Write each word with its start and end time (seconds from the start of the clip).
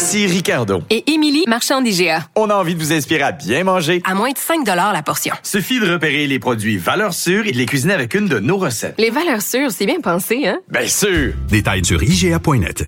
Ici 0.00 0.26
Ricardo. 0.26 0.80
Et 0.88 1.12
Émilie, 1.12 1.44
marchand 1.46 1.82
d'IGA. 1.82 2.26
On 2.34 2.48
a 2.48 2.54
envie 2.54 2.74
de 2.74 2.80
vous 2.80 2.90
inspirer 2.90 3.20
à 3.20 3.32
bien 3.32 3.64
manger. 3.64 4.00
À 4.06 4.14
moins 4.14 4.30
de 4.30 4.38
5 4.38 4.66
la 4.66 5.02
portion. 5.02 5.34
Suffit 5.42 5.78
de 5.78 5.92
repérer 5.92 6.26
les 6.26 6.38
produits 6.38 6.78
valeurs 6.78 7.12
sûres 7.12 7.46
et 7.46 7.52
de 7.52 7.58
les 7.58 7.66
cuisiner 7.66 7.92
avec 7.92 8.14
une 8.14 8.26
de 8.26 8.38
nos 8.38 8.56
recettes. 8.56 8.94
Les 8.96 9.10
valeurs 9.10 9.42
sûres, 9.42 9.70
c'est 9.70 9.84
bien 9.84 10.00
pensé, 10.00 10.46
hein? 10.46 10.58
Bien 10.70 10.86
sûr! 10.86 11.34
Détails 11.50 11.84
sur 11.84 12.02
IGA.net. 12.02 12.86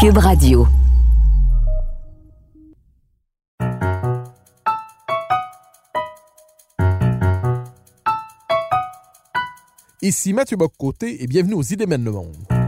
Cube 0.00 0.16
Radio. 0.16 0.66
Ici 10.00 10.32
Mathieu 10.32 10.56
Boccoté 10.56 11.22
et 11.22 11.26
bienvenue 11.26 11.54
aux 11.54 11.62
Idées 11.62 11.84
mènent 11.84 12.04
le 12.04 12.12
monde. 12.12 12.63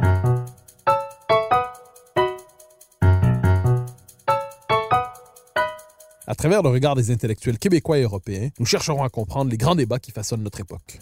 À 6.28 6.34
travers 6.34 6.60
le 6.60 6.70
regard 6.70 6.96
des 6.96 7.12
intellectuels 7.12 7.56
québécois 7.56 7.98
et 7.98 8.02
européens, 8.02 8.48
nous 8.58 8.66
chercherons 8.66 9.04
à 9.04 9.08
comprendre 9.08 9.48
les 9.48 9.56
grands 9.56 9.76
débats 9.76 10.00
qui 10.00 10.10
façonnent 10.10 10.42
notre 10.42 10.58
époque. 10.58 10.98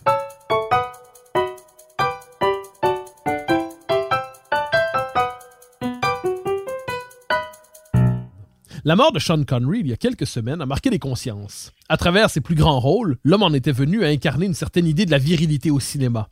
La 8.86 8.96
mort 8.96 9.12
de 9.12 9.18
Sean 9.18 9.42
Connery 9.44 9.80
il 9.80 9.86
y 9.86 9.92
a 9.94 9.96
quelques 9.96 10.26
semaines 10.26 10.60
a 10.60 10.66
marqué 10.66 10.90
les 10.90 10.98
consciences. 10.98 11.72
À 11.88 11.96
travers 11.96 12.28
ses 12.28 12.42
plus 12.42 12.54
grands 12.54 12.78
rôles, 12.78 13.16
l'homme 13.24 13.44
en 13.44 13.54
était 13.54 13.72
venu 13.72 14.04
à 14.04 14.08
incarner 14.08 14.44
une 14.44 14.52
certaine 14.52 14.86
idée 14.86 15.06
de 15.06 15.10
la 15.10 15.16
virilité 15.16 15.70
au 15.70 15.80
cinéma. 15.80 16.28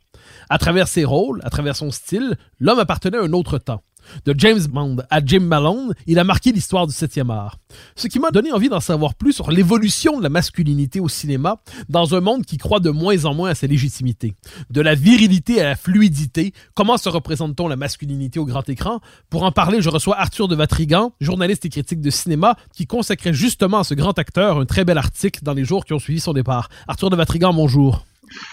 À 0.51 0.59
travers 0.59 0.87
ses 0.87 1.03
rôles, 1.03 1.41
à 1.43 1.49
travers 1.49 1.75
son 1.75 1.89
style, 1.89 2.37
l'homme 2.59 2.77
appartenait 2.77 3.17
à 3.17 3.23
un 3.23 3.33
autre 3.33 3.57
temps. 3.57 3.81
De 4.25 4.33
James 4.37 4.65
Bond 4.69 4.97
à 5.09 5.23
Jim 5.23 5.41
Malone, 5.41 5.93
il 6.07 6.19
a 6.19 6.23
marqué 6.23 6.51
l'histoire 6.51 6.87
du 6.87 6.93
7e 6.93 7.31
art. 7.31 7.57
Ce 7.95 8.07
qui 8.07 8.19
m'a 8.19 8.31
donné 8.31 8.51
envie 8.51 8.69
d'en 8.69 8.79
savoir 8.79 9.15
plus 9.15 9.33
sur 9.33 9.51
l'évolution 9.51 10.17
de 10.17 10.23
la 10.23 10.29
masculinité 10.29 10.99
au 10.99 11.09
cinéma 11.09 11.61
dans 11.89 12.15
un 12.15 12.21
monde 12.21 12.45
qui 12.45 12.57
croit 12.57 12.79
de 12.79 12.89
moins 12.89 13.25
en 13.25 13.33
moins 13.33 13.49
à 13.49 13.55
sa 13.55 13.67
légitimité. 13.67 14.33
De 14.69 14.81
la 14.81 14.95
virilité 14.95 15.61
à 15.61 15.65
la 15.65 15.75
fluidité, 15.75 16.53
comment 16.73 16.97
se 16.97 17.09
représente-t-on 17.09 17.67
la 17.67 17.75
masculinité 17.75 18.39
au 18.39 18.45
grand 18.45 18.67
écran? 18.69 18.99
Pour 19.29 19.43
en 19.43 19.51
parler, 19.51 19.81
je 19.81 19.89
reçois 19.89 20.19
Arthur 20.19 20.47
de 20.47 20.55
Vatrigan, 20.55 21.13
journaliste 21.19 21.65
et 21.65 21.69
critique 21.69 22.01
de 22.01 22.09
cinéma, 22.09 22.55
qui 22.73 22.87
consacrait 22.87 23.33
justement 23.33 23.79
à 23.79 23.83
ce 23.83 23.93
grand 23.93 24.17
acteur 24.19 24.59
un 24.59 24.65
très 24.65 24.85
bel 24.85 24.97
article 24.97 25.39
dans 25.43 25.53
les 25.53 25.65
jours 25.65 25.85
qui 25.85 25.93
ont 25.93 25.99
suivi 25.99 26.19
son 26.19 26.33
départ. 26.33 26.69
Arthur 26.87 27.09
de 27.09 27.15
Vatrigan, 27.15 27.53
bonjour. 27.53 28.05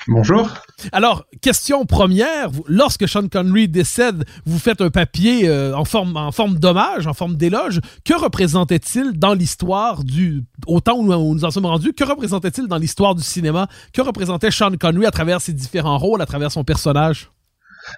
Bonjour. 0.08 0.48
Alors, 0.92 1.24
question 1.42 1.84
première, 1.84 2.50
lorsque 2.66 3.06
Sean 3.08 3.28
Connery 3.28 3.68
décède, 3.68 4.24
vous 4.46 4.58
faites 4.58 4.80
un 4.80 4.90
papier 4.90 5.48
euh, 5.48 5.74
en 5.74 5.84
forme, 5.84 6.16
en 6.16 6.32
forme 6.32 6.58
d'hommage, 6.58 7.06
en 7.06 7.14
forme 7.14 7.36
d'éloge. 7.36 7.80
Que 8.04 8.14
représentait-il 8.14 9.12
dans 9.18 9.34
l'histoire 9.34 10.04
du... 10.04 10.44
Au 10.66 10.80
temps 10.80 10.96
où 10.96 11.04
nous 11.04 11.34
nous 11.34 11.44
en 11.44 11.50
sommes 11.50 11.66
rendus, 11.66 11.92
que 11.92 12.04
représentait-il 12.04 12.66
dans 12.66 12.78
l'histoire 12.78 13.14
du 13.14 13.22
cinéma? 13.22 13.68
Que 13.92 14.02
représentait 14.02 14.50
Sean 14.50 14.72
Connery 14.78 15.06
à 15.06 15.10
travers 15.10 15.40
ses 15.40 15.52
différents 15.52 15.98
rôles, 15.98 16.22
à 16.22 16.26
travers 16.26 16.52
son 16.52 16.64
personnage? 16.64 17.30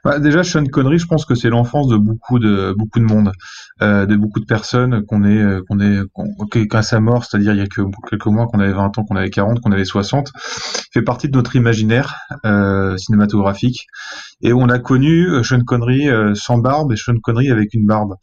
Bah, 0.05 0.19
déjà, 0.19 0.43
Sean 0.43 0.65
Connery, 0.65 0.99
je 0.99 1.07
pense 1.07 1.25
que 1.25 1.35
c'est 1.35 1.49
l'enfance 1.49 1.89
de 1.89 1.97
beaucoup 1.97 2.39
de 2.39 2.75
beaucoup 2.77 2.99
de 2.99 3.05
monde, 3.05 3.33
euh, 3.83 4.07
de 4.07 4.17
beaucoup 4.17 4.41
de 4.41 4.45
personnes 4.45 5.05
qu'on 5.07 5.25
est 5.25 5.39
euh, 5.39 5.63
qu'on 5.65 6.47
qu'à 6.47 6.83
sa 6.83 7.01
mort, 7.01 7.25
c'est-à-dire 7.25 7.53
il 7.53 7.59
y 7.59 7.63
a 7.63 7.67
que 7.67 7.83
quelques 8.09 8.27
mois 8.27 8.47
qu'on 8.47 8.61
avait 8.61 8.73
20 8.73 8.99
ans, 8.99 9.05
qu'on 9.05 9.17
avait 9.17 9.31
40, 9.31 9.61
qu'on 9.61 9.73
avait 9.73 9.85
60, 9.85 10.33
fait 10.93 11.03
partie 11.03 11.29
de 11.29 11.37
notre 11.37 11.57
imaginaire 11.57 12.17
euh, 12.45 12.97
cinématographique. 12.97 13.87
Et 14.43 14.53
on 14.53 14.69
a 14.69 14.79
connu 14.79 15.29
euh, 15.29 15.43
Sean 15.43 15.63
Connery 15.65 16.09
euh, 16.09 16.35
sans 16.35 16.59
barbe 16.59 16.93
et 16.93 16.97
Sean 16.97 17.19
Connery 17.23 17.51
avec 17.51 17.75
une 17.75 17.87
barbe. 17.87 18.15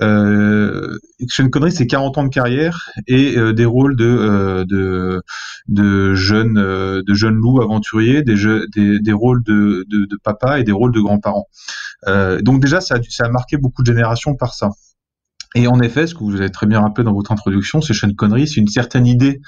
Euh, 0.00 0.98
Sean 1.28 1.48
Connery, 1.48 1.72
c'est 1.72 1.86
40 1.86 2.18
ans 2.18 2.24
de 2.24 2.28
carrière 2.28 2.90
et 3.06 3.36
des 3.52 3.64
rôles 3.64 3.96
de 3.96 4.64
de 4.64 5.22
de 5.68 6.14
jeunes 6.14 6.54
de 6.54 7.14
jeunes 7.14 7.34
loups 7.34 7.62
aventuriers, 7.62 8.22
des 8.22 8.36
des, 8.74 9.00
des 9.00 9.12
rôles 9.12 9.42
de, 9.44 9.84
de, 9.88 10.06
de 10.06 10.18
papa 10.22 10.58
et 10.58 10.64
des 10.64 10.72
rôles 10.72 10.92
de 10.92 11.00
grands-parents. 11.00 11.48
Donc 12.42 12.60
déjà, 12.60 12.80
ça 12.80 12.96
a, 12.96 12.98
ça 13.08 13.26
a 13.26 13.28
marqué 13.28 13.56
beaucoup 13.56 13.82
de 13.82 13.86
générations 13.86 14.34
par 14.34 14.54
ça. 14.54 14.70
Et 15.58 15.66
en 15.66 15.80
effet, 15.80 16.06
ce 16.06 16.14
que 16.14 16.22
vous 16.22 16.36
avez 16.36 16.50
très 16.50 16.66
bien 16.68 16.80
rappelé 16.80 17.04
dans 17.04 17.12
votre 17.12 17.32
introduction, 17.32 17.80
c'est 17.80 17.92
Sean 17.92 18.14
Connery, 18.16 18.46
c'est 18.46 18.60
une 18.60 18.68
certaine 18.68 19.08
idée 19.08 19.40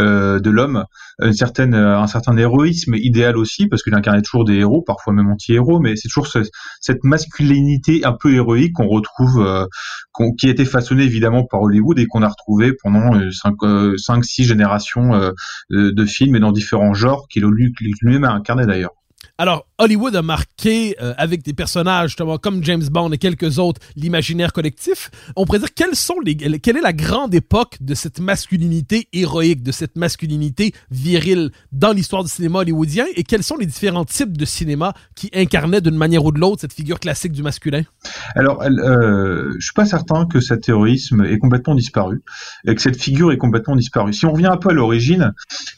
euh, 0.00 0.40
de 0.40 0.50
l'homme, 0.50 0.84
une 1.22 1.32
certaine, 1.32 1.74
euh, 1.74 1.96
un 1.96 2.08
certain 2.08 2.36
héroïsme 2.36 2.96
idéal 2.96 3.36
aussi, 3.36 3.68
parce 3.68 3.84
qu'il 3.84 3.94
incarnait 3.94 4.22
toujours 4.22 4.44
des 4.44 4.54
héros, 4.54 4.82
parfois 4.82 5.12
même 5.12 5.30
anti-héros, 5.30 5.78
mais 5.78 5.94
c'est 5.94 6.08
toujours 6.08 6.26
ce, 6.26 6.40
cette 6.80 7.04
masculinité 7.04 8.04
un 8.04 8.14
peu 8.20 8.34
héroïque 8.34 8.72
qu'on 8.72 8.88
retrouve, 8.88 9.46
euh, 9.46 9.66
qui 10.36 10.48
a 10.48 10.50
été 10.50 10.64
façonnée 10.64 11.04
évidemment 11.04 11.44
par 11.44 11.62
Hollywood 11.62 12.00
et 12.00 12.06
qu'on 12.06 12.22
a 12.22 12.28
retrouvé 12.28 12.72
pendant 12.82 13.12
5 13.30 14.24
six 14.24 14.42
générations 14.42 15.32
de 15.70 16.04
films 16.04 16.34
et 16.34 16.40
dans 16.40 16.50
différents 16.50 16.94
genres 16.94 17.28
qu'il 17.28 17.44
lui-même 17.44 18.24
a 18.24 18.32
incarné 18.32 18.66
d'ailleurs. 18.66 19.03
Alors, 19.36 19.66
Hollywood 19.78 20.14
a 20.14 20.22
marqué 20.22 20.94
euh, 21.02 21.12
avec 21.16 21.42
des 21.42 21.54
personnages 21.54 22.14
comme 22.40 22.62
James 22.62 22.84
Bond 22.88 23.10
et 23.10 23.18
quelques 23.18 23.58
autres 23.58 23.80
l'imaginaire 23.96 24.52
collectif. 24.52 25.10
On 25.34 25.44
pourrait 25.44 25.58
dire 25.58 25.74
quelles 25.74 25.96
sont 25.96 26.20
les, 26.24 26.36
quelle 26.36 26.76
est 26.76 26.80
la 26.80 26.92
grande 26.92 27.34
époque 27.34 27.78
de 27.80 27.94
cette 27.94 28.20
masculinité 28.20 29.08
héroïque, 29.12 29.64
de 29.64 29.72
cette 29.72 29.96
masculinité 29.96 30.72
virile 30.92 31.50
dans 31.72 31.92
l'histoire 31.92 32.22
du 32.22 32.30
cinéma 32.30 32.60
hollywoodien? 32.60 33.06
Et 33.16 33.24
quels 33.24 33.42
sont 33.42 33.56
les 33.56 33.66
différents 33.66 34.04
types 34.04 34.36
de 34.36 34.44
cinéma 34.44 34.94
qui 35.16 35.32
incarnaient 35.34 35.80
d'une 35.80 35.96
manière 35.96 36.24
ou 36.24 36.30
de 36.30 36.38
l'autre 36.38 36.60
cette 36.60 36.72
figure 36.72 37.00
classique 37.00 37.32
du 37.32 37.42
masculin? 37.42 37.82
Alors, 38.36 38.62
euh, 38.62 39.52
je 39.58 39.64
suis 39.64 39.74
pas 39.74 39.84
certain 39.84 40.26
que 40.26 40.38
cet 40.38 40.68
héroïsme 40.68 41.24
est 41.24 41.38
complètement 41.38 41.74
disparu 41.74 42.22
et 42.68 42.74
que 42.76 42.80
cette 42.80 43.02
figure 43.02 43.32
est 43.32 43.38
complètement 43.38 43.74
disparue. 43.74 44.12
Si 44.12 44.26
on 44.26 44.32
revient 44.32 44.46
un 44.46 44.58
peu 44.58 44.68
à 44.68 44.74
l'origine, 44.74 45.32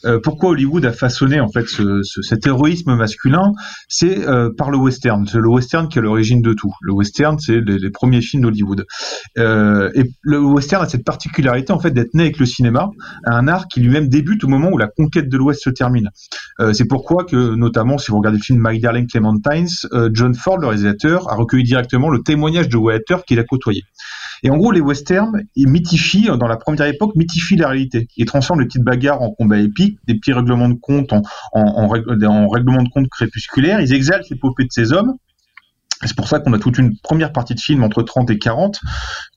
euh, 0.04 0.20
pourquoi 0.22 0.50
Hollywood 0.50 0.84
a 0.84 0.92
façonné 0.92 1.40
en 1.40 1.48
fait 1.48 1.66
ce, 1.66 2.02
cet 2.02 2.46
héroïsme 2.46 2.94
masculin 2.96 3.45
c'est 3.88 4.26
euh, 4.26 4.50
par 4.56 4.70
le 4.70 4.78
western. 4.78 5.26
C'est 5.26 5.38
le 5.38 5.48
western 5.48 5.88
qui 5.88 5.98
est 5.98 6.02
l'origine 6.02 6.42
de 6.42 6.52
tout. 6.52 6.72
Le 6.80 6.92
western, 6.92 7.38
c'est 7.38 7.60
les, 7.60 7.90
premiers 7.90 8.20
films 8.20 8.42
d'Hollywood. 8.42 8.86
Euh, 9.38 9.90
et 9.94 10.10
le 10.22 10.40
western 10.40 10.82
a 10.84 10.88
cette 10.88 11.04
particularité 11.04 11.72
en 11.72 11.78
fait 11.78 11.90
d'être 11.90 12.14
né 12.14 12.24
avec 12.24 12.38
le 12.38 12.46
cinéma, 12.46 12.90
un 13.24 13.48
art 13.48 13.68
qui 13.68 13.80
lui-même 13.80 14.08
débute 14.08 14.44
au 14.44 14.48
moment 14.48 14.70
où 14.70 14.78
la 14.78 14.88
conquête 14.88 15.28
de 15.28 15.36
l'Ouest 15.36 15.62
se 15.62 15.70
termine. 15.70 16.10
Euh, 16.60 16.72
c'est 16.72 16.86
pourquoi 16.86 17.24
que, 17.24 17.54
notamment, 17.54 17.98
si 17.98 18.10
vous 18.10 18.18
regardez 18.18 18.38
le 18.38 18.44
film 18.44 18.60
My 18.62 18.78
Darling 18.78 19.06
Clementines, 19.06 19.68
John 20.12 20.34
Ford, 20.34 20.58
le 20.58 20.66
réalisateur, 20.68 21.30
a 21.30 21.36
recueilli 21.36 21.64
directement 21.64 22.08
le 22.10 22.22
témoignage 22.22 22.68
de 22.68 22.76
Walter 22.76 23.16
qu'il 23.26 23.38
a 23.38 23.44
côtoyé. 23.44 23.82
Et 24.42 24.50
en 24.50 24.56
gros, 24.56 24.72
les 24.72 24.80
westerns, 24.80 25.42
ils 25.54 25.68
mythifient, 25.68 26.28
dans 26.38 26.48
la 26.48 26.56
première 26.56 26.86
époque, 26.86 27.14
mythifient 27.16 27.56
la 27.56 27.68
réalité. 27.68 28.08
Ils 28.16 28.26
transforment 28.26 28.60
les 28.60 28.66
petites 28.66 28.84
bagarres 28.84 29.22
en 29.22 29.30
combats 29.30 29.58
épiques, 29.58 29.98
des 30.06 30.14
petits 30.14 30.32
règlements 30.32 30.68
de 30.68 30.78
compte 30.80 31.12
en 31.12 31.88
règlements 31.88 32.82
de 32.82 32.88
compte 32.88 33.08
crépusculaires. 33.08 33.80
Ils 33.80 33.92
exaltent 33.92 34.28
l'épopée 34.30 34.64
de 34.64 34.72
ces 34.72 34.92
hommes. 34.92 35.14
C'est 36.04 36.14
pour 36.14 36.28
ça 36.28 36.40
qu'on 36.40 36.52
a 36.52 36.58
toute 36.58 36.76
une 36.76 36.98
première 36.98 37.32
partie 37.32 37.54
de 37.54 37.60
film 37.60 37.82
entre 37.82 38.02
30 38.02 38.30
et 38.30 38.38
40 38.38 38.80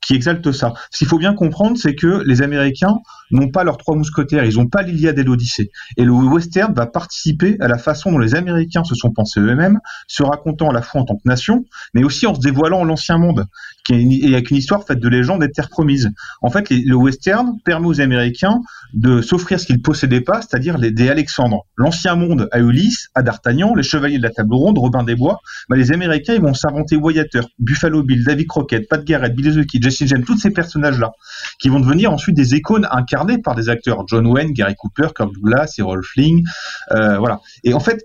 qui 0.10 0.16
exalte 0.16 0.52
ça. 0.52 0.74
Ce 0.90 0.98
qu'il 0.98 1.08
faut 1.08 1.20
bien 1.20 1.36
comprendre, 1.36 1.78
c'est 1.78 1.94
que 1.94 2.24
les 2.26 2.42
Américains 2.42 2.96
n'ont 3.30 3.50
pas 3.50 3.64
leurs 3.64 3.78
trois 3.78 3.96
mousquetaires, 3.96 4.44
ils 4.44 4.56
n'ont 4.56 4.66
pas 4.66 4.82
l'Iliade 4.82 5.20
et 5.20 5.24
l'Odyssée. 5.24 5.70
Et 5.98 6.04
le 6.04 6.12
western 6.12 6.74
va 6.74 6.88
participer 6.88 7.58
à 7.60 7.68
la 7.68 7.78
façon 7.78 8.12
dont 8.12 8.18
les 8.18 8.34
Américains 8.34 8.84
se 8.84 8.96
sont 8.96 9.12
pensés 9.12 9.40
eux-mêmes, 9.40 9.78
se 10.08 10.24
racontant 10.24 10.72
à 10.72 10.74
la 10.74 10.82
fois 10.82 11.02
en 11.02 11.06
tant 11.06 11.14
que 11.14 11.28
nation, 11.30 11.64
mais 11.94 12.04
aussi 12.04 12.26
en 12.26 12.34
se 12.34 12.40
dévoilant 12.40 12.84
l'ancien 12.86 13.20
monde, 13.20 13.46
qui 13.86 13.94
est 13.94 14.34
avec 14.34 14.50
une 14.50 14.58
histoire 14.58 14.84
faite 14.84 15.00
de 15.00 15.08
légendes 15.08 15.44
et 15.44 15.48
de 15.48 15.52
terres 15.52 15.70
promises. 15.70 16.10
En 16.42 16.50
fait, 16.50 16.72
le 16.72 16.96
western 16.96 17.58
permet 17.64 17.86
aux 17.86 18.02
Américains 18.02 18.62
de 18.96 19.22
s'offrir 19.22 19.60
ce 19.60 19.68
qu'ils 19.68 19.84
possédaient 19.84 20.22
pas, 20.22 20.42
c'est-à-dire 20.42 20.80
les, 20.80 20.90
des 20.90 21.10
Alexandres. 21.10 21.68
L'ancien 21.78 22.16
monde 22.16 22.50
à 22.52 22.60
Ulysse, 22.60 23.10
à 23.14 23.22
D'Artagnan, 23.22 23.76
les 23.76 23.84
Chevaliers 23.84 24.18
de 24.18 24.24
la 24.24 24.32
Table 24.32 24.56
Ronde, 24.56 24.80
Robin 24.80 25.04
des 25.04 25.16
Bois. 25.16 25.40
Bah, 25.70 25.76
les 25.76 25.92
Américains, 25.92 26.34
ils 26.34 26.42
vont 26.42 26.56
s'inventer 26.56 26.96
Wyatt 26.96 27.38
Buffalo 27.60 28.02
Bill, 28.02 28.24
David 28.24 28.48
Crockett, 28.48 28.88
Pat 28.90 29.04
Garrett, 29.04 29.36
Billy 29.36 29.56
the 29.56 29.68
Kid, 29.68 29.84
James, 30.08 30.24
tous 30.24 30.38
ces 30.38 30.52
personnages-là, 30.52 31.12
qui 31.60 31.70
vont 31.70 31.80
devenir 31.80 32.12
ensuite 32.12 32.36
des 32.36 32.56
icônes 32.56 32.88
incarnées 32.92 33.38
par 33.38 33.56
des 33.56 33.70
acteurs, 33.70 34.04
John 34.08 34.28
Wayne, 34.28 34.54
Gary 34.54 34.76
Cooper, 34.76 35.10
Kirk 35.16 35.34
Douglas, 35.34 35.76
Errol 35.78 36.04
Fling, 36.04 36.46
euh, 36.92 37.18
voilà. 37.18 37.40
Et 37.64 37.74
en 37.74 37.80
fait, 37.80 38.04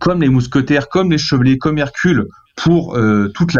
comme 0.00 0.20
les 0.20 0.28
mousquetaires, 0.28 0.88
comme 0.88 1.10
les 1.10 1.18
chevaliers, 1.18 1.58
comme 1.58 1.78
Hercule, 1.78 2.26
pour 2.56 2.96
euh, 2.96 3.28
toute 3.34 3.56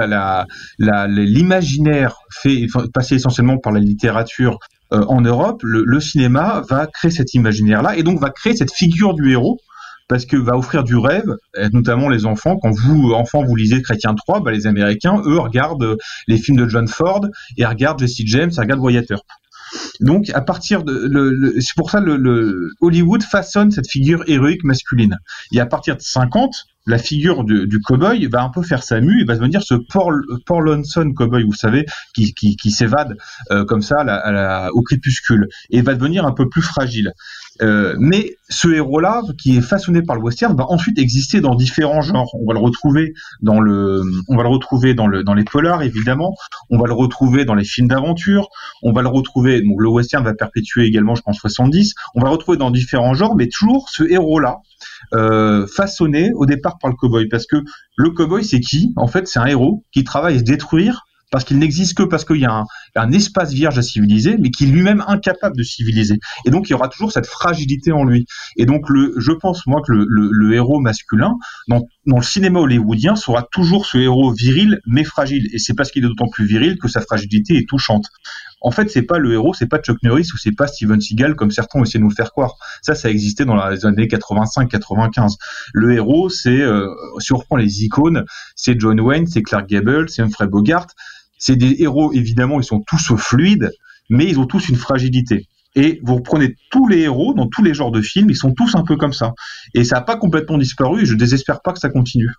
l'imaginaire 0.79 2.17
fait 2.31 2.67
passé 2.93 3.15
essentiellement 3.15 3.59
par 3.59 3.73
la 3.73 3.81
littérature 3.81 4.59
euh, 4.93 5.05
en 5.07 5.21
Europe, 5.21 5.61
le, 5.63 5.85
le, 5.87 6.01
cinéma 6.01 6.63
va 6.69 6.87
créer 6.87 7.11
cet 7.11 7.35
imaginaire-là 7.35 7.97
et 7.97 8.03
donc 8.03 8.21
va 8.21 8.31
créer 8.31 8.57
cette 8.57 8.73
figure 8.73 9.15
du 9.15 9.31
héros 9.31 9.61
parce 10.09 10.27
que 10.27 10.37
va 10.37 10.57
offrir 10.57 10.85
du 10.85 10.97
rêve, 10.97 11.37
notamment 11.73 12.09
les 12.09 12.27
enfants. 12.27 12.57
Quand 12.57 12.71
vous, 12.71 13.13
enfants, 13.13 13.45
vous 13.45 13.57
lisez 13.57 13.83
Chrétien 13.83 14.15
3, 14.15 14.41
bah, 14.41 14.51
les 14.51 14.67
Américains, 14.67 15.21
eux, 15.25 15.39
regardent 15.39 15.97
les 16.27 16.39
films 16.39 16.57
de 16.57 16.69
John 16.69 16.89
Ford 16.89 17.27
et 17.57 17.67
regardent 17.67 18.01
Jesse 18.01 18.23
James 18.25 18.51
et 18.57 18.61
regardent 18.61 18.91
Earp. 18.91 19.27
Donc, 20.01 20.31
à 20.31 20.41
partir 20.41 20.83
de, 20.83 20.93
le, 20.93 21.61
c'est 21.61 21.75
pour 21.77 21.91
ça 21.91 22.01
le, 22.01 22.17
le, 22.17 22.71
Hollywood 22.81 23.23
façonne 23.23 23.71
cette 23.71 23.89
figure 23.89 24.25
héroïque 24.27 24.65
masculine. 24.65 25.19
Et 25.53 25.61
à 25.61 25.67
partir 25.67 25.97
de 25.97 26.01
50, 26.01 26.67
la 26.87 26.99
figure 26.99 27.45
du, 27.45 27.67
du 27.67 27.81
cowboy 27.81 28.27
va 28.27 28.43
un 28.43 28.49
peu 28.49 28.63
faire 28.63 28.83
sa 28.83 29.01
mue 29.01 29.21
et 29.21 29.25
va 29.25 29.35
devenir 29.35 29.63
ce 29.63 29.75
Paul, 29.75 30.25
Paul 30.47 30.65
Lonson 30.65 31.13
cowboy, 31.13 31.45
vous 31.45 31.53
savez, 31.53 31.85
qui, 32.15 32.33
qui, 32.33 32.57
qui 32.57 32.71
s'évade 32.71 33.17
euh, 33.51 33.65
comme 33.65 33.83
ça 33.83 34.01
à 34.01 34.33
la, 34.33 34.71
au 34.73 34.83
crépuscule 34.83 35.49
et 35.71 35.83
va 35.83 35.95
devenir 35.95 36.25
un 36.25 36.33
peu 36.33 36.49
plus 36.49 36.63
fragile. 36.63 37.13
Euh, 37.63 37.97
mais 37.99 38.37
ce 38.49 38.69
héros-là, 38.69 39.23
qui 39.41 39.57
est 39.57 39.61
façonné 39.61 40.03
par 40.03 40.17
le 40.17 40.23
western, 40.23 40.57
va 40.57 40.67
ensuite 40.69 40.99
exister 40.99 41.41
dans 41.41 41.55
différents 41.55 42.01
genres. 42.01 42.31
On 42.35 42.47
va 42.47 42.55
le 42.55 42.61
retrouver 42.61 43.13
dans 43.43 43.61
le, 43.61 44.03
on 44.29 44.37
va 44.37 44.43
le 44.43 44.49
retrouver 44.49 44.95
dans 44.95 45.07
le, 45.07 45.25
dans 45.25 45.35
les 45.35 45.45
polars 45.45 45.83
évidemment. 45.83 46.35
On 46.71 46.79
va 46.79 46.87
le 46.87 46.95
retrouver 46.95 47.45
dans 47.45 47.55
les 47.55 47.65
films 47.65 47.89
d'aventure. 47.89 48.49
On 48.83 48.93
va 48.93 49.03
le 49.03 49.09
retrouver. 49.09 49.61
Donc 49.63 49.81
le 49.81 49.89
western 49.89 50.25
va 50.25 50.35
perpétuer 50.35 50.87
également, 50.87 51.15
je 51.15 51.23
pense, 51.23 51.39
70. 51.39 51.95
On 52.15 52.21
va 52.21 52.27
le 52.27 52.33
retrouver 52.33 52.59
dans 52.59 52.71
différents 52.71 53.15
genres, 53.15 53.35
mais 53.37 53.49
toujours 53.49 53.89
ce 53.91 54.05
héros-là, 54.05 54.59
euh, 55.15 55.67
façonné 55.67 56.31
au 56.35 56.47
départ 56.47 56.79
par 56.79 56.91
le 56.91 56.97
cowboy. 56.97 57.29
Parce 57.29 57.47
que 57.47 57.57
le 57.97 58.11
cowboy, 58.11 58.45
c'est 58.45 58.61
qui? 58.61 58.93
En 58.97 59.09
fait, 59.09 59.27
c'est 59.27 59.41
un 59.41 59.47
héros 59.47 59.85
qui 59.93 60.05
travaille 60.05 60.37
à 60.37 60.39
se 60.39 60.45
détruire 60.45 61.08
parce 61.31 61.45
qu'il 61.45 61.59
n'existe 61.59 61.97
que 61.97 62.03
parce 62.03 62.25
qu'il 62.25 62.39
y 62.39 62.47
a 62.47 62.65
un, 62.97 63.13
espace 63.13 63.53
vierge 63.53 63.79
à 63.79 63.83
civiliser, 63.83 64.37
mais 64.39 64.51
qui 64.51 64.65
est 64.65 64.67
lui-même 64.67 65.05
incapable 65.07 65.57
de 65.57 65.63
civiliser. 65.63 66.19
Et 66.45 66.51
donc 66.51 66.69
il 66.69 66.73
y 66.73 66.75
aura 66.75 66.89
toujours 66.89 67.13
cette 67.13 67.27
fragilité 67.27 67.93
en 67.93 68.05
lui. 68.05 68.27
Et 68.57 68.67
donc 68.67 68.89
le, 68.89 69.15
je 69.19 69.33
pense 69.33 69.67
moi 69.67 69.83
que 69.87 69.93
le, 69.93 70.55
héros 70.55 70.81
masculin 70.81 71.35
dans, 71.69 71.83
dans, 72.07 72.17
le 72.17 72.23
cinéma 72.23 72.61
hollywoodien 72.61 73.17
sera 73.17 73.47
toujours 73.51 73.87
ce 73.87 73.99
héros 73.99 74.33
viril 74.33 74.81
mais 74.87 75.05
fragile. 75.05 75.49
Et 75.53 75.59
c'est 75.59 75.75
parce 75.75 75.91
qu'il 75.91 76.05
est 76.05 76.09
d'autant 76.09 76.29
plus 76.29 76.47
viril 76.47 76.79
que 76.79 76.89
sa 76.89 77.01
fragilité 77.01 77.57
est 77.57 77.69
touchante. 77.69 78.07
En 78.61 78.71
fait, 78.71 78.91
c'est 78.91 79.03
pas 79.03 79.19
le 79.19 79.33
héros, 79.33 79.55
c'est 79.55 79.69
pas 79.69 79.79
Chuck 79.79 79.99
Norris 80.03 80.29
ou 80.35 80.37
c'est 80.37 80.53
pas 80.53 80.67
Steven 80.67 81.01
Seagal 81.01 81.37
comme 81.37 81.51
certains 81.51 81.79
ont 81.79 81.85
essayé 81.85 81.99
de 81.99 82.05
nous 82.05 82.11
le 82.11 82.15
faire 82.15 82.33
croire. 82.33 82.55
Ça, 82.83 82.95
ça 82.95 83.09
a 83.09 83.11
existé 83.11 83.45
dans 83.45 83.69
les 83.69 83.87
années 83.87 84.07
85-95. 84.07 85.37
Le 85.73 85.93
héros, 85.93 86.29
c'est, 86.29 86.61
euh, 86.61 86.89
si 87.21 87.33
on 87.33 87.37
reprend 87.37 87.57
les 87.57 87.85
icônes, 87.85 88.25
c'est 88.57 88.79
John 88.81 89.01
Wayne, 89.01 89.27
c'est 89.27 89.43
Clark 89.43 89.69
Gable, 89.69 90.09
c'est 90.09 90.23
Humphrey 90.23 90.49
Bogart 90.49 90.89
c'est 91.39 91.57
des 91.57 91.77
héros, 91.83 92.13
évidemment, 92.13 92.61
ils 92.61 92.65
sont 92.65 92.83
tous 92.87 93.15
fluides, 93.17 93.71
mais 94.11 94.27
ils 94.27 94.39
ont 94.39 94.47
tous 94.47 94.69
une 94.69 94.77
fragilité. 94.77 95.47
Et 95.75 96.01
vous 96.03 96.17
reprenez 96.17 96.57
tous 96.71 96.89
les 96.89 97.01
héros 97.01 97.35
dans 97.35 97.47
tous 97.47 97.63
les 97.63 97.75
genres 97.75 97.93
de 97.93 98.01
films, 98.01 98.31
ils 98.31 98.37
sont 98.37 98.53
tous 98.53 98.75
un 98.75 98.83
peu 98.83 98.97
comme 98.97 99.13
ça. 99.13 99.33
Et 99.75 99.85
ça 99.85 99.97
n'a 99.97 100.03
pas 100.03 100.17
complètement 100.17 100.59
disparu, 100.59 101.03
et 101.03 101.07
je 101.07 101.15
désespère 101.15 101.61
pas 101.63 101.73
que 101.73 101.79
ça 101.79 101.89
continue. 101.89 102.33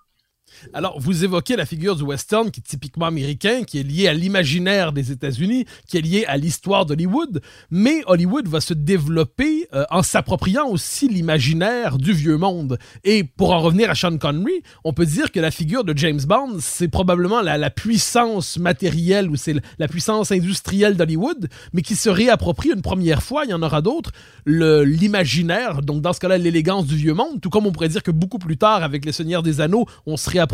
Alors, 0.74 1.00
vous 1.00 1.24
évoquez 1.24 1.56
la 1.56 1.66
figure 1.66 1.96
du 1.96 2.04
western 2.04 2.52
qui 2.52 2.60
est 2.60 2.64
typiquement 2.64 3.06
américain, 3.06 3.64
qui 3.64 3.80
est 3.80 3.84
lié 3.84 4.08
à 4.08 4.14
l'imaginaire 4.14 4.92
des 4.92 5.12
États-Unis, 5.12 5.66
qui 5.88 5.98
est 5.98 6.02
lié 6.02 6.26
à 6.28 6.38
l'histoire 6.38 6.86
d'Hollywood, 6.86 7.42
mais 7.72 8.02
Hollywood 8.08 8.48
va 8.48 8.62
se 8.62 8.74
développer 8.74 9.68
euh, 9.74 9.86
en 9.90 10.04
s'appropriant 10.04 10.68
aussi 10.68 11.08
l'imaginaire 11.08 11.98
du 11.98 12.14
vieux 12.14 12.38
monde. 12.38 12.78
Et 13.04 13.24
pour 13.24 13.52
en 13.52 13.60
revenir 13.60 13.90
à 13.90 13.96
Sean 13.96 14.18
Connery, 14.18 14.64
on 14.84 14.94
peut 14.94 15.06
dire 15.06 15.32
que 15.32 15.40
la 15.40 15.52
figure 15.52 15.84
de 15.84 15.98
James 15.98 16.22
Bond, 16.28 16.58
c'est 16.60 16.88
probablement 16.88 17.42
la, 17.42 17.70
puissance 17.70 18.58
matérielle 18.58 19.30
ou 19.30 19.36
c'est 19.36 19.56
la 19.78 19.88
puissance 19.88 20.32
industrielle 20.32 20.98
d'Hollywood, 20.98 21.48
mais 21.72 21.82
qui 21.82 21.96
se 21.96 22.10
réapproprie 22.10 22.72
une 22.74 22.82
première 22.82 23.22
fois, 23.22 23.46
il 23.46 23.52
y 23.52 23.54
en 23.54 23.62
aura 23.62 23.82
d'autres, 23.82 24.12
l'imaginaire, 24.46 25.82
donc 25.82 26.02
dans 26.02 26.14
ce 26.14 26.20
cas-là, 26.20 26.38
l'élégance 26.38 26.88
du 26.88 26.96
vieux 26.96 27.14
monde, 27.14 27.40
tout 27.42 27.50
comme 27.50 27.68
on 27.68 27.72
pourrait 27.72 27.90
dire 27.90 28.04
que 28.04 28.12
beaucoup 28.12 28.40
plus 28.40 28.58
tard, 28.58 28.84
avec 28.84 29.06
les 29.06 29.12
Seigneurs 29.12 29.44
des 29.44 29.62
Anneaux, 29.62 29.86
on 30.06 30.18
se 30.18 30.30
réapproprie 30.30 30.49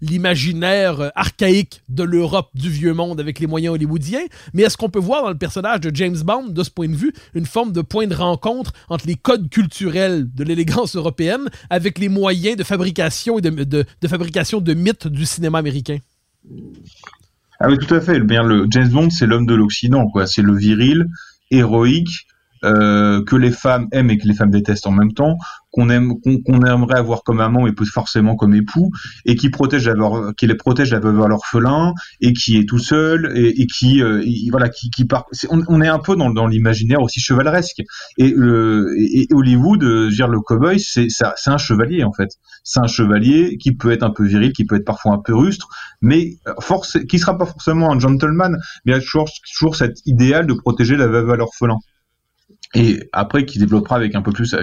l'imaginaire 0.00 1.00
euh, 1.00 1.08
archaïque 1.14 1.82
de 1.88 2.02
l'Europe 2.02 2.50
du 2.54 2.70
vieux 2.70 2.94
monde 2.94 3.20
avec 3.20 3.40
les 3.40 3.46
moyens 3.46 3.74
hollywoodiens, 3.74 4.24
mais 4.52 4.62
est-ce 4.62 4.76
qu'on 4.76 4.88
peut 4.88 4.98
voir 4.98 5.22
dans 5.22 5.30
le 5.30 5.38
personnage 5.38 5.80
de 5.80 5.94
James 5.94 6.16
Bond, 6.24 6.48
de 6.48 6.62
ce 6.62 6.70
point 6.70 6.88
de 6.88 6.94
vue, 6.94 7.12
une 7.34 7.46
forme 7.46 7.72
de 7.72 7.82
point 7.82 8.06
de 8.06 8.14
rencontre 8.14 8.72
entre 8.88 9.06
les 9.06 9.16
codes 9.16 9.48
culturels 9.50 10.26
de 10.34 10.44
l'élégance 10.44 10.96
européenne 10.96 11.48
avec 11.70 11.98
les 11.98 12.08
moyens 12.08 12.56
de 12.56 12.64
fabrication 12.64 13.40
de, 13.40 14.74
mythes 14.74 15.08
du 15.08 15.26
cinéma 15.26 15.58
américain? 15.58 15.98
Ah 17.60 17.68
oui, 17.68 17.78
tout 17.78 17.94
à 17.94 18.00
fait. 18.00 18.20
James 18.70 18.88
Bond, 18.88 19.10
c'est 19.10 19.26
l'homme 19.26 19.46
de 19.46 19.54
l'Occident, 19.54 20.06
quoi. 20.08 20.26
C'est 20.26 20.42
le 20.42 20.56
viril, 20.56 21.06
héroïque, 21.50 22.26
euh, 22.64 23.22
que 23.24 23.36
les 23.36 23.50
femmes 23.50 23.88
aiment 23.92 24.10
et 24.10 24.18
que 24.18 24.26
les 24.26 24.34
femmes 24.34 24.50
détestent 24.50 24.86
en 24.86 24.92
même 24.92 25.12
temps, 25.12 25.36
qu'on 25.74 25.90
aime, 25.90 26.14
qu'on 26.20 26.62
aimerait 26.62 26.98
avoir 26.98 27.24
comme 27.24 27.40
amant 27.40 27.66
et 27.66 27.72
forcément 27.84 28.36
comme 28.36 28.54
époux, 28.54 28.90
et 29.24 29.34
qui 29.34 29.50
protège 29.50 29.90
qui 30.36 30.46
les 30.46 30.54
protège 30.54 30.92
la 30.92 31.00
veuve 31.00 31.20
à 31.20 31.28
l'orphelin, 31.28 31.94
et 32.20 32.32
qui 32.32 32.56
est 32.56 32.68
tout 32.68 32.78
seul, 32.78 33.32
et, 33.34 33.66
qui, 33.66 34.00
euh, 34.02 34.24
voilà, 34.50 34.68
qui, 34.68 35.04
part. 35.04 35.26
on, 35.50 35.80
est 35.80 35.88
un 35.88 35.98
peu 35.98 36.14
dans, 36.14 36.46
l'imaginaire 36.46 37.00
aussi 37.02 37.20
chevaleresque. 37.20 37.82
Et, 38.18 38.32
euh, 38.32 38.86
Hollywood, 39.32 39.82
euh, 39.82 40.10
dire 40.10 40.28
le 40.28 40.40
cowboy, 40.40 40.78
c'est 40.78 41.08
un 41.46 41.58
chevalier 41.58 42.04
en 42.04 42.12
fait. 42.12 42.30
C'est 42.62 42.80
un 42.80 42.86
chevalier 42.86 43.56
qui 43.58 43.74
peut 43.74 43.90
être 43.90 44.04
un 44.04 44.10
peu 44.10 44.24
viril, 44.24 44.52
qui 44.52 44.64
peut 44.64 44.76
être 44.76 44.86
parfois 44.86 45.12
un 45.12 45.18
peu 45.18 45.34
rustre, 45.34 45.68
mais 46.00 46.36
force, 46.60 46.98
qui 47.08 47.18
sera 47.18 47.36
pas 47.36 47.46
forcément 47.46 47.92
un 47.92 47.98
gentleman, 47.98 48.56
mais 48.84 48.92
il 48.92 48.94
y 48.94 48.98
a 48.98 49.00
toujours, 49.00 49.28
toujours 49.58 49.74
cet 49.74 49.98
idéal 50.06 50.46
de 50.46 50.54
protéger 50.54 50.96
la 50.96 51.08
veuve 51.08 51.30
à 51.30 51.36
l'orphelin 51.36 51.78
et 52.74 53.08
après 53.12 53.44
qui 53.44 53.58
développera 53.58 53.96
avec 53.96 54.14
un 54.14 54.22
peu 54.22 54.32
plus 54.32 54.54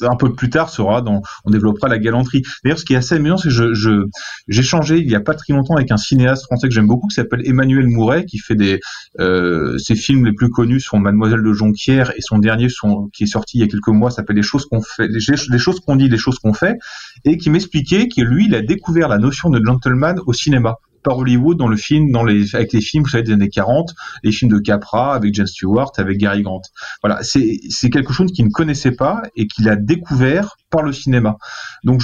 un 0.00 0.16
peu 0.16 0.32
plus 0.34 0.50
tard 0.50 0.68
sera 0.68 1.00
dans 1.00 1.22
on 1.44 1.50
développera 1.50 1.88
la 1.88 1.98
galanterie. 1.98 2.42
D'ailleurs 2.64 2.78
ce 2.78 2.84
qui 2.84 2.94
est 2.94 2.96
assez 2.96 3.14
amusant 3.14 3.36
c'est 3.36 3.48
que 3.48 3.74
je 3.74 4.04
j'ai 4.48 4.62
changé 4.62 4.98
il 4.98 5.10
y 5.10 5.14
a 5.14 5.20
pas 5.20 5.34
très 5.34 5.52
longtemps 5.52 5.76
avec 5.76 5.90
un 5.90 5.96
cinéaste 5.96 6.44
français 6.44 6.68
que 6.68 6.74
j'aime 6.74 6.86
beaucoup 6.86 7.06
qui 7.08 7.14
s'appelle 7.14 7.42
Emmanuel 7.44 7.86
Mouret 7.86 8.24
qui 8.24 8.38
fait 8.38 8.54
des 8.54 8.80
euh, 9.20 9.78
ses 9.78 9.94
films 9.94 10.26
les 10.26 10.32
plus 10.32 10.50
connus 10.50 10.80
sont 10.80 10.98
Mademoiselle 10.98 11.42
de 11.42 11.52
Jonquière 11.52 12.12
et 12.16 12.20
son 12.20 12.38
dernier 12.38 12.68
son 12.68 13.08
qui 13.12 13.24
est 13.24 13.26
sorti 13.26 13.58
il 13.58 13.60
y 13.60 13.64
a 13.64 13.68
quelques 13.68 13.88
mois 13.88 14.10
s'appelle 14.10 14.36
les 14.36 14.42
choses 14.42 14.66
qu'on 14.66 14.82
fait 14.82 15.08
les, 15.08 15.58
choses 15.58 15.80
qu'on 15.80 15.96
dit 15.96 16.08
les 16.08 16.18
choses 16.18 16.38
qu'on 16.38 16.54
fait 16.54 16.76
et 17.24 17.36
qui 17.36 17.50
m'expliquait 17.50 18.08
que 18.08 18.20
lui 18.22 18.46
il 18.46 18.54
a 18.54 18.62
découvert 18.62 19.08
la 19.08 19.18
notion 19.18 19.50
de 19.50 19.64
gentleman 19.64 20.18
au 20.26 20.32
cinéma 20.32 20.76
par 21.02 21.18
Hollywood 21.18 21.56
dans 21.56 21.68
le 21.68 21.76
film, 21.76 22.08
les, 22.26 22.54
avec 22.54 22.72
les 22.72 22.80
films, 22.80 23.04
vous 23.04 23.10
savez, 23.10 23.24
des 23.24 23.32
années 23.32 23.48
40, 23.48 23.94
les 24.22 24.32
films 24.32 24.50
de 24.50 24.58
Capra 24.58 25.14
avec 25.14 25.34
Jen 25.34 25.46
Stewart, 25.46 25.92
avec 25.96 26.18
Gary 26.18 26.42
Grant. 26.42 26.62
Voilà, 27.02 27.22
c'est, 27.22 27.58
quelque 27.90 28.12
chose 28.12 28.32
qu'il 28.32 28.46
ne 28.46 28.50
connaissait 28.50 28.92
pas 28.92 29.22
et 29.36 29.46
qu'il 29.46 29.68
a 29.68 29.76
découvert 29.76 30.56
par 30.70 30.82
le 30.82 30.92
cinéma. 30.92 31.36
Donc, 31.84 32.02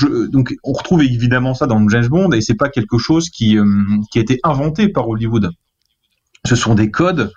on 0.64 0.73
retrouve 0.73 1.02
évidemment 1.02 1.55
ça 1.55 1.67
dans 1.67 1.87
James 1.88 2.09
Bond 2.09 2.33
et 2.33 2.40
c'est 2.40 2.57
pas 2.57 2.69
quelque 2.69 2.99
chose 2.99 3.31
qui, 3.31 3.57
euh, 3.57 3.64
a 4.14 4.19
été 4.19 4.40
inventé 4.43 4.88
par 4.88 5.09
Hollywood. 5.09 5.50
Ce 6.45 6.57
sont 6.57 6.75
des 6.75 6.90
codes 6.90 7.33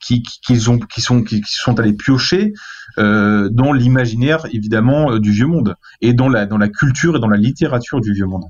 qui, 0.00 0.22
qui, 0.22 0.68
ont, 0.68 0.78
qui, 0.78 1.00
sont, 1.00 1.80
allés 1.80 1.94
piocher 1.94 2.52
euh, 2.98 3.48
dans 3.50 3.72
l'imaginaire 3.72 4.46
évidemment 4.52 5.12
euh, 5.12 5.20
du 5.20 5.32
vieux 5.32 5.46
monde 5.46 5.74
et 6.00 6.12
dans 6.12 6.28
la 6.28 6.68
culture 6.68 7.16
et 7.16 7.20
dans 7.20 7.28
la 7.28 7.38
littérature 7.38 8.00
du 8.00 8.12
vieux 8.12 8.26
monde. 8.26 8.44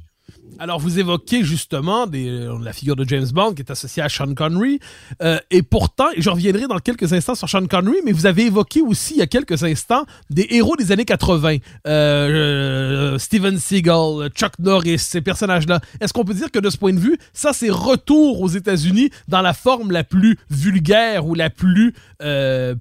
Alors, 0.59 0.81
vous 0.81 0.99
évoquez 0.99 1.45
justement 1.45 2.07
euh, 2.15 2.59
la 2.63 2.73
figure 2.73 2.97
de 2.97 3.07
James 3.07 3.27
Bond 3.33 3.53
qui 3.53 3.63
est 3.63 3.71
associée 3.71 4.03
à 4.03 4.09
Sean 4.09 4.33
Connery. 4.35 4.81
Euh, 5.23 5.39
et 5.51 5.63
pourtant, 5.63 6.07
et 6.15 6.23
je 6.23 6.31
reviendrai 6.31 6.67
dans 6.67 6.79
quelques 6.79 7.13
instants 7.13 7.35
sur 7.35 7.49
Sean 7.49 7.67
Connery, 7.67 7.99
mais 8.05 8.13
vous 8.13 8.25
avez 8.25 8.47
évoqué 8.47 8.81
aussi 8.81 9.15
il 9.15 9.19
y 9.19 9.23
a 9.23 9.27
quelques 9.27 9.65
instants 9.65 10.05
des 10.31 10.47
héros 10.51 10.77
des 10.77 10.93
années 10.93 11.05
80. 11.05 11.59
Euh, 11.87 13.19
Steven 13.19 13.59
Seagal, 13.59 14.31
Chuck 14.35 14.59
Norris, 14.59 14.99
ces 14.99 15.21
personnages-là. 15.21 15.81
Est-ce 16.01 16.15
qu'on 16.15 16.25
peut 16.25 16.35
dire 16.35 16.51
que 16.51 16.59
de 16.59 16.71
ce 16.71 16.79
point 16.79 16.95
de 16.95 17.01
vue, 17.01 17.19
ça 17.35 17.53
c'est 17.53 17.71
retour 17.71 18.41
aux 18.41 18.49
États-Unis 18.49 19.11
dans 19.29 19.43
la 19.43 19.53
forme 19.53 19.93
la 19.93 20.05
plus 20.05 20.39
vulgaire 20.51 21.27
ou 21.27 21.35
la 21.35 21.51
plus 21.51 21.95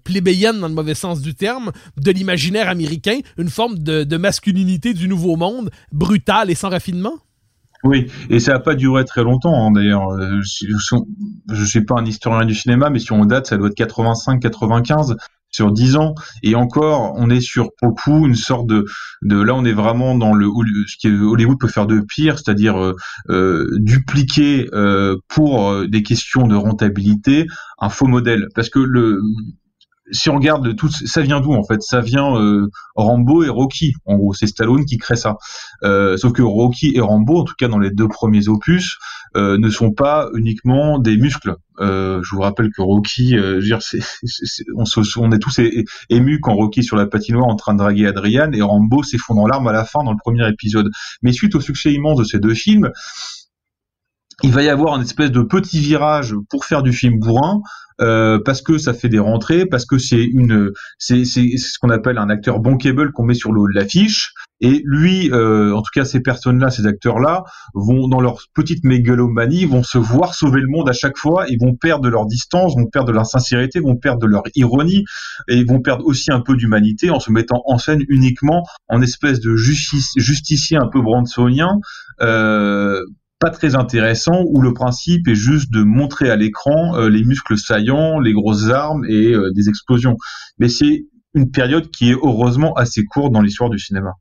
plébéienne 0.04 0.60
dans 0.60 0.70
le 0.70 0.74
mauvais 0.74 0.96
sens 0.96 1.22
du 1.22 1.36
terme 1.36 1.72
de 1.98 2.12
l'imaginaire 2.12 2.70
américain, 2.70 3.20
une 3.38 3.50
forme 3.50 3.80
de, 3.80 4.06
de 4.06 4.18
masculinité 4.18 4.94
du 4.94 5.10
nouveau 5.10 5.36
monde, 5.36 5.72
brutale 5.92 6.50
et 6.50 6.56
sans 6.56 6.70
raffinement? 6.70 7.16
Oui, 7.86 8.08
et 8.32 8.40
ça 8.40 8.54
n'a 8.54 8.60
pas 8.60 8.74
duré 8.74 9.06
très 9.06 9.24
longtemps. 9.24 9.68
Hein, 9.68 9.72
d'ailleurs, 9.72 10.10
euh, 10.10 10.42
je 10.42 10.96
ne 11.54 11.66
suis 11.66 11.86
pas 11.86 11.96
un 12.00 12.06
historien 12.06 12.44
du 12.44 12.56
cinéma, 12.56 12.90
mais 12.90 12.98
si 12.98 13.12
on 13.12 13.26
date, 13.26 13.46
ça 13.46 13.58
doit 13.58 13.68
être 13.68 13.78
85-95 13.78 15.16
sur 15.52 15.72
10 15.72 15.96
ans. 15.96 16.16
Et 16.42 16.56
encore, 16.56 17.14
on 17.16 17.30
est 17.30 17.42
sur 17.42 17.70
beaucoup 17.84 18.26
une 18.26 18.34
sorte 18.34 18.66
de, 18.66 18.86
de 19.22 19.40
là, 19.40 19.54
on 19.54 19.64
est 19.66 19.72
vraiment 19.72 20.16
dans 20.16 20.34
le 20.34 20.48
ce 20.88 20.96
que 21.08 21.24
Hollywood 21.24 21.60
peut 21.60 21.68
faire 21.68 21.86
de 21.86 22.00
pire, 22.00 22.40
c'est-à-dire 22.40 22.76
euh, 22.84 22.96
euh, 23.30 23.68
dupliquer 23.78 24.68
pour 25.28 25.88
des 25.88 26.02
questions 26.02 26.48
de 26.48 26.56
rentabilité 26.56 27.46
un 27.80 27.90
faux 27.90 28.08
modèle, 28.08 28.48
parce 28.56 28.70
que 28.70 28.80
le 28.80 29.22
si 30.12 30.30
on 30.30 30.36
regarde 30.36 30.76
tout, 30.76 30.90
ça 30.90 31.22
vient 31.22 31.42
d'où 31.42 31.54
en 31.54 31.64
fait? 31.64 31.82
Ça 31.82 32.00
vient 32.00 32.36
euh, 32.40 32.70
Rambo 32.96 33.44
et 33.44 33.50
Rocky. 33.50 33.94
En 34.06 34.18
gros, 34.18 34.34
c'est 34.34 34.48
Stallone 34.48 34.86
qui 34.86 34.98
crée 34.98 35.16
ça. 35.16 35.38
Euh, 35.84 36.18
sauf 36.18 36.34
que 36.34 36.42
Rocky 36.42 36.94
et 36.96 37.02
Rambo, 37.02 37.40
en 37.40 37.44
tout 37.44 37.56
cas 37.58 37.68
dans 37.68 37.80
les 37.80 37.92
deux 37.92 38.08
premiers 38.08 38.48
opus, 38.48 38.98
euh, 39.36 39.58
ne 39.58 39.70
sont 39.70 39.92
pas 39.92 40.30
uniquement 40.36 41.00
des 41.00 41.18
muscles. 41.18 41.56
Euh, 41.80 42.22
je 42.24 42.36
vous 42.36 42.42
rappelle 42.42 42.70
que 42.72 42.82
Rocky, 42.82 43.36
euh, 43.36 43.56
je 43.56 43.56
veux 43.56 43.66
dire, 43.66 43.80
on, 44.76 44.86
se, 44.86 45.20
on 45.20 45.32
est 45.32 45.40
tous 45.40 45.60
émus 46.10 46.40
quand 46.40 46.54
Rocky 46.54 46.84
sur 46.84 46.96
la 46.96 47.06
patinoire 47.06 47.48
en 47.48 47.56
train 47.56 47.74
de 47.74 47.80
draguer 47.80 48.08
Adrian 48.08 48.52
et 48.54 48.62
Rambo 48.62 49.04
s'effondre 49.04 49.42
en 49.42 49.48
larmes 49.48 49.68
à 49.68 49.74
la 49.74 49.84
fin 49.84 50.04
dans 50.04 50.12
le 50.12 50.18
premier 50.18 50.48
épisode. 50.48 50.90
Mais 51.22 51.34
suite 51.34 51.56
au 51.56 51.62
succès 51.62 51.92
immense 51.92 52.20
de 52.20 52.24
ces 52.24 52.40
deux 52.40 52.54
films, 52.54 52.92
il 54.44 54.52
va 54.52 54.64
y 54.64 54.70
avoir 54.70 54.94
un 54.94 55.02
espèce 55.02 55.32
de 55.32 55.42
petit 55.42 55.80
virage 55.80 56.36
pour 56.50 56.66
faire 56.66 56.84
du 56.84 56.94
film 56.94 57.20
bourrin 57.20 57.62
euh, 58.02 58.40
parce 58.44 58.62
que 58.62 58.78
ça 58.78 58.94
fait 58.94 59.08
des 59.08 59.20
rentrées, 59.20 59.66
parce 59.66 59.86
que 59.86 59.98
c'est 59.98 60.24
une, 60.24 60.72
c'est 60.98 61.24
ce 61.24 61.80
qu'on 61.80 61.90
appelle 61.90 62.18
un 62.18 62.30
acteur 62.30 62.60
bankable 62.60 63.14
qu'on 63.14 63.24
met 63.24 63.34
sur 63.34 63.54
le 63.54 63.62
haut 63.62 63.68
de 63.68 63.74
l'affiche. 63.74 64.34
Et 64.62 64.82
lui, 64.86 65.32
euh, 65.32 65.74
en 65.74 65.82
tout 65.82 65.92
cas 65.94 66.06
ces 66.06 66.22
personnes-là, 66.22 66.70
ces 66.70 66.86
acteurs-là, 66.88 67.44
vont 67.74 68.08
dans 68.08 68.20
leur 68.20 68.40
petite 68.54 68.84
mégalomanie, 68.84 69.66
vont 69.66 69.84
se 69.84 69.98
voir 69.98 70.34
sauver 70.34 70.62
le 70.62 70.68
monde 70.68 70.90
à 70.90 70.94
chaque 70.94 71.18
fois, 71.18 71.46
ils 71.48 71.60
vont 71.60 71.76
perdre 71.76 72.10
leur 72.10 72.26
distance, 72.26 72.76
vont 72.76 72.88
perdre 72.88 73.12
leur 73.12 73.26
sincérité, 73.26 73.80
vont 73.80 73.96
perdre 73.96 74.28
leur 74.28 74.44
ironie, 74.56 75.06
et 75.48 75.56
ils 75.56 75.68
vont 75.68 75.82
perdre 75.82 76.06
aussi 76.06 76.32
un 76.32 76.42
peu 76.42 76.56
d'humanité 76.56 77.10
en 77.10 77.20
se 77.20 77.32
mettant 77.32 77.64
en 77.66 77.78
scène 77.78 78.02
uniquement 78.10 78.64
en 78.90 79.02
espèce 79.02 79.40
de 79.40 79.56
justice, 79.56 80.12
justicier 80.18 80.78
un 80.78 80.88
peu 80.88 81.02
bransonien. 81.02 81.80
Euh, 82.22 83.02
pas 83.40 83.50
très 83.50 83.76
intéressant 83.76 84.44
où 84.48 84.62
le 84.62 84.74
principe 84.74 85.28
est 85.28 85.36
juste 85.36 85.72
de 85.72 85.84
montrer 85.84 86.30
à 86.30 86.36
l'écran 86.36 86.96
euh, 86.96 87.10
les 87.10 87.24
muscles 87.24 87.58
saillants, 87.58 88.20
les 88.20 88.34
grosses 88.34 88.70
armes 88.70 89.06
et 89.06 89.34
euh, 89.34 89.52
des 89.54 89.70
explosions. 89.70 90.18
Mais 90.58 90.70
c'est 90.70 91.06
une 91.34 91.52
période 91.52 91.92
qui 91.92 92.12
est 92.12 92.16
heureusement 92.16 92.74
assez 92.76 93.04
courte 93.04 93.34
dans 93.34 93.42
l'histoire 93.42 93.70
du 93.70 93.80
cinéma. 93.80 94.14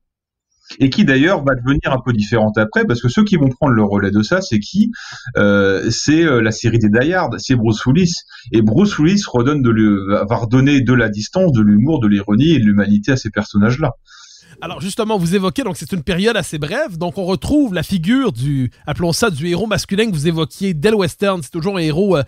Et 0.81 0.89
qui 0.89 1.05
d'ailleurs 1.05 1.45
va 1.45 1.55
devenir 1.55 1.93
un 1.93 2.01
peu 2.05 2.13
différente 2.13 2.57
après, 2.57 2.85
parce 2.87 3.03
que 3.03 3.09
ceux 3.09 3.23
qui 3.23 3.37
vont 3.37 3.51
prendre 3.51 3.75
le 3.75 3.85
relais 3.85 4.11
de 4.11 4.23
ça, 4.23 4.41
c'est 4.41 4.59
qui? 4.59 4.91
Euh, 5.37 5.91
C'est 5.91 6.25
la 6.25 6.51
série 6.51 6.79
des 6.79 6.89
Die 6.89 7.13
Hard, 7.13 7.37
c'est 7.39 7.55
Bruce 7.55 7.85
Willis. 7.85 8.23
Et 8.51 8.63
Bruce 8.63 8.99
Willis 8.99 9.23
redonne 9.29 9.63
de 9.63 10.25
va 10.27 10.37
redonner 10.37 10.81
de 10.81 10.95
la 10.95 11.11
distance, 11.11 11.53
de 11.53 11.61
l'humour, 11.61 12.01
de 12.01 12.09
l'ironie 12.09 12.53
et 12.53 12.59
de 12.59 12.65
l'humanité 12.65 13.13
à 13.13 13.17
ces 13.17 13.31
personnages-là. 13.31 13.93
Alors 14.61 14.81
justement, 14.81 15.19
vous 15.19 15.35
évoquez, 15.35 15.63
donc 15.63 15.77
c'est 15.77 15.93
une 15.93 16.03
période 16.03 16.37
assez 16.37 16.59
brève, 16.59 16.97
donc 16.97 17.19
on 17.19 17.25
retrouve 17.25 17.75
la 17.75 17.83
figure 17.83 18.33
du, 18.33 18.71
appelons 18.87 19.13
ça, 19.13 19.31
du 19.31 19.49
héros 19.49 19.67
masculin 19.67 20.07
que 20.07 20.15
vous 20.15 20.29
évoquiez 20.29 20.75
dès 20.75 20.91
le 20.91 20.97
western. 20.97 21.43
C'est 21.43 21.51
toujours 21.51 21.77
un 21.77 21.81
héros 21.81 22.17
euh, 22.17 22.23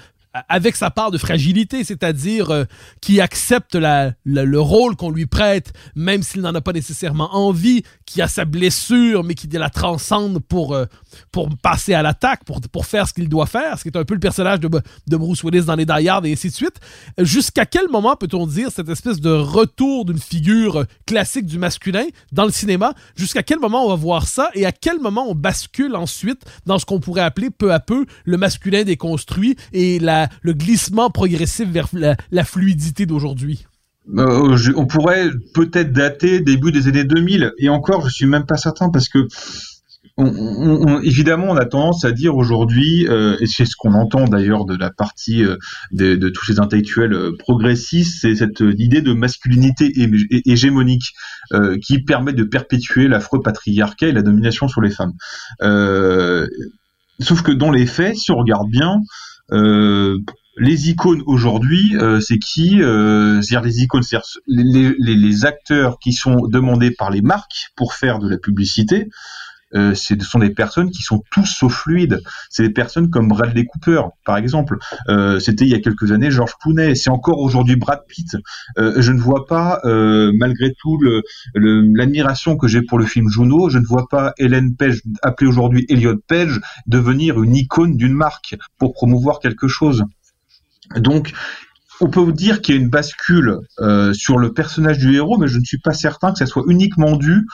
avec 0.49 0.76
sa 0.76 0.90
part 0.90 1.11
de 1.11 1.19
fragilité, 1.19 1.85
c'est-à-dire 1.85 2.50
euh, 2.50 2.64
qui 3.00 3.21
accepte 3.21 3.76
le 3.76 4.61
rôle 4.61 4.97
qu'on 4.97 5.11
lui 5.11 5.26
prête, 5.26 5.73
même 5.95 6.23
s'il 6.23 6.43
n'en 6.43 6.55
a 6.55 6.61
pas 6.61 6.73
nécessairement 6.73 7.35
envie, 7.35 7.83
qui 8.05 8.23
a 8.23 8.28
sa 8.28 8.45
blessure, 8.45 9.25
mais 9.25 9.35
qui 9.35 9.49
la 9.59 9.71
transcende 9.71 10.40
pour, 10.40 10.75
euh, 10.75 10.87
pour 11.33 11.49
passer 11.57 11.95
à 11.95 12.02
l'attaque, 12.02 12.45
pour, 12.45 12.61
pour 12.61 12.87
faire 12.87 13.09
ce 13.09 13.14
qu'il 13.14 13.28
doit 13.28 13.47
faire, 13.47 13.78
ce 13.78 13.83
qui 13.83 13.88
est 13.88 13.97
un 13.97 14.05
peu 14.05 14.14
le 14.14 14.21
personnage 14.21 14.61
de, 14.61 14.69
de 14.69 15.16
Bruce 15.16 15.43
Willis 15.43 15.64
dans 15.64 15.75
les 15.75 15.87
Die 15.87 16.09
et 16.25 16.33
ainsi 16.33 16.49
de 16.49 16.55
suite. 16.55 16.76
Jusqu'à 17.19 17.66
quel 17.66 17.88
moment 17.88 18.16
peut-on 18.16 18.47
dire 18.47 18.71
cette 18.71 18.88
espèce 18.88 19.21
de 19.21 19.31
retour 19.31 20.05
d'une 20.05 20.19
figure 20.19 20.85
classique 21.07 21.47
du 21.47 21.59
masculin 21.59 22.05
dans 22.33 22.45
le 22.45 22.50
cinéma? 22.50 22.95
Jusqu'à 23.16 23.43
quel 23.43 23.59
moment 23.59 23.85
on 23.85 23.88
va 23.88 23.95
voir 23.95 24.26
ça? 24.26 24.50
Et 24.55 24.66
à 24.66 24.73
quel 24.73 25.00
moment 25.00 25.26
on 25.28 25.35
bascule 25.35 25.97
ensuite 25.97 26.43
dans 26.66 26.78
ce 26.78 26.85
qu'on 26.85 27.00
pourrait 27.00 27.23
appeler 27.23 27.50
peu 27.50 27.73
à 27.73 27.81
peu 27.81 28.07
le 28.25 28.37
masculin 28.37 28.85
déconstruit 28.85 29.57
et 29.73 29.99
la 29.99 30.25
le 30.42 30.52
glissement 30.52 31.11
progressif 31.11 31.68
vers 31.68 31.88
la, 31.92 32.45
fluidité 32.45 33.06
d'aujourd'hui? 33.06 33.66
Euh, 34.18 34.56
on 34.76 34.87
pourrait 34.87 35.30
peut-être 35.54 35.92
dater 35.92 36.40
début 36.40 36.71
des 36.71 36.87
années 36.88 37.04
2000 37.04 37.52
et 37.59 37.68
encore 37.68 38.09
je 38.09 38.14
suis 38.14 38.26
même 38.26 38.47
pas 38.47 38.56
certain 38.56 38.88
parce 38.88 39.09
que 39.09 39.26
évidemment, 41.02 41.49
on 41.50 41.56
a 41.56 41.66
tendance 41.66 42.06
à 42.06 42.12
dire 42.12 42.37
aujourd'hui, 42.37 43.06
euh, 43.06 43.37
et 43.40 43.47
c'est 43.47 43.66
ce 43.66 43.76
qu'on 43.76 43.92
entend 43.92 44.25
d'ailleurs 44.25 44.64
de 44.64 44.75
la 44.75 44.90
partie 44.90 45.45
euh, 45.45 45.56
de, 45.92 46.28
tous 46.30 46.47
ces 46.47 46.59
intellectuels 46.59 47.14
progressistes, 47.38 48.21
c'est 48.23 48.37
cette 48.37 48.61
idée 48.61 49.02
de 49.02 49.12
masculinité 49.12 49.92
hégémonique 50.47 51.12
qui 51.83 52.02
permet 52.02 52.33
de 52.33 52.45
perpétuer 52.45 53.09
l'affreux 53.09 53.42
patriarcat 53.42 54.09
et 54.09 54.12
la 54.12 54.23
domination 54.23 54.68
sur 54.68 54.80
les 54.80 54.90
femmes. 54.90 55.12
sauf 57.21 57.42
que 57.42 57.52
dans 57.52 57.71
les 57.71 57.87
faits, 57.87 58.16
si 58.16 58.30
on 58.30 58.37
regarde 58.37 58.71
bien, 58.71 59.00
les 60.57 60.88
icônes 60.88 61.23
aujourd'hui, 61.26 61.97
euh, 61.97 62.21
c'est 62.21 62.38
qui 62.38 62.83
euh, 62.83 63.43
C'est-à-dire 63.43 63.67
les 63.67 63.83
icônes, 63.83 64.03
c'est 64.03 64.17
les, 64.47 64.95
les, 64.99 65.15
les, 65.15 65.45
acteurs 65.45 65.99
qui 65.99 66.12
sont 66.12 66.47
demandés 66.49 66.91
par 66.91 67.11
les 67.11 67.21
marques 67.21 67.71
pour 67.76 67.95
faire 67.95 68.19
de 68.19 68.29
la 68.29 68.38
publicité. 68.38 69.09
Euh, 69.76 69.95
ce 69.95 70.18
sont 70.21 70.38
des 70.38 70.50
personnes 70.50 70.90
qui 70.90 71.02
sont 71.02 71.23
tous 71.30 71.47
sauf 71.47 71.73
fluides. 71.73 72.21
C'est 72.50 72.62
des 72.62 72.71
personnes 72.71 73.11
comme 73.11 73.28
Bradley 73.28 73.66
Cooper, 73.66 74.02
par 74.25 74.37
exemple. 74.37 74.78
Euh, 75.09 75.38
C'était 75.38 75.64
il 75.64 75.71
y 75.71 75.75
a 75.75 75.80
quelques 75.80 76.12
années 76.12 76.30
George 76.30 76.54
Clooney. 76.61 76.95
C'est 76.95 77.11
encore 77.11 77.38
aujourd'hui 77.40 77.76
Brad 77.76 78.00
Pitt. 78.09 78.37
Euh, 78.78 78.95
je 79.00 79.12
ne 79.12 79.21
vois 79.21 79.47
pas, 79.47 79.80
euh, 79.85 80.33
malgré 80.37 80.73
tout 80.80 80.99
l'admiration 81.54 82.52
le, 82.52 82.59
que 82.59 82.68
j'ai 82.68 82.83
pour 82.83 82.99
le 82.99 83.04
film 83.04 83.28
Juno, 83.28 83.68
je 83.68 83.78
ne 83.78 83.87
vois 83.87 84.06
pas 84.09 84.33
Ellen 84.38 84.75
Page, 84.76 85.02
appelée 85.23 85.49
aujourd'hui 85.49 85.87
Elliot 85.88 86.16
Page, 86.26 86.61
devenir 86.87 87.42
une 87.42 87.56
icône 87.56 87.97
d'une 87.97 88.14
marque 88.14 88.56
pour 88.78 88.92
promouvoir 88.92 89.40
quelque 89.40 89.68
chose. 89.68 90.04
Donc, 90.97 91.33
on 92.00 92.09
peut 92.09 92.21
vous 92.21 92.33
dire 92.33 92.61
qu'il 92.61 92.75
y 92.75 92.79
a 92.79 92.81
une 92.81 92.91
bascule 92.91 93.59
euh, 93.81 94.12
sur 94.12 94.38
le 94.38 94.53
personnage 94.53 94.99
du 94.99 95.15
héros, 95.15 95.38
mais 95.38 95.49
je 95.49 95.59
ne 95.59 95.65
suis 95.65 95.79
pas 95.79 95.95
certain 95.95 96.33
que 96.33 96.38
ça 96.38 96.47
soit 96.47 96.65
uniquement 96.69 97.17
dû 97.17 97.47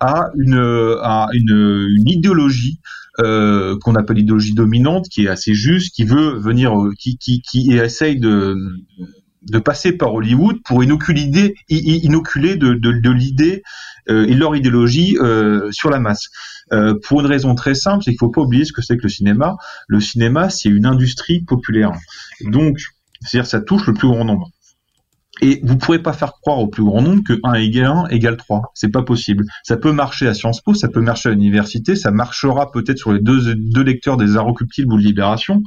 à 0.00 0.30
une, 0.36 0.58
à 1.02 1.28
une, 1.32 1.88
une 1.96 2.08
idéologie 2.08 2.80
euh, 3.18 3.76
qu'on 3.80 3.94
appelle 3.94 4.16
l'idéologie 4.16 4.52
dominante, 4.52 5.08
qui 5.08 5.24
est 5.24 5.28
assez 5.28 5.54
juste, 5.54 5.94
qui 5.94 6.04
veut 6.04 6.38
venir, 6.38 6.78
euh, 6.78 6.92
qui, 6.98 7.16
qui, 7.16 7.40
qui 7.40 7.72
essaye 7.72 8.20
de, 8.20 8.56
de 9.50 9.58
passer 9.58 9.92
par 9.92 10.12
Hollywood 10.12 10.56
pour 10.64 10.82
inoculer, 10.82 11.54
inoculer 11.68 12.56
de, 12.56 12.74
de, 12.74 12.92
de 12.92 13.10
l'idée 13.10 13.62
euh, 14.08 14.26
et 14.26 14.34
leur 14.34 14.56
idéologie 14.56 15.16
euh, 15.20 15.70
sur 15.72 15.90
la 15.90 15.98
masse. 15.98 16.28
Euh, 16.72 16.94
pour 17.06 17.20
une 17.20 17.26
raison 17.26 17.54
très 17.54 17.74
simple, 17.74 18.02
c'est 18.04 18.10
qu'il 18.10 18.18
faut 18.18 18.30
pas 18.30 18.42
oublier 18.42 18.64
ce 18.64 18.72
que 18.72 18.82
c'est 18.82 18.96
que 18.96 19.04
le 19.04 19.08
cinéma. 19.08 19.56
Le 19.88 20.00
cinéma, 20.00 20.50
c'est 20.50 20.68
une 20.68 20.86
industrie 20.86 21.40
populaire. 21.40 21.92
Donc, 22.44 22.78
c'est-à-dire 23.22 23.46
ça 23.46 23.60
touche 23.60 23.86
le 23.86 23.94
plus 23.94 24.08
grand 24.08 24.24
nombre. 24.24 24.50
Et 25.42 25.60
vous 25.62 25.74
ne 25.74 25.78
pourrez 25.78 25.98
pas 25.98 26.12
faire 26.12 26.32
croire 26.40 26.58
au 26.58 26.68
plus 26.68 26.84
grand 26.84 27.02
nombre 27.02 27.22
que 27.22 27.38
1 27.42 27.54
égale 27.54 27.86
1 27.86 28.06
égale 28.08 28.36
3. 28.36 28.72
C'est 28.74 28.90
pas 28.90 29.02
possible. 29.02 29.44
Ça 29.64 29.76
peut 29.76 29.92
marcher 29.92 30.26
à 30.26 30.34
Sciences 30.34 30.62
Po, 30.62 30.72
ça 30.72 30.88
peut 30.88 31.02
marcher 31.02 31.28
à 31.28 31.32
l'université, 31.32 31.94
ça 31.94 32.10
marchera 32.10 32.72
peut-être 32.72 32.98
sur 32.98 33.12
les 33.12 33.20
deux, 33.20 33.82
lecteurs 33.82 34.16
des 34.16 34.36
Inrecuptibles 34.36 34.92
ou 34.92 34.96
de 34.96 35.02
Libération, 35.02 35.62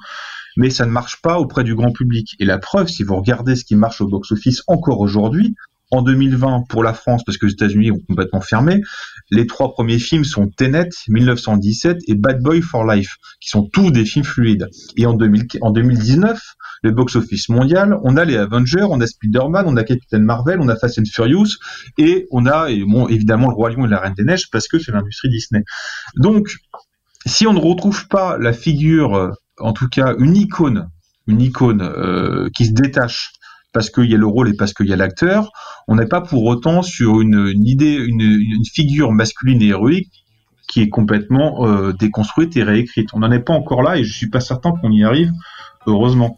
mais 0.57 0.71
ça 0.71 0.85
ne 0.85 0.91
marche 0.91 1.21
pas 1.21 1.39
auprès 1.39 1.63
du 1.63 1.75
grand 1.75 1.91
public. 1.91 2.35
Et 2.39 2.45
la 2.45 2.57
preuve, 2.57 2.87
si 2.87 3.03
vous 3.03 3.15
regardez 3.15 3.55
ce 3.55 3.63
qui 3.63 3.75
marche 3.75 4.01
au 4.01 4.07
box-office 4.07 4.63
encore 4.67 4.99
aujourd'hui, 5.01 5.55
en 5.91 6.01
2020 6.01 6.65
pour 6.69 6.83
la 6.83 6.93
France, 6.93 7.23
parce 7.23 7.37
que 7.37 7.45
les 7.45 7.53
États-Unis 7.53 7.91
ont 7.91 7.99
complètement 8.07 8.41
fermé, 8.41 8.81
les 9.31 9.47
trois 9.47 9.73
premiers 9.73 9.99
films 9.99 10.23
sont 10.23 10.47
Tenet, 10.47 10.89
1917 11.07 11.97
et 12.07 12.15
Bad 12.15 12.41
Boy 12.41 12.61
for 12.61 12.85
Life, 12.85 13.17
qui 13.39 13.49
sont 13.49 13.63
tous 13.63 13.91
des 13.91 14.05
films 14.05 14.25
fluides. 14.25 14.67
Et 14.97 15.05
en, 15.05 15.13
2000, 15.13 15.47
en 15.61 15.71
2019, 15.71 16.39
le 16.81 16.91
box-office 16.91 17.50
mondial, 17.50 17.98
on 18.03 18.17
a 18.17 18.25
les 18.25 18.38
Avengers, 18.38 18.86
on 18.89 19.01
a 19.01 19.07
Spider-Man, 19.07 19.65
on 19.67 19.77
a 19.77 19.83
Captain 19.83 20.19
Marvel, 20.19 20.59
on 20.62 20.69
a 20.69 20.75
Fast 20.75 21.00
and 21.00 21.03
Furious, 21.12 21.57
et 21.98 22.27
on 22.31 22.45
a 22.45 22.69
évidemment 22.69 23.50
le 23.50 23.53
Roi 23.53 23.71
Lion 23.71 23.86
et 23.86 23.89
la 23.89 24.00
Reine 24.00 24.13
des 24.17 24.24
Neiges, 24.24 24.50
parce 24.51 24.67
que 24.67 24.79
c'est 24.79 24.91
l'industrie 24.91 25.29
Disney. 25.29 25.63
Donc, 26.15 26.55
si 27.25 27.48
on 27.48 27.53
ne 27.53 27.59
retrouve 27.59 28.07
pas 28.07 28.38
la 28.38 28.53
figure, 28.53 29.15
euh, 29.15 29.31
en 29.59 29.74
tout 29.74 29.88
cas 29.88 30.15
une 30.17 30.36
icône, 30.36 30.89
une 31.27 31.41
icône 31.41 31.81
euh, 31.81 32.50
qui 32.55 32.65
se 32.65 32.71
détache 32.71 33.33
parce 33.71 33.89
qu'il 33.89 34.05
y 34.05 34.15
a 34.15 34.17
le 34.17 34.25
rôle 34.25 34.50
et 34.50 34.53
parce 34.53 34.74
qu'il 34.74 34.88
y 34.88 34.93
a 34.93 34.95
l'acteur, 34.95 35.51
on 35.88 35.95
n'est 35.95 36.07
pas 36.07 36.21
pour 36.21 36.45
autant 36.45 36.81
sur 36.81 37.21
une, 37.21 37.53
idée, 37.65 37.93
une, 37.93 38.65
figure 38.74 39.12
masculine 39.12 39.62
et 39.62 39.67
héroïque 39.67 40.25
qui 40.67 40.81
est 40.81 40.89
complètement 40.89 41.67
euh, 41.67 41.93
déconstruite 41.93 42.57
et 42.57 42.63
réécrite. 42.63 43.09
On 43.13 43.19
n'en 43.19 43.31
est 43.31 43.39
pas 43.39 43.53
encore 43.53 43.83
là 43.83 43.98
et 43.98 44.03
je 44.03 44.12
suis 44.12 44.29
pas 44.29 44.39
certain 44.39 44.71
qu'on 44.71 44.91
y 44.91 45.03
arrive, 45.03 45.31
heureusement. 45.86 46.38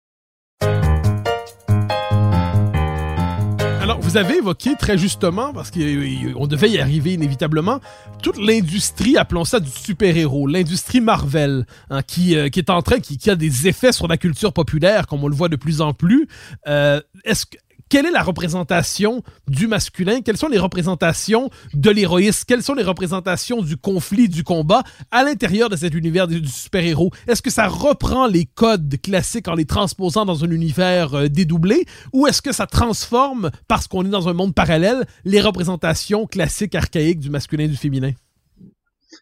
Alors, 3.81 3.99
vous 3.99 4.15
avez 4.15 4.37
évoqué 4.37 4.75
très 4.77 4.95
justement, 4.95 5.53
parce 5.53 5.71
qu'on 5.71 6.45
devait 6.45 6.69
y 6.69 6.77
arriver 6.77 7.13
inévitablement, 7.13 7.79
toute 8.21 8.37
l'industrie, 8.37 9.17
appelons 9.17 9.43
ça 9.43 9.59
du 9.59 9.71
super-héros, 9.71 10.45
l'industrie 10.45 11.01
Marvel, 11.01 11.65
hein, 11.89 12.03
qui, 12.03 12.35
euh, 12.35 12.49
qui 12.49 12.59
est 12.59 12.69
en 12.69 12.83
train, 12.83 12.99
qui, 12.99 13.17
qui, 13.17 13.31
a 13.31 13.35
des 13.35 13.67
effets 13.67 13.91
sur 13.91 14.07
la 14.07 14.17
culture 14.17 14.53
populaire, 14.53 15.07
comme 15.07 15.23
on 15.23 15.27
le 15.27 15.35
voit 15.35 15.49
de 15.49 15.55
plus 15.55 15.81
en 15.81 15.93
plus. 15.93 16.27
Euh, 16.67 17.01
Est-ce 17.25 17.47
quelle 17.91 18.05
est 18.05 18.11
la 18.11 18.23
représentation 18.23 19.21
du 19.49 19.67
masculin? 19.67 20.21
Quelles 20.21 20.37
sont 20.37 20.47
les 20.47 20.57
représentations 20.57 21.49
de 21.73 21.89
l'héroïsme? 21.89 22.45
Quelles 22.47 22.63
sont 22.63 22.73
les 22.73 22.83
représentations 22.83 23.61
du 23.61 23.75
conflit, 23.75 24.29
du 24.29 24.45
combat 24.45 24.83
à 25.11 25.25
l'intérieur 25.25 25.67
de 25.67 25.75
cet 25.75 25.93
univers 25.93 26.25
du 26.25 26.47
super-héros? 26.47 27.11
Est-ce 27.27 27.41
que 27.41 27.49
ça 27.49 27.67
reprend 27.67 28.27
les 28.27 28.45
codes 28.45 28.95
classiques 29.01 29.49
en 29.49 29.55
les 29.55 29.65
transposant 29.65 30.23
dans 30.23 30.45
un 30.45 30.51
univers 30.51 31.13
euh, 31.15 31.27
dédoublé? 31.27 31.83
Ou 32.13 32.27
est-ce 32.27 32.41
que 32.41 32.53
ça 32.53 32.65
transforme, 32.65 33.51
parce 33.67 33.89
qu'on 33.89 34.05
est 34.05 34.09
dans 34.09 34.29
un 34.29 34.33
monde 34.33 34.55
parallèle, 34.55 35.05
les 35.25 35.41
représentations 35.41 36.27
classiques, 36.27 36.75
archaïques 36.75 37.19
du 37.19 37.29
masculin 37.29 37.65
et 37.65 37.67
du 37.67 37.75
féminin? 37.75 38.11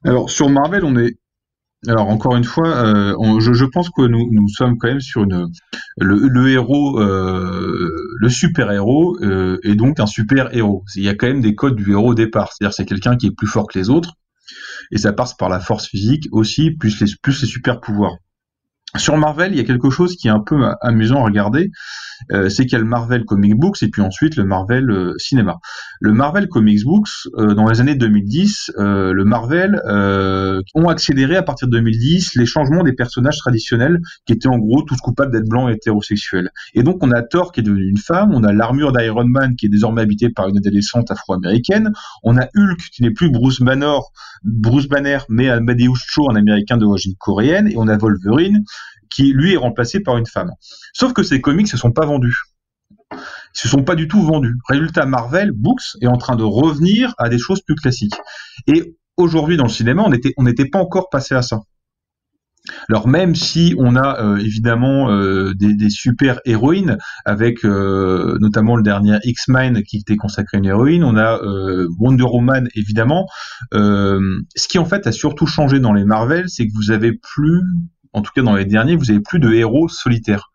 Alors, 0.04 0.30
sur 0.30 0.48
Marvel, 0.48 0.86
on 0.86 0.96
est 0.96 1.18
alors 1.88 2.10
encore 2.10 2.36
une 2.36 2.44
fois, 2.44 2.68
euh, 2.68 3.40
je, 3.40 3.66
pense 3.66 3.90
que 3.90 4.02
nous, 4.02 4.28
nous 4.32 4.50
sommes 4.50 4.78
quand 4.78 4.90
même 4.90 5.00
sur 5.00 5.24
une 5.24 5.48
le, 5.98 6.50
héros, 6.50 7.00
euh, 7.00 7.90
le 8.20 8.30
super 8.30 8.70
héros 8.72 9.18
euh, 9.22 9.60
est 9.64 9.76
donc 9.76 10.00
un 10.02 10.06
super 10.06 10.54
héros. 10.54 10.84
Il 10.96 11.04
y 11.04 11.10
a 11.10 11.16
quand 11.16 11.28
même 11.28 11.42
des 11.42 11.56
codes 11.56 11.76
du 11.76 11.92
héros 11.92 12.10
au 12.10 12.16
départ, 12.16 12.52
c'est-à-dire 12.52 12.74
c'est 12.74 12.86
quelqu'un 12.86 13.16
qui 13.16 13.28
est 13.28 13.36
plus 13.36 13.48
fort 13.48 13.66
que 13.68 13.80
les 13.80 13.90
autres 13.90 14.16
et 14.92 14.98
ça 14.98 15.14
passe 15.14 15.36
par 15.36 15.50
la 15.50 15.60
force 15.60 15.88
physique 15.88 16.28
aussi 16.32 16.72
plus 16.72 17.00
les 17.00 17.08
plus 17.22 17.42
les 17.42 17.48
super 17.48 17.80
pouvoirs. 17.80 18.18
Sur 18.98 19.18
Marvel, 19.18 19.52
il 19.52 19.58
y 19.58 19.62
a 19.62 19.64
quelque 19.64 19.90
chose 19.90 20.16
qui 20.16 20.28
est 20.28 20.32
un 20.32 20.40
peu 20.40 20.56
amusant 20.82 21.22
à 21.22 21.26
regarder, 21.26 21.72
euh, 22.32 22.50
c'est 22.50 22.64
qu'il 22.64 22.74
y 22.74 22.76
a 22.76 22.80
le 22.80 22.86
Marvel 22.86 23.26
Comic 23.26 23.56
Books 23.56 23.82
et 23.84 23.90
puis 23.90 24.02
ensuite 24.02 24.36
le 24.36 24.46
Marvel 24.46 24.90
euh, 24.90 25.14
Cinéma. 25.18 25.60
Le 26.02 26.14
Marvel 26.14 26.48
Comics 26.48 26.84
Books, 26.84 27.10
euh, 27.38 27.54
dans 27.54 27.68
les 27.70 27.82
années 27.82 27.96
2010, 27.96 28.72
euh, 28.78 29.14
le 29.14 29.26
Marvel 29.26 29.82
euh, 29.86 30.62
ont 30.76 30.88
accéléré 30.88 31.36
à 31.36 31.44
partir 31.44 31.68
de 31.68 31.78
2010 31.78 32.36
les 32.36 32.46
changements 32.46 32.84
des 32.84 32.94
personnages 32.94 33.38
traditionnels 33.38 34.00
qui 34.26 34.34
étaient 34.34 34.48
en 34.48 34.58
gros 34.58 34.82
tous 34.84 34.98
coupables 34.98 35.32
d'être 35.32 35.48
blancs 35.48 35.70
et 35.70 35.74
hétérosexuels. 35.74 36.50
Et 36.74 36.84
donc 36.84 37.04
on 37.04 37.12
a 37.12 37.22
Thor 37.22 37.52
qui 37.52 37.62
est 37.62 37.64
devenu 37.64 37.90
une 37.90 37.98
femme, 37.98 38.32
on 38.34 38.44
a 38.44 38.54
l'armure 38.54 38.92
d'Iron 38.92 39.26
Man 39.26 39.56
qui 39.56 39.68
est 39.68 39.70
désormais 39.70 40.02
habitée 40.02 40.30
par 40.30 40.48
une 40.48 40.58
adolescente 40.58 41.12
afro-américaine, 41.12 41.92
on 42.24 42.38
a 42.38 42.48
Hulk 42.56 42.80
qui 42.94 43.04
n'est 43.04 43.12
plus 43.12 43.30
Bruce 43.30 43.62
Banner, 43.62 44.00
Bruce 44.44 44.88
Banner 44.88 45.20
mais 45.30 45.50
Amadeus 45.50 45.96
Cho, 46.08 46.30
un 46.32 46.36
américain 46.36 46.78
d'origine 46.78 47.16
coréenne, 47.18 47.68
et 47.68 47.76
on 47.78 47.88
a 47.88 47.98
Wolverine 47.98 48.64
qui 49.10 49.34
lui 49.34 49.54
est 49.54 49.58
remplacé 49.58 50.00
par 50.00 50.18
une 50.18 50.28
femme. 50.28 50.52
Sauf 50.94 51.14
que 51.14 51.24
ces 51.24 51.42
comics 51.42 51.66
ne 51.66 51.72
se 51.72 51.78
sont 51.78 51.92
pas 51.92 52.06
vendus. 52.06 52.38
Ils 53.12 53.18
se 53.54 53.68
sont 53.68 53.84
pas 53.84 53.96
du 53.96 54.08
tout 54.08 54.22
vendus. 54.22 54.56
Résultat, 54.68 55.06
Marvel 55.06 55.52
Books 55.52 55.98
est 56.02 56.08
en 56.08 56.18
train 56.18 56.36
de 56.36 56.44
revenir 56.44 57.14
à 57.18 57.30
des 57.30 57.40
choses 57.40 57.62
plus 57.62 57.76
classiques. 57.76 58.16
Et 58.68 58.96
aujourd'hui, 59.18 59.58
dans 59.58 59.64
le 59.64 59.70
cinéma, 59.70 60.04
on 60.38 60.44
n'était 60.44 60.66
pas 60.66 60.80
encore 60.80 61.10
passé 61.10 61.36
à 61.36 61.42
ça. 61.42 61.62
Alors 62.90 63.08
même 63.08 63.36
si 63.36 63.76
on 63.78 63.96
a 63.96 64.22
euh, 64.22 64.38
évidemment 64.38 65.12
euh, 65.12 65.54
des, 65.56 65.90
super 65.90 66.40
héroïnes 66.46 66.98
avec 67.26 67.66
euh, 67.66 68.38
notamment 68.40 68.76
le 68.76 68.84
dernier 68.84 69.18
X-Men 69.24 69.84
qui 69.84 69.98
était 69.98 70.18
consacré 70.18 70.58
à 70.58 70.60
une 70.60 70.66
héroïne, 70.66 71.04
on 71.04 71.18
a 71.18 71.40
Wonder 72.00 72.26
Woman 72.26 72.68
évidemment. 72.76 73.28
Ce 73.72 74.68
qui 74.68 74.78
en 74.78 74.86
fait 74.86 75.08
a 75.08 75.12
surtout 75.12 75.48
changé 75.48 75.80
dans 75.80 75.94
les 75.94 76.06
Marvel, 76.06 76.46
c'est 76.48 76.68
que 76.68 76.74
vous 76.74 76.92
avez 76.92 77.14
plus 77.14 77.62
en 78.14 78.22
tout 78.22 78.32
cas 78.36 78.42
dans 78.42 78.56
les 78.56 78.66
derniers, 78.66 78.96
vous 78.96 79.12
avez 79.12 79.20
plus 79.20 79.40
de 79.40 79.52
héros 79.54 79.88
solitaires. 79.88 80.52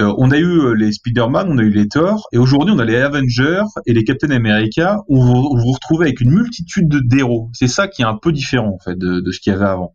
Euh, 0.00 0.14
on 0.16 0.30
a 0.30 0.38
eu 0.38 0.74
les 0.74 0.92
Spider-Man, 0.92 1.48
on 1.50 1.58
a 1.58 1.62
eu 1.62 1.70
les 1.70 1.86
Thor, 1.86 2.26
et 2.32 2.38
aujourd'hui 2.38 2.74
on 2.74 2.78
a 2.78 2.84
les 2.84 2.96
Avengers 2.96 3.64
et 3.86 3.92
les 3.92 4.04
Captain 4.04 4.30
America, 4.30 4.98
où 5.08 5.20
vous 5.20 5.56
vous, 5.56 5.72
retrouvez 5.72 6.06
avec 6.06 6.20
une 6.20 6.30
multitude 6.30 6.88
d'héros. 7.04 7.50
C'est 7.52 7.68
ça 7.68 7.88
qui 7.88 8.02
est 8.02 8.06
un 8.06 8.16
peu 8.16 8.32
différent 8.32 8.74
en 8.74 8.78
fait 8.78 8.98
de, 8.98 9.22
ce 9.30 9.40
qu'il 9.40 9.52
y 9.52 9.56
avait 9.56 9.66
avant. 9.66 9.94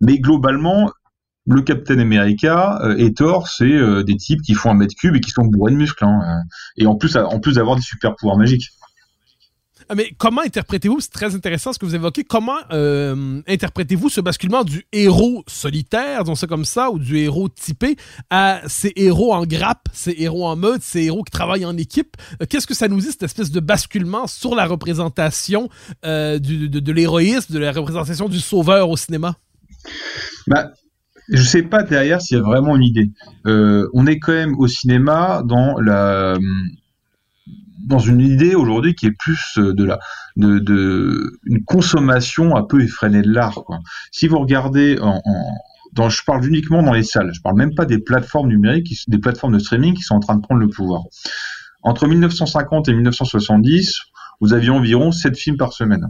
Mais 0.00 0.18
globalement, 0.18 0.90
le 1.46 1.62
Captain 1.62 1.98
America 1.98 2.80
euh, 2.82 2.96
et 2.98 3.14
Thor, 3.14 3.48
c'est 3.48 3.64
euh, 3.64 4.02
des 4.02 4.16
types 4.16 4.42
qui 4.42 4.54
font 4.54 4.70
un 4.70 4.74
mètre 4.74 4.94
cube 4.98 5.14
et 5.14 5.20
qui 5.20 5.30
sont 5.30 5.44
bourrés 5.44 5.72
de 5.72 5.76
muscles, 5.76 6.04
hein, 6.04 6.42
et 6.76 6.86
en 6.86 6.96
plus, 6.96 7.16
en 7.16 7.38
plus 7.38 7.54
d'avoir 7.54 7.76
des 7.76 7.82
super 7.82 8.16
pouvoirs 8.16 8.36
magiques. 8.36 8.70
Ah, 9.88 9.94
mais 9.94 10.12
comment 10.18 10.42
interprétez-vous, 10.42 11.00
c'est 11.00 11.12
très 11.12 11.34
intéressant 11.34 11.72
ce 11.72 11.78
que 11.78 11.86
vous 11.86 11.94
évoquez, 11.94 12.24
comment 12.24 12.58
euh, 12.72 13.40
interprétez-vous 13.48 14.08
ce 14.08 14.20
basculement 14.20 14.64
du 14.64 14.86
héros 14.92 15.44
solitaire, 15.46 16.24
disons 16.24 16.34
ça 16.34 16.46
comme 16.46 16.64
ça, 16.64 16.90
ou 16.90 16.98
du 16.98 17.18
héros 17.18 17.48
typé, 17.48 17.96
à 18.30 18.60
ces 18.66 18.92
héros 18.96 19.32
en 19.32 19.44
grappe, 19.44 19.88
ces 19.92 20.14
héros 20.18 20.46
en 20.46 20.56
mode, 20.56 20.82
ces 20.82 21.02
héros 21.02 21.22
qui 21.22 21.32
travaillent 21.32 21.64
en 21.64 21.76
équipe? 21.76 22.16
Euh, 22.40 22.46
Qu'est-ce 22.48 22.66
que 22.66 22.74
ça 22.74 22.88
nous 22.88 23.00
dit, 23.00 23.10
cette 23.10 23.24
espèce 23.24 23.50
de 23.50 23.60
basculement 23.60 24.26
sur 24.26 24.54
la 24.54 24.66
représentation 24.66 25.68
euh, 26.04 26.38
de, 26.38 26.92
l'héroïsme, 26.92 27.52
de 27.52 27.58
la 27.58 27.72
représentation 27.72 28.28
du 28.28 28.40
sauveur 28.40 28.88
au 28.90 28.96
cinéma? 28.96 29.36
Bah, 30.46 30.72
je 31.28 31.42
sais 31.42 31.62
pas 31.62 31.82
derrière 31.82 32.20
s'il 32.20 32.36
y 32.36 32.40
a 32.40 32.42
vraiment 32.42 32.76
une 32.76 32.84
idée. 32.84 33.10
On 33.44 34.06
est 34.06 34.18
quand 34.18 34.32
même 34.32 34.54
au 34.58 34.66
cinéma 34.66 35.42
dans 35.44 35.78
la 35.80 36.36
dans 37.82 37.98
une 37.98 38.20
idée 38.20 38.54
aujourd'hui 38.54 38.94
qui 38.94 39.06
est 39.06 39.16
plus 39.18 39.54
de 39.56 39.84
la 39.84 39.98
de, 40.36 40.58
de 40.58 41.38
une 41.44 41.64
consommation 41.64 42.56
un 42.56 42.62
peu 42.62 42.82
effrénée 42.82 43.22
de 43.22 43.30
l'art. 43.30 43.62
Si 44.10 44.28
vous 44.28 44.38
regardez 44.38 44.98
en, 45.00 45.20
en 45.24 46.08
je 46.08 46.24
parle 46.24 46.46
uniquement 46.46 46.82
dans 46.82 46.92
les 46.92 47.02
salles, 47.02 47.30
je 47.34 47.40
parle 47.40 47.56
même 47.56 47.74
pas 47.74 47.84
des 47.84 47.98
plateformes 47.98 48.48
numériques, 48.48 49.04
des 49.08 49.18
plateformes 49.18 49.52
de 49.52 49.58
streaming 49.58 49.94
qui 49.94 50.02
sont 50.02 50.14
en 50.14 50.20
train 50.20 50.36
de 50.36 50.40
prendre 50.40 50.60
le 50.60 50.68
pouvoir. 50.68 51.02
Entre 51.82 52.06
1950 52.06 52.88
et 52.88 52.94
1970, 52.94 53.98
vous 54.40 54.52
aviez 54.54 54.70
environ 54.70 55.12
7 55.12 55.36
films 55.36 55.56
par 55.56 55.72
semaine. 55.72 56.08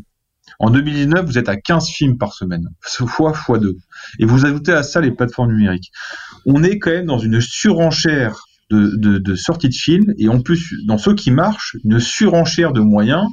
En 0.58 0.70
2019, 0.70 1.24
vous 1.24 1.38
êtes 1.38 1.48
à 1.48 1.56
15 1.56 1.88
films 1.88 2.18
par 2.18 2.32
semaine, 2.34 2.68
fois 2.82 3.32
fois 3.32 3.58
2. 3.58 3.76
Et 4.20 4.24
vous 4.24 4.44
ajoutez 4.44 4.72
à 4.72 4.82
ça 4.82 5.00
les 5.00 5.10
plateformes 5.10 5.52
numériques. 5.52 5.90
On 6.46 6.62
est 6.62 6.78
quand 6.78 6.90
même 6.90 7.06
dans 7.06 7.18
une 7.18 7.40
surenchère 7.40 8.44
de, 8.72 8.96
de, 8.96 9.18
de 9.18 9.34
sortie 9.34 9.68
de 9.68 9.74
films 9.74 10.14
et 10.18 10.28
en 10.28 10.40
plus 10.40 10.74
dans 10.86 10.98
ceux 10.98 11.14
qui 11.14 11.30
marchent 11.30 11.76
une 11.84 12.00
surenchère 12.00 12.72
de 12.72 12.80
moyens. 12.80 13.26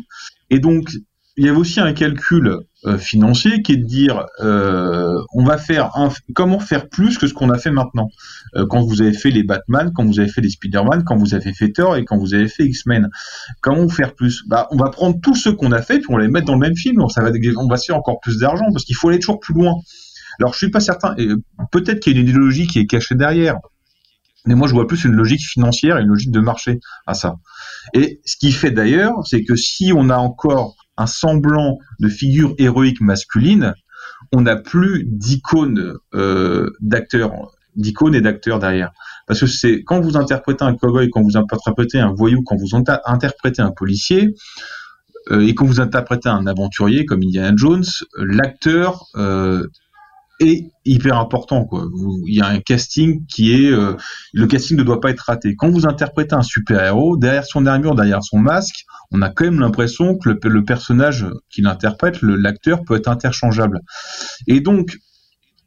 Et 0.49 0.59
donc 0.59 0.91
il 1.37 1.45
y 1.45 1.49
a 1.49 1.53
aussi 1.53 1.79
un 1.79 1.93
calcul 1.93 2.57
euh, 2.85 2.97
financier 2.97 3.61
qui 3.61 3.71
est 3.71 3.77
de 3.77 3.85
dire 3.85 4.25
euh, 4.41 5.15
on 5.33 5.45
va 5.45 5.57
faire 5.57 5.95
un, 5.95 6.09
comment 6.35 6.59
faire 6.59 6.89
plus 6.89 7.17
que 7.17 7.27
ce 7.27 7.33
qu'on 7.33 7.49
a 7.49 7.57
fait 7.57 7.71
maintenant. 7.71 8.09
Euh, 8.55 8.65
quand 8.69 8.81
vous 8.81 9.01
avez 9.01 9.13
fait 9.13 9.31
les 9.31 9.43
Batman 9.43 9.91
quand 9.95 10.05
vous 10.05 10.19
avez 10.19 10.27
fait 10.27 10.41
les 10.41 10.49
Spider-Man 10.49 11.03
quand 11.05 11.15
vous 11.15 11.33
avez 11.33 11.53
fait 11.53 11.71
Thor 11.71 11.95
et 11.95 12.03
quand 12.03 12.17
vous 12.17 12.33
avez 12.33 12.49
fait 12.49 12.65
X-Men. 12.65 13.09
Comment 13.61 13.87
faire 13.87 14.15
plus? 14.15 14.43
Bah 14.47 14.67
on 14.71 14.75
va 14.75 14.89
prendre 14.89 15.17
tous 15.21 15.35
ceux 15.35 15.53
qu'on 15.53 15.71
a 15.71 15.81
fait 15.81 15.99
puis 15.99 16.07
on 16.09 16.17
va 16.17 16.23
les 16.23 16.27
mettre 16.27 16.47
dans 16.47 16.55
le 16.55 16.59
même 16.59 16.75
film. 16.75 16.97
Donc 16.97 17.13
ça 17.13 17.21
va 17.21 17.31
on 17.57 17.67
va 17.67 17.77
se 17.77 17.85
faire 17.85 17.95
encore 17.95 18.19
plus 18.19 18.37
d'argent 18.39 18.65
parce 18.73 18.83
qu'il 18.83 18.97
faut 18.97 19.07
aller 19.07 19.19
toujours 19.19 19.39
plus 19.39 19.53
loin. 19.53 19.75
Alors 20.39 20.51
je 20.53 20.57
suis 20.57 20.71
pas 20.71 20.81
certain 20.81 21.15
peut-être 21.71 22.01
qu'il 22.01 22.13
y 22.13 22.17
a 22.17 22.19
une 22.19 22.27
idéologie 22.27 22.67
qui 22.67 22.79
est 22.79 22.85
cachée 22.85 23.15
derrière 23.15 23.55
mais 24.45 24.55
moi, 24.55 24.67
je 24.67 24.73
vois 24.73 24.87
plus 24.87 25.03
une 25.03 25.13
logique 25.13 25.41
financière 25.41 25.97
une 25.97 26.07
logique 26.07 26.31
de 26.31 26.39
marché 26.39 26.79
à 27.05 27.13
ça. 27.13 27.35
Et 27.93 28.21
ce 28.25 28.37
qui 28.37 28.51
fait 28.51 28.71
d'ailleurs, 28.71 29.25
c'est 29.25 29.43
que 29.43 29.55
si 29.55 29.91
on 29.95 30.09
a 30.09 30.17
encore 30.17 30.75
un 30.97 31.07
semblant 31.07 31.77
de 31.99 32.09
figure 32.09 32.53
héroïque 32.57 33.01
masculine, 33.01 33.73
on 34.31 34.41
n'a 34.41 34.55
plus 34.55 35.05
d'icônes 35.05 35.93
euh, 36.13 36.69
d'acteurs, 36.81 37.31
d'icônes 37.75 38.15
et 38.15 38.21
d'acteurs 38.21 38.59
derrière. 38.59 38.91
Parce 39.27 39.39
que 39.39 39.47
c'est 39.47 39.83
quand 39.83 40.01
vous 40.01 40.17
interprétez 40.17 40.63
un 40.63 40.75
cowboy, 40.75 41.09
quand 41.09 41.21
vous 41.21 41.37
interprétez 41.37 41.99
un 41.99 42.13
voyou, 42.13 42.43
quand 42.43 42.57
vous 42.57 42.75
interprétez 42.75 43.61
un 43.61 43.71
policier, 43.71 44.33
euh, 45.31 45.45
et 45.45 45.53
quand 45.53 45.65
vous 45.65 45.79
interprétez 45.79 46.29
un 46.29 46.47
aventurier 46.47 47.05
comme 47.05 47.21
Indiana 47.23 47.53
Jones, 47.55 47.85
l'acteur 48.17 49.05
euh, 49.15 49.67
est 50.39 50.71
hyper 50.85 51.17
important 51.17 51.65
quoi. 51.65 51.85
Il 52.27 52.35
y 52.35 52.41
a 52.41 52.47
un 52.47 52.59
casting 52.59 53.25
qui 53.27 53.53
est 53.53 53.71
euh, 53.71 53.95
le 54.33 54.47
casting 54.47 54.77
ne 54.77 54.83
doit 54.83 55.01
pas 55.01 55.09
être 55.11 55.21
raté. 55.21 55.55
Quand 55.55 55.69
vous 55.69 55.85
interprétez 55.85 56.35
un 56.35 56.41
super-héros, 56.41 57.17
derrière 57.17 57.45
son 57.45 57.65
armure, 57.65 57.95
derrière 57.95 58.23
son 58.23 58.39
masque, 58.39 58.85
on 59.11 59.21
a 59.21 59.29
quand 59.29 59.45
même 59.45 59.59
l'impression 59.59 60.17
que 60.17 60.29
le, 60.29 60.63
personnage 60.63 61.25
qu'il 61.49 61.67
interprète, 61.67 62.21
l'acteur 62.21 62.83
peut 62.83 62.95
être 62.95 63.07
interchangeable. 63.07 63.81
Et 64.47 64.61
donc 64.61 64.97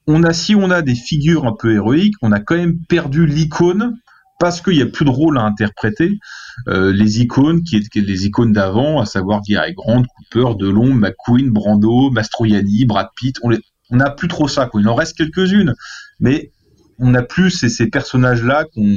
on 0.06 0.22
a 0.24 0.32
si 0.32 0.54
on 0.54 0.70
a 0.70 0.82
des 0.82 0.94
figures 0.94 1.46
un 1.46 1.54
peu 1.58 1.74
héroïques, 1.74 2.14
on 2.22 2.32
a 2.32 2.40
quand 2.40 2.56
même 2.56 2.78
perdu 2.88 3.26
l'icône 3.26 3.96
parce 4.42 4.60
qu'il 4.60 4.74
n'y 4.74 4.82
a 4.82 4.86
plus 4.86 5.04
de 5.04 5.10
rôle 5.10 5.38
à 5.38 5.42
interpréter. 5.42 6.18
Euh, 6.66 6.92
les 6.92 7.20
icônes, 7.20 7.62
qui 7.62 7.76
étaient 7.76 8.00
les 8.00 8.26
icônes 8.26 8.52
d'avant, 8.52 9.00
à 9.00 9.06
savoir 9.06 9.40
Gary 9.48 9.72
Grant, 9.72 10.02
Cooper, 10.02 10.56
Delon, 10.58 10.92
McQueen, 10.92 11.50
Brando, 11.50 12.10
Mastroianni, 12.10 12.84
Brad 12.84 13.06
Pitt, 13.14 13.36
on 13.44 13.50
les, 13.50 13.60
on 13.92 13.96
n'a 13.96 14.10
plus 14.10 14.28
trop 14.28 14.48
ça. 14.48 14.66
Quoi. 14.66 14.80
Il 14.80 14.88
en 14.88 14.94
reste 14.94 15.16
quelques-unes, 15.16 15.74
mais 16.18 16.50
on 16.98 17.10
n'a 17.10 17.22
plus 17.22 17.50
ces, 17.50 17.86
personnages-là 17.88 18.64
qu'on 18.74 18.96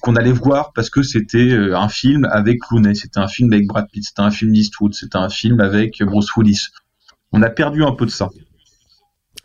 qu'on 0.00 0.16
allait 0.16 0.32
voir 0.32 0.72
parce 0.72 0.90
que 0.90 1.02
c'était 1.02 1.50
euh, 1.52 1.76
un 1.76 1.88
film 1.88 2.24
avec 2.24 2.60
Clooney, 2.60 2.94
c'était 2.94 3.20
un 3.20 3.28
film 3.28 3.52
avec 3.52 3.66
Brad 3.66 3.86
Pitt, 3.92 4.04
c'était 4.04 4.22
un 4.22 4.30
film 4.30 4.52
d'Eastwood, 4.52 4.94
c'était 4.94 5.16
un 5.16 5.28
film 5.28 5.60
avec 5.60 6.02
Bruce 6.02 6.34
Willis. 6.36 6.68
On 7.32 7.42
a 7.42 7.50
perdu 7.50 7.84
un 7.84 7.92
peu 7.92 8.06
de 8.06 8.10
ça. 8.10 8.28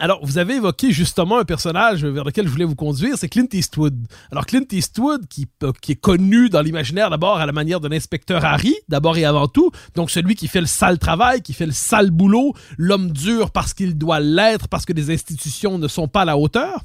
Alors, 0.01 0.25
vous 0.25 0.39
avez 0.39 0.55
évoqué 0.55 0.91
justement 0.91 1.37
un 1.37 1.45
personnage 1.45 2.03
vers 2.03 2.23
lequel 2.23 2.47
je 2.47 2.51
voulais 2.51 2.65
vous 2.65 2.73
conduire, 2.73 3.19
c'est 3.19 3.29
Clint 3.29 3.45
Eastwood. 3.53 3.95
Alors, 4.31 4.47
Clint 4.47 4.65
Eastwood, 4.71 5.27
qui, 5.27 5.47
euh, 5.61 5.71
est 5.89 5.95
connu 5.95 6.49
dans 6.49 6.61
l'imaginaire 6.61 7.11
d'abord 7.11 7.37
à 7.37 7.45
la 7.45 7.51
manière 7.51 7.79
de 7.79 7.87
l'inspecteur 7.87 8.43
Harry, 8.43 8.73
d'abord 8.89 9.15
et 9.17 9.25
avant 9.25 9.47
tout, 9.47 9.69
donc 9.93 10.09
celui 10.09 10.33
qui 10.33 10.47
fait 10.47 10.59
le 10.59 10.65
sale 10.65 10.97
travail, 10.97 11.43
qui 11.43 11.53
fait 11.53 11.67
le 11.67 11.71
sale 11.71 12.09
boulot, 12.09 12.55
l'homme 12.79 13.11
dur 13.11 13.51
parce 13.51 13.75
qu'il 13.75 13.95
doit 13.95 14.19
l'être, 14.19 14.67
parce 14.69 14.87
que 14.87 14.93
les 14.93 15.11
institutions 15.11 15.77
ne 15.77 15.87
sont 15.87 16.07
pas 16.07 16.21
à 16.21 16.25
la 16.25 16.35
hauteur. 16.35 16.83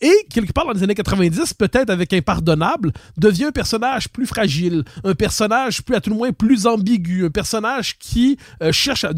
Et, 0.00 0.26
quelque 0.28 0.52
part 0.52 0.66
dans 0.66 0.72
les 0.72 0.82
années 0.82 0.96
90, 0.96 1.54
peut-être 1.54 1.90
avec 1.90 2.12
Impardonnable, 2.12 2.92
devient 3.16 3.44
un 3.44 3.52
personnage 3.52 4.08
plus 4.08 4.26
fragile, 4.26 4.82
un 5.04 5.14
personnage 5.14 5.82
plus, 5.82 5.94
à 5.94 6.00
tout 6.00 6.10
le 6.10 6.16
moins, 6.16 6.32
plus 6.32 6.66
ambigu, 6.66 7.24
un 7.24 7.30
personnage 7.30 7.98
qui 7.98 8.36
euh, 8.64 8.72
cherche 8.72 9.04
à... 9.04 9.12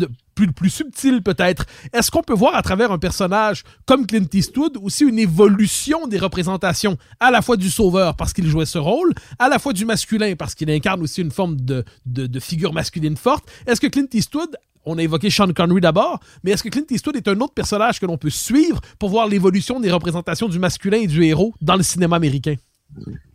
plus, 0.47 0.53
plus 0.53 0.71
subtil 0.71 1.23
peut-être. 1.23 1.65
Est-ce 1.93 2.11
qu'on 2.11 2.23
peut 2.23 2.35
voir 2.35 2.55
à 2.55 2.63
travers 2.63 2.93
un 2.93 2.99
personnage 2.99 3.65
comme 3.87 4.07
Clint 4.07 4.27
Eastwood 4.33 4.79
aussi 4.83 5.05
une 5.05 5.19
évolution 5.19 6.07
des 6.07 6.19
représentations, 6.19 6.97
à 7.19 7.31
la 7.31 7.43
fois 7.43 7.57
du 7.57 7.71
sauveur 7.71 8.17
parce 8.17 8.33
qu'il 8.33 8.47
jouait 8.47 8.67
ce 8.67 8.79
rôle, 8.79 9.13
à 9.39 9.49
la 9.49 9.59
fois 9.59 9.73
du 9.73 9.85
masculin 9.85 10.35
parce 10.37 10.55
qu'il 10.55 10.71
incarne 10.71 11.03
aussi 11.03 11.21
une 11.21 11.31
forme 11.31 11.57
de, 11.61 11.85
de 12.07 12.41
figure 12.41 12.73
masculine 12.73 13.17
forte? 13.17 13.51
Est-ce 13.67 13.81
que 13.81 13.87
Clint 13.87 14.09
Eastwood 14.13 14.57
on 14.87 14.97
a 14.97 15.03
évoqué 15.03 15.29
Sean 15.29 15.53
Connery 15.53 15.83
d'abord, 15.83 16.21
mais 16.43 16.53
est-ce 16.53 16.63
que 16.63 16.71
Clint 16.71 16.87
Eastwood 16.89 17.15
est 17.15 17.29
un 17.29 17.39
autre 17.41 17.53
personnage 17.53 18.01
que 18.01 18.07
l'on 18.07 18.17
peut 18.17 18.31
suivre 18.31 18.81
pour 18.99 19.11
voir 19.11 19.29
l'évolution 19.29 19.79
des 19.79 19.93
représentations 19.93 20.49
du 20.49 20.59
masculin 20.59 20.99
et 20.99 21.07
du 21.07 21.23
héros 21.23 21.55
dans 21.61 21.77
le 21.77 21.83
cinéma 21.83 22.17
américain? 22.17 22.55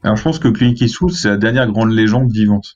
Alors 0.03 0.17
je 0.17 0.23
pense 0.23 0.39
que 0.39 0.49
Eastwood, 0.63 1.11
c'est 1.11 1.29
la 1.29 1.37
dernière 1.37 1.69
grande 1.71 1.91
légende 1.91 2.31
vivante. 2.31 2.75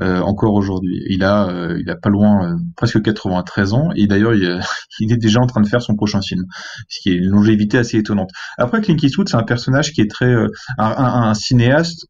Euh, 0.00 0.20
encore 0.20 0.54
aujourd'hui. 0.54 1.02
Il 1.10 1.22
a, 1.24 1.48
euh, 1.48 1.78
il 1.78 1.90
a 1.90 1.96
pas 1.96 2.08
loin, 2.08 2.52
euh, 2.52 2.56
presque 2.74 3.02
93 3.02 3.74
ans, 3.74 3.90
et 3.94 4.06
d'ailleurs 4.06 4.32
il, 4.34 4.58
il, 5.00 5.12
est 5.12 5.18
déjà 5.18 5.40
en 5.40 5.46
train 5.46 5.60
de 5.60 5.68
faire 5.68 5.82
son 5.82 5.94
prochain 5.94 6.22
film, 6.22 6.46
ce 6.88 7.00
qui 7.00 7.10
est 7.10 7.16
une 7.16 7.28
longévité 7.28 7.76
assez 7.76 7.98
étonnante. 7.98 8.30
Après, 8.56 8.80
Clint 8.80 8.96
Eastwood, 8.96 9.28
c'est 9.28 9.36
un 9.36 9.42
personnage 9.42 9.92
qui 9.92 10.00
est 10.00 10.10
très, 10.10 10.32
un, 10.32 10.48
un, 10.78 11.34
cinéaste 11.34 12.06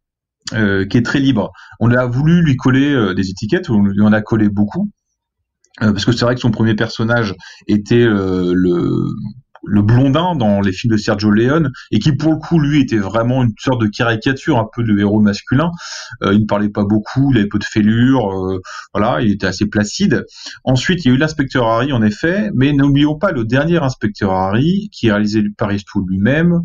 qui 0.52 0.56
est 0.96 1.04
très 1.04 1.18
libre. 1.18 1.50
On 1.80 1.90
a 1.90 2.06
voulu 2.06 2.42
lui 2.42 2.56
coller 2.56 3.14
des 3.14 3.30
étiquettes, 3.30 3.70
on 3.70 3.82
lui 3.82 4.02
en 4.02 4.12
a 4.12 4.20
collé 4.20 4.48
beaucoup, 4.48 4.90
parce 5.78 6.04
que 6.04 6.12
c'est 6.12 6.24
vrai 6.24 6.34
que 6.34 6.40
son 6.40 6.50
premier 6.50 6.74
personnage 6.74 7.34
était 7.68 8.06
le 8.06 9.06
le 9.64 9.82
blondin 9.82 10.34
dans 10.34 10.60
les 10.60 10.72
films 10.72 10.92
de 10.92 10.96
Sergio 10.96 11.30
Leone 11.30 11.70
et 11.90 11.98
qui 11.98 12.12
pour 12.12 12.32
le 12.32 12.38
coup 12.38 12.58
lui 12.58 12.80
était 12.80 12.98
vraiment 12.98 13.42
une 13.42 13.52
sorte 13.58 13.80
de 13.80 13.86
caricature 13.86 14.58
un 14.58 14.68
peu 14.74 14.82
de 14.82 14.98
héros 14.98 15.20
masculin. 15.20 15.70
Euh, 16.22 16.34
il 16.34 16.42
ne 16.42 16.46
parlait 16.46 16.68
pas 16.68 16.84
beaucoup, 16.84 17.30
il 17.32 17.38
avait 17.38 17.48
peu 17.48 17.58
de 17.58 17.64
fêlure, 17.64 18.30
euh, 18.30 18.60
voilà, 18.94 19.20
il 19.20 19.30
était 19.30 19.46
assez 19.46 19.66
placide. 19.66 20.24
Ensuite, 20.64 21.04
il 21.04 21.08
y 21.08 21.10
a 21.10 21.14
eu 21.14 21.18
l'inspecteur 21.18 21.66
Harry 21.66 21.92
en 21.92 22.02
effet, 22.02 22.50
mais 22.54 22.72
n'oublions 22.72 23.18
pas 23.18 23.32
le 23.32 23.44
dernier 23.44 23.78
inspecteur 23.78 24.32
Harry 24.32 24.88
qui 24.92 25.08
est 25.08 25.12
réalisé 25.12 25.44
par 25.56 25.72
Eastwood 25.72 26.06
lui-même 26.08 26.60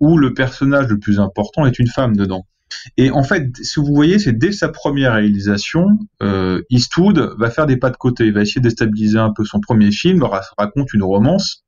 où 0.00 0.16
le 0.16 0.32
personnage 0.32 0.86
le 0.88 0.98
plus 0.98 1.18
important 1.18 1.66
est 1.66 1.78
une 1.78 1.88
femme 1.88 2.16
dedans. 2.16 2.46
Et 2.96 3.10
en 3.10 3.22
fait, 3.22 3.48
si 3.62 3.80
vous 3.80 3.94
voyez, 3.94 4.18
c'est 4.18 4.36
dès 4.36 4.52
sa 4.52 4.68
première 4.68 5.14
réalisation, 5.14 5.86
euh, 6.22 6.62
Eastwood 6.70 7.34
va 7.38 7.50
faire 7.50 7.66
des 7.66 7.76
pas 7.76 7.90
de 7.90 7.96
côté, 7.96 8.26
il 8.26 8.34
va 8.34 8.42
essayer 8.42 8.60
de 8.60 8.68
déstabiliser 8.68 9.18
un 9.18 9.32
peu 9.32 9.44
son 9.44 9.60
premier 9.60 9.90
film, 9.90 10.22
raconte 10.56 10.92
une 10.92 11.02
romance 11.02 11.64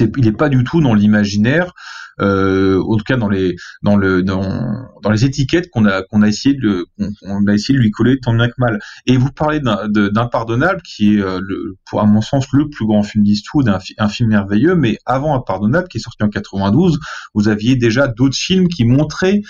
il 0.00 0.24
n'est 0.24 0.32
pas 0.32 0.48
du 0.48 0.64
tout 0.64 0.80
dans 0.80 0.94
l'imaginaire, 0.94 1.72
euh, 2.20 2.82
en 2.82 2.96
tout 2.96 3.04
cas 3.04 3.16
dans 3.16 3.28
les 3.28 3.56
dans 3.82 3.96
le 3.96 4.22
dans, 4.22 4.42
dans 5.02 5.10
les 5.10 5.24
étiquettes 5.24 5.70
qu'on 5.70 5.86
a 5.86 6.02
qu'on 6.02 6.22
a 6.22 6.28
essayé 6.28 6.54
de 6.54 6.86
qu'on 7.22 7.46
a 7.46 7.54
essayé 7.54 7.78
de 7.78 7.82
lui 7.82 7.90
coller 7.90 8.18
tant 8.20 8.34
bien 8.34 8.48
que 8.48 8.54
mal. 8.58 8.80
Et 9.06 9.16
vous 9.16 9.30
parlez 9.30 9.60
d'Impardonnable 9.60 10.82
qui 10.82 11.14
est 11.14 11.20
euh, 11.20 11.40
le, 11.42 11.76
pour 11.88 12.00
à 12.00 12.06
mon 12.06 12.20
sens 12.20 12.46
le 12.52 12.68
plus 12.68 12.86
grand 12.86 13.02
film 13.02 13.24
d'Eastwood, 13.24 13.68
un, 13.68 13.78
un 13.98 14.08
film 14.08 14.30
merveilleux. 14.30 14.74
Mais 14.74 14.98
avant 15.06 15.34
Impardonnable, 15.34 15.88
qui 15.88 15.98
est 15.98 16.02
sorti 16.02 16.22
en 16.22 16.28
92, 16.28 16.98
vous 17.34 17.48
aviez 17.48 17.76
déjà 17.76 18.08
d'autres 18.08 18.36
films 18.36 18.68
qui 18.68 18.84
montraient 18.84 19.40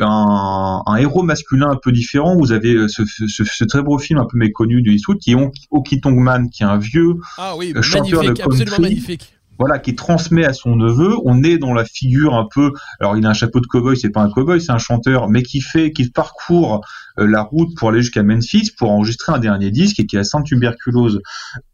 un, 0.00 0.82
un, 0.86 0.96
héros 0.96 1.22
masculin 1.22 1.70
un 1.70 1.78
peu 1.80 1.92
différent. 1.92 2.36
Vous 2.36 2.52
avez 2.52 2.74
euh, 2.74 2.88
ce, 2.88 3.04
ce, 3.04 3.44
ce, 3.44 3.64
très 3.64 3.82
beau 3.82 3.98
film 3.98 4.18
un 4.18 4.26
peu 4.26 4.38
méconnu 4.38 4.82
de 4.82 4.90
Eastwood 4.90 5.18
qui 5.18 5.32
est 5.32 5.36
Oki 5.70 6.00
Tongman, 6.00 6.48
qui 6.50 6.62
est 6.62 6.66
un 6.66 6.78
vieux 6.78 7.14
ah 7.38 7.54
oui, 7.56 7.72
chanteur 7.80 8.22
magnifique, 8.22 8.38
de 8.38 8.42
country. 8.42 8.62
Absolument 8.62 8.88
magnifique 8.88 9.33
voilà, 9.58 9.78
qui 9.78 9.94
transmet 9.94 10.44
à 10.44 10.52
son 10.52 10.76
neveu. 10.76 11.14
On 11.24 11.42
est 11.42 11.58
dans 11.58 11.74
la 11.74 11.84
figure 11.84 12.34
un 12.34 12.46
peu. 12.52 12.72
Alors, 13.00 13.16
il 13.16 13.24
a 13.26 13.30
un 13.30 13.34
chapeau 13.34 13.60
de 13.60 13.66
cowboy, 13.66 13.96
c'est 13.96 14.10
pas 14.10 14.22
un 14.22 14.30
cowboy, 14.30 14.60
c'est 14.60 14.72
un 14.72 14.78
chanteur, 14.78 15.28
mais 15.28 15.42
qui 15.42 15.60
fait, 15.60 15.92
qui 15.92 16.10
parcourt 16.10 16.80
euh, 17.18 17.26
la 17.26 17.42
route 17.42 17.76
pour 17.76 17.90
aller 17.90 18.00
jusqu'à 18.00 18.22
Memphis 18.22 18.70
pour 18.76 18.90
enregistrer 18.90 19.32
un 19.32 19.38
dernier 19.38 19.70
disque 19.70 20.00
et 20.00 20.06
qui 20.06 20.16
a 20.16 20.24
sainte 20.24 20.46
tuberculose. 20.46 21.20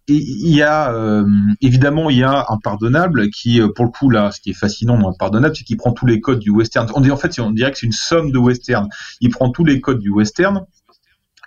il 0.09 0.55
y 0.55 0.61
a 0.61 0.93
euh, 0.93 1.25
évidemment 1.62 2.11
il 2.11 2.19
y 2.19 2.23
a 2.23 2.45
un 2.49 2.59
pardonnable 2.62 3.31
qui, 3.31 3.61
euh, 3.61 3.69
pour 3.75 3.87
le 3.87 3.90
coup 3.90 4.11
là, 4.11 4.31
ce 4.33 4.40
qui 4.40 4.51
est 4.51 4.59
fascinant 4.59 4.99
dans 4.99 5.14
pardonnable, 5.14 5.57
c'est 5.57 5.64
qu'il 5.64 5.79
prend 5.79 5.93
tous 5.93 6.07
les 6.07 6.21
codes 6.21 6.40
du 6.40 6.51
western. 6.51 6.87
On 6.95 7.01
dit 7.01 7.11
en 7.11 7.16
fait, 7.16 7.38
on 7.40 7.53
dirait 7.53 7.73
que 7.73 7.79
c'est 7.79 7.87
une 7.87 7.93
somme 7.93 8.33
de 8.33 8.38
western. 8.38 8.88
Il 9.21 9.31
prend 9.31 9.51
tous 9.51 9.64
les 9.64 9.81
codes 9.81 10.01
du 10.01 10.11
western. 10.11 10.61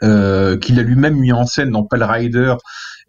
Euh, 0.04 0.58
qu'il 0.58 0.80
a 0.80 0.84
lui-même 0.84 1.16
mis 1.16 1.32
en 1.32 1.46
scène 1.46 1.72
dans 1.72 1.84
Pale 1.84 2.04
Rider 2.04 2.56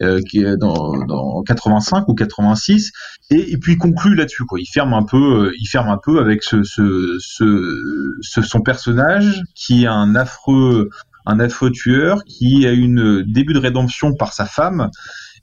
euh, 0.00 0.20
qui 0.30 0.44
est 0.44 0.56
dans, 0.56 1.04
dans 1.06 1.42
85 1.42 2.08
ou 2.08 2.14
86 2.14 2.92
et, 3.30 3.56
puis 3.58 3.72
il 3.72 3.78
conclut 3.78 4.14
là-dessus 4.14 4.44
quoi. 4.44 4.60
Il 4.60 4.66
ferme 4.66 4.94
un 4.94 5.02
peu 5.02 5.46
euh, 5.46 5.52
il 5.58 5.66
ferme 5.66 5.88
un 5.88 5.98
peu 6.00 6.20
avec 6.20 6.44
ce 6.44 6.62
son 8.20 8.60
personnage 8.60 9.42
qui 9.56 9.84
est 9.84 9.88
un 9.88 10.14
affreux 10.14 10.88
un 11.26 11.40
affreux 11.40 11.72
tueur 11.72 12.22
qui 12.24 12.64
a 12.64 12.70
une 12.70 13.22
début 13.22 13.54
de 13.54 13.58
rédemption 13.58 14.14
par 14.14 14.32
sa 14.32 14.46
femme 14.46 14.90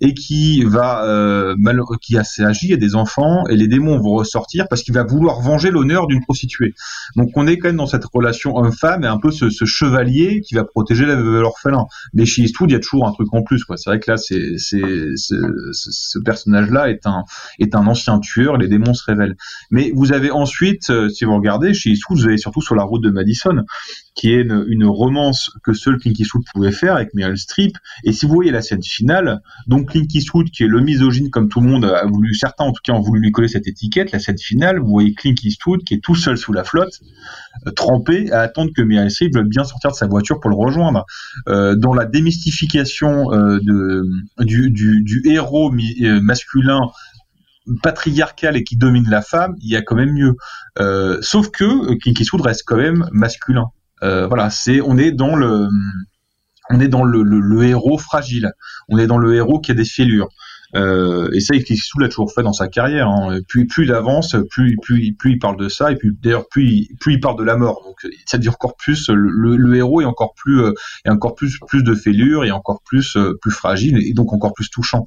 et 0.02 0.16
qui 0.16 0.64
va 0.64 1.06
euh, 1.06 1.56
mal, 1.58 1.80
qui 2.02 2.18
a 2.18 2.24
agi 2.40 2.74
a 2.74 2.78
des 2.78 2.96
enfants 2.96 3.46
et 3.48 3.56
les 3.56 3.68
démons 3.68 4.00
vont 4.00 4.16
ressortir 4.16 4.68
parce 4.68 4.82
qu'il 4.82 4.96
va 4.96 5.04
vouloir 5.04 5.42
venger 5.42 5.70
l'honneur 5.70 6.08
d'une 6.08 6.22
prostituée. 6.22 6.74
Donc 7.16 7.30
on 7.36 7.46
est 7.48 7.60
quand 7.60 7.70
même 7.70 7.78
dans 7.78 7.86
cette 7.86 8.06
relation 8.06 8.58
homme-femme 8.58 9.04
et 9.04 9.08
un 9.08 9.20
peu 9.20 9.32
ce, 9.32 9.52
ce, 9.52 9.66
chevalier 9.66 10.42
qui 10.42 10.56
va 10.56 10.64
protéger 10.64 11.06
l'orphelin. 11.06 11.86
Mais 12.14 12.26
chez 12.26 12.42
Eastwood, 12.42 12.72
il 12.72 12.74
y 12.74 12.76
a 12.76 12.80
toujours 12.80 13.08
un 13.08 13.12
truc 13.12 13.28
en 13.32 13.44
plus. 13.44 13.64
C'est 13.76 13.90
vrai 13.90 14.00
que 14.00 14.10
là, 14.10 14.18
c'est, 14.18 14.58
c'est, 14.58 14.82
ce 15.16 16.20
personnage-là 16.20 16.90
est 16.90 17.06
un 17.06 17.24
est 17.60 17.76
un 17.76 17.86
ancien 17.86 18.20
tueur. 18.20 18.58
Les 18.58 18.68
démons 18.68 18.96
se 18.96 19.06
révèlent. 19.06 19.36
Mais 19.70 19.92
vous 19.94 20.14
avez 20.14 20.32
ensuite, 20.32 20.90
euh, 20.90 21.10
si 21.10 21.26
vous 21.26 21.36
regardez 21.36 21.76
chez 21.76 21.92
Eastwood, 21.92 22.20
vous 22.20 22.26
avez 22.26 22.38
surtout 22.38 22.62
sur 22.62 22.76
la 22.76 22.84
route 22.84 23.04
de 23.04 23.12
Madison, 23.12 23.64
qui 24.16 24.34
est 24.34 24.42
une, 24.42 24.66
une 24.68 24.86
romance 24.86 25.52
que 25.64 25.74
seul 25.74 25.98
Clint 25.98 26.14
Eastwood 26.18 26.44
pouvait 26.54 26.72
faire 26.72 26.96
avec 26.96 27.14
Meryl 27.14 27.38
Streep. 27.38 27.78
Et 28.04 28.14
si 28.14 28.26
vous 28.26 28.34
voyez 28.34 28.52
la 28.52 28.64
scène 28.64 28.84
finale, 28.84 29.42
donc 29.68 29.91
Clint 29.92 30.08
Eastwood, 30.14 30.50
qui 30.50 30.64
est 30.64 30.68
le 30.68 30.82
misogyne 30.82 31.30
comme 31.30 31.50
tout 31.50 31.62
le 31.62 31.68
monde 31.68 31.86
a 31.86 32.06
voulu, 32.06 32.34
certains 32.34 32.64
en 32.64 32.72
tout 32.72 32.82
cas 32.84 32.94
ont 32.94 33.02
voulu 33.02 33.22
lui 33.22 33.32
coller 33.32 33.48
cette 33.48 33.68
étiquette, 33.68 34.12
la 34.12 34.20
scène 34.20 34.38
finale, 34.38 34.80
vous 34.80 34.88
voyez 34.88 35.14
Clint 35.14 35.36
Eastwood 35.44 35.84
qui 35.84 35.96
est 35.96 36.04
tout 36.04 36.16
seul 36.16 36.38
sous 36.38 36.54
la 36.54 36.64
flotte, 36.64 37.00
euh, 37.68 37.72
trempé, 37.72 38.32
à 38.32 38.42
attendre 38.42 38.72
que 38.76 38.82
Meryl 38.82 39.12
Streep 39.12 39.36
veuille 39.36 39.48
bien 39.48 39.64
sortir 39.64 39.92
de 39.92 39.96
sa 39.96 40.08
voiture 40.08 40.40
pour 40.40 40.50
le 40.50 40.56
rejoindre. 40.56 41.06
Euh, 41.50 41.76
dans 41.76 41.94
la 41.94 42.06
démystification 42.06 43.32
euh, 43.34 43.60
du, 44.40 45.22
héros 45.26 45.72
masculin 46.22 46.80
patriarcal 47.84 48.58
et 48.58 48.64
qui 48.64 48.78
domine 48.78 49.08
la 49.10 49.22
femme, 49.22 49.56
il 49.62 49.70
y 49.70 49.76
a 49.76 49.82
quand 49.82 49.96
même 49.96 50.14
mieux. 50.14 50.36
Sauf 51.22 51.50
que 51.52 51.96
Clint 51.96 52.14
Eastwood 52.20 52.42
reste 52.42 52.64
quand 52.66 52.78
même 52.78 53.08
masculin. 53.12 53.66
Voilà, 54.02 54.50
c'est 54.50 54.82
on 54.82 54.98
est 54.98 55.12
dans 55.12 55.36
le 55.36 55.68
on 56.72 56.80
est 56.80 56.88
dans 56.88 57.04
le, 57.04 57.64
héros 57.64 57.98
fragile. 57.98 58.52
On 58.90 58.98
est 58.98 59.08
dans 59.08 59.18
le 59.18 59.36
héros 59.36 59.60
qui 59.60 59.72
a 59.72 59.74
des 59.74 59.86
fêlures. 59.86 60.30
Euh, 60.74 61.30
et 61.34 61.42
ça, 61.42 61.54
Eastwood 61.54 62.04
l'a 62.04 62.08
toujours 62.08 62.32
fait 62.34 62.44
dans 62.44 62.54
sa 62.54 62.68
carrière. 62.68 63.08
Hein. 63.10 63.40
Plus, 63.48 63.68
plus 63.68 63.86
il 63.86 63.94
avance, 63.94 64.36
plus, 64.50 64.78
plus, 64.82 65.16
il 65.26 65.40
parle 65.40 65.58
de 65.58 65.68
ça, 65.68 65.92
et 65.92 65.96
puis 65.96 66.10
d'ailleurs, 66.22 66.48
plus, 66.50 66.88
il 67.08 67.20
parle 67.20 67.38
de 67.38 67.44
la 67.44 67.58
mort. 67.58 67.82
Donc, 67.86 67.98
ça 68.26 68.38
devient 68.38 68.50
encore 68.50 68.78
plus. 68.78 69.10
Le, 69.10 69.58
le 69.58 69.76
héros 69.76 70.02
est 70.02 70.06
encore 70.06 70.34
plus, 70.34 70.62
euh, 70.62 70.74
est 71.06 71.10
encore 71.10 71.36
plus, 71.36 71.60
plus 71.68 71.84
de 71.84 71.94
fêlures, 71.94 72.46
et 72.46 72.52
encore 72.52 72.82
plus, 72.86 73.18
euh, 73.18 73.38
plus 73.42 73.52
fragile, 73.52 73.98
et 74.02 74.14
donc 74.14 74.32
encore 74.34 74.54
plus 74.54 74.70
touchant. 74.70 75.06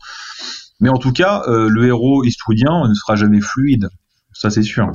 Mais 0.80 0.88
en 0.88 0.98
tout 0.98 1.12
cas, 1.12 1.42
euh, 1.48 1.68
le 1.68 1.86
héros 1.86 2.24
eastwoodien 2.24 2.88
ne 2.88 2.94
sera 2.94 3.16
jamais 3.16 3.40
fluide. 3.40 3.88
Ça, 4.32 4.50
c'est 4.50 4.62
sûr. 4.62 4.90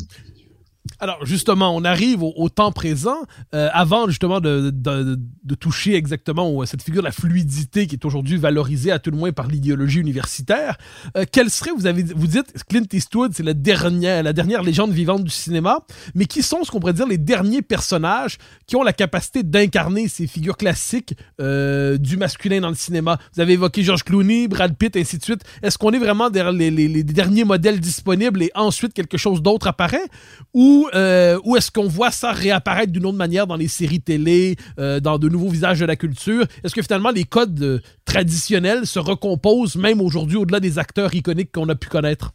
Alors 0.99 1.25
justement, 1.25 1.75
on 1.75 1.83
arrive 1.83 2.23
au, 2.23 2.49
temps 2.49 2.71
présent, 2.71 3.17
euh, 3.53 3.69
avant 3.73 4.07
justement 4.07 4.39
de, 4.39 4.71
de, 4.73 5.55
toucher 5.55 5.95
exactement 5.95 6.65
cette 6.65 6.81
figure 6.81 7.01
de 7.01 7.07
la 7.07 7.11
fluidité 7.11 7.85
qui 7.87 7.95
est 7.95 8.05
aujourd'hui 8.05 8.37
valorisée 8.37 8.91
à 8.91 8.99
tout 8.99 9.11
le 9.11 9.17
moins 9.17 9.31
par 9.31 9.47
l'idéologie 9.47 9.99
universitaire. 9.99 10.77
Euh, 11.17 11.25
quel 11.29 11.49
serait, 11.49 11.71
vous 11.77 11.85
avez, 11.85 12.03
vous 12.03 12.27
dites, 12.27 12.53
Clint 12.67 12.85
Eastwood, 12.91 13.33
c'est 13.33 13.43
la 13.43 13.53
dernière, 13.53 14.23
la 14.23 14.33
dernière 14.33 14.63
légende 14.63 14.91
vivante 14.91 15.23
du 15.23 15.31
cinéma, 15.31 15.79
mais 16.15 16.25
qui 16.25 16.43
sont 16.43 16.63
ce 16.63 16.71
qu'on 16.71 16.79
pourrait 16.79 16.93
dire 16.93 17.07
les 17.07 17.17
derniers 17.17 17.61
personnages 17.61 18.37
qui 18.65 18.75
ont 18.75 18.83
la 18.83 18.93
capacité 18.93 19.43
d'incarner 19.43 20.07
ces 20.07 20.27
figures 20.27 20.57
classiques 20.57 21.15
euh, 21.41 21.97
du 21.97 22.17
masculin 22.17 22.61
dans 22.61 22.69
le 22.69 22.75
cinéma? 22.75 23.19
Vous 23.35 23.41
avez 23.41 23.53
évoqué 23.53 23.83
George 23.83 24.03
Clooney, 24.03 24.47
Brad 24.47 24.75
Pitt, 24.75 24.95
ainsi 24.95 25.17
de 25.17 25.23
suite. 25.23 25.41
Est-ce 25.61 25.77
qu'on 25.77 25.91
est 25.91 25.99
vraiment 25.99 26.29
derrière 26.29 26.53
les, 26.53 26.71
les, 26.71 26.87
les 26.87 27.03
derniers 27.03 27.43
modèles 27.43 27.79
disponibles 27.79 28.43
et 28.43 28.51
ensuite 28.55 28.93
quelque 28.93 29.17
chose 29.17 29.41
d'autre 29.41 29.67
apparaît, 29.67 30.07
ou 30.53 30.68
ou, 30.69 30.87
euh, 30.93 31.39
ou 31.45 31.57
est-ce 31.57 31.71
qu'on 31.71 31.87
voit 31.87 32.11
ça 32.11 32.31
réapparaître 32.31 32.91
d'une 32.91 33.05
autre 33.05 33.17
manière 33.17 33.47
dans 33.47 33.55
les 33.55 33.67
séries 33.67 34.01
télé, 34.01 34.55
euh, 34.77 34.99
dans 34.99 35.17
de 35.17 35.27
nouveaux 35.27 35.49
visages 35.49 35.79
de 35.79 35.85
la 35.85 35.95
culture? 35.95 36.45
Est-ce 36.63 36.75
que 36.75 36.81
finalement 36.81 37.09
les 37.09 37.23
codes 37.23 37.61
euh, 37.61 37.79
traditionnels 38.05 38.85
se 38.85 38.99
recomposent 38.99 39.75
même 39.75 39.99
aujourd'hui 39.99 40.37
au-delà 40.37 40.59
des 40.59 40.77
acteurs 40.77 41.13
iconiques 41.15 41.51
qu'on 41.51 41.69
a 41.69 41.75
pu 41.75 41.89
connaître? 41.89 42.31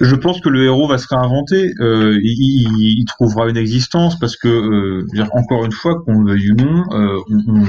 Je 0.00 0.14
pense 0.14 0.40
que 0.40 0.50
le 0.50 0.64
héros 0.64 0.86
va 0.86 0.98
se 0.98 1.06
réinventer. 1.08 1.72
Il, 1.80 3.04
trouvera 3.08 3.48
une 3.48 3.56
existence 3.56 4.16
parce 4.20 4.36
que, 4.36 5.04
encore 5.32 5.64
une 5.64 5.72
fois, 5.72 6.00
qu'on 6.04 6.20
le 6.20 6.32
veuille 6.32 6.52
ou 6.52 6.54
non, 6.54 6.84
on, 6.92 7.24
on 7.48 7.66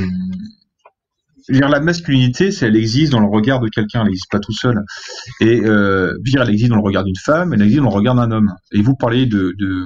dire, 1.49 1.69
la 1.69 1.79
masculinité, 1.79 2.49
elle 2.61 2.75
existe 2.75 3.11
dans 3.11 3.19
le 3.19 3.27
regard 3.27 3.59
de 3.59 3.69
quelqu'un, 3.69 4.01
elle 4.01 4.07
n'existe 4.07 4.31
pas 4.31 4.39
tout 4.39 4.53
seul. 4.53 4.81
Et 5.39 5.61
euh, 5.65 6.13
dire, 6.23 6.41
elle 6.41 6.49
existe 6.49 6.69
dans 6.69 6.77
le 6.77 6.83
regard 6.83 7.03
d'une 7.03 7.15
femme, 7.15 7.53
elle 7.53 7.61
existe 7.61 7.81
dans 7.81 7.89
le 7.89 7.95
regard 7.95 8.15
d'un 8.15 8.31
homme. 8.31 8.53
Et 8.71 8.81
vous 8.81 8.95
parlez 8.95 9.25
de, 9.25 9.53
de 9.57 9.85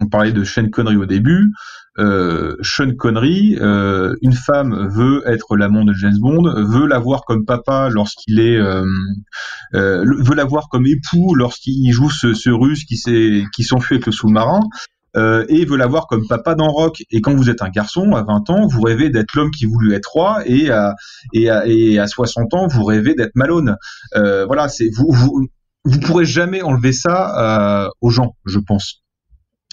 on 0.00 0.08
parlait 0.08 0.32
de 0.32 0.44
Sean 0.44 0.68
Connery 0.68 0.96
au 0.96 1.06
début. 1.06 1.52
Euh, 1.98 2.56
Sean 2.62 2.90
Connery, 2.96 3.56
euh, 3.60 4.14
une 4.22 4.32
femme 4.32 4.88
veut 4.88 5.22
être 5.26 5.56
l'amant 5.56 5.84
de 5.84 5.92
James 5.92 6.18
Bond, 6.18 6.52
veut 6.64 6.86
l'avoir 6.86 7.24
comme 7.24 7.44
papa 7.44 7.88
lorsqu'il 7.88 8.40
est, 8.40 8.56
euh, 8.56 8.84
euh, 9.74 10.04
veut 10.18 10.34
l'avoir 10.34 10.68
comme 10.68 10.86
époux 10.86 11.34
lorsqu'il 11.36 11.92
joue 11.92 12.10
ce, 12.10 12.34
ce 12.34 12.50
russe 12.50 12.84
qui 12.84 12.96
s'est, 12.96 13.44
qui 13.54 13.62
s'enfuit 13.62 13.96
avec 13.96 14.06
le 14.06 14.12
sous-marin. 14.12 14.60
Euh, 15.16 15.44
et 15.48 15.64
veut 15.64 15.76
l'avoir 15.76 16.06
comme 16.06 16.26
papa 16.26 16.54
dans 16.54 16.68
Rock. 16.68 17.02
Et 17.10 17.20
quand 17.20 17.34
vous 17.34 17.50
êtes 17.50 17.62
un 17.62 17.68
garçon, 17.68 18.12
à 18.12 18.22
20 18.22 18.50
ans, 18.50 18.66
vous 18.66 18.80
rêvez 18.82 19.10
d'être 19.10 19.34
l'homme 19.34 19.50
qui 19.50 19.66
voulut 19.66 19.94
être 19.94 20.10
roi, 20.12 20.42
et 20.46 20.70
à, 20.70 20.94
et 21.32 21.50
à, 21.50 21.66
et 21.66 21.98
à 21.98 22.06
60 22.06 22.54
ans, 22.54 22.66
vous 22.66 22.84
rêvez 22.84 23.14
d'être 23.14 23.34
Malone. 23.34 23.76
Euh, 24.16 24.44
voilà, 24.46 24.68
c'est 24.68 24.88
vous, 24.94 25.06
vous, 25.10 25.46
vous 25.84 26.00
pourrez 26.00 26.24
jamais 26.24 26.62
enlever 26.62 26.92
ça 26.92 27.84
euh, 27.86 27.90
aux 28.00 28.10
gens, 28.10 28.36
je 28.44 28.58
pense. 28.58 29.04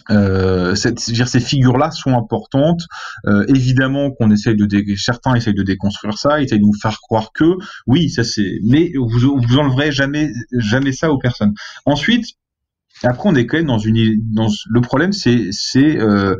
Euh, 0.10 0.76
cette, 0.76 0.98
dire, 1.12 1.28
ces 1.28 1.40
figures-là 1.40 1.92
sont 1.92 2.18
importantes. 2.18 2.82
Euh, 3.28 3.46
évidemment 3.48 4.12
qu'on 4.12 4.32
essaye 4.32 4.56
de 4.56 4.66
dé... 4.66 4.84
certains 4.98 5.36
essayent 5.36 5.54
de 5.54 5.64
déconstruire 5.64 6.18
ça, 6.18 6.42
essayent 6.42 6.60
de 6.60 6.66
nous 6.66 6.74
faire 6.74 7.00
croire 7.00 7.32
que 7.34 7.56
oui, 7.88 8.10
ça 8.10 8.24
c'est. 8.24 8.60
Mais 8.64 8.92
vous 8.96 9.38
vous 9.38 9.58
enleverez 9.58 9.92
jamais 9.92 10.32
jamais 10.58 10.92
ça 10.92 11.12
aux 11.12 11.20
personnes. 11.20 11.54
Ensuite, 11.86 12.26
après, 13.04 13.30
on 13.30 13.36
est 13.36 13.46
quand 13.46 13.58
même 13.58 13.68
dans 13.68 13.80
une. 13.80 14.18
Dans, 14.34 14.48
le 14.70 14.82
problème, 14.82 15.12
c'est 15.12 15.52
euh, 15.78 16.36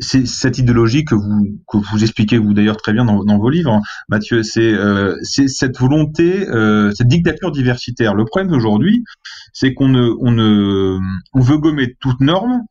cette 0.00 0.58
idéologie 0.58 1.04
que 1.04 1.14
vous 1.14 1.58
que 1.68 1.76
vous 1.76 2.02
expliquez 2.02 2.38
vous 2.38 2.54
d'ailleurs 2.54 2.76
très 2.76 2.92
bien 2.92 3.04
dans, 3.04 3.38
vos 3.38 3.50
livres, 3.50 3.72
hein, 3.72 3.82
Mathieu. 4.08 4.42
C'est 4.42 4.72
euh, 4.72 5.16
c'est 5.22 5.48
cette 5.48 5.78
volonté, 5.78 6.48
euh, 6.48 6.90
cette 6.92 7.08
dictature 7.08 7.50
diversitaire. 7.50 8.14
Le 8.14 8.24
problème 8.24 8.50
d'aujourd'hui, 8.50 9.04
c'est 9.52 9.74
qu'on 9.74 9.88
ne 9.88 10.10
on 10.20 10.30
ne 10.30 10.98
on 11.34 11.40
veut 11.40 11.58
gommer 11.58 11.94
toute 12.00 12.20
norme 12.20 12.62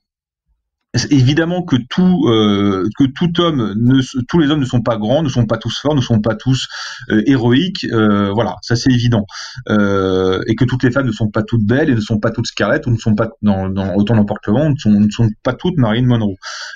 évidemment 1.11 1.63
que 1.63 1.75
tout 1.89 2.25
euh, 2.27 2.87
que 2.97 3.05
tout 3.05 3.41
homme 3.41 3.73
ne 3.75 4.01
tous 4.27 4.39
les 4.39 4.49
hommes 4.49 4.61
ne 4.61 4.65
sont 4.65 4.81
pas 4.81 4.97
grands 4.97 5.21
ne 5.21 5.29
sont 5.29 5.45
pas 5.45 5.57
tous 5.57 5.77
forts 5.79 5.95
ne 5.95 6.01
sont 6.01 6.21
pas 6.21 6.35
tous 6.35 6.67
euh, 7.09 7.21
héroïques 7.25 7.85
euh, 7.91 8.31
voilà 8.31 8.55
ça 8.61 8.75
c'est 8.75 8.91
évident. 8.91 9.25
Euh, 9.69 10.41
et 10.47 10.55
que 10.55 10.65
toutes 10.65 10.83
les 10.83 10.91
femmes 10.91 11.07
ne 11.07 11.11
sont 11.11 11.29
pas 11.29 11.43
toutes 11.43 11.65
belles 11.65 11.89
et 11.89 11.95
ne 11.95 12.01
sont 12.01 12.19
pas 12.19 12.31
toutes 12.31 12.47
Scarlett 12.47 12.85
ou 12.87 12.91
ne 12.91 12.97
sont 12.97 13.15
pas 13.15 13.29
dans, 13.41 13.69
dans 13.69 13.95
autant 13.95 14.15
monde 14.15 14.73
ne 14.73 14.77
sont, 14.77 14.91
ne 14.91 15.09
sont 15.09 15.29
pas 15.43 15.53
toutes 15.53 15.77
Marilyn 15.77 16.07
Monroe. 16.07 16.35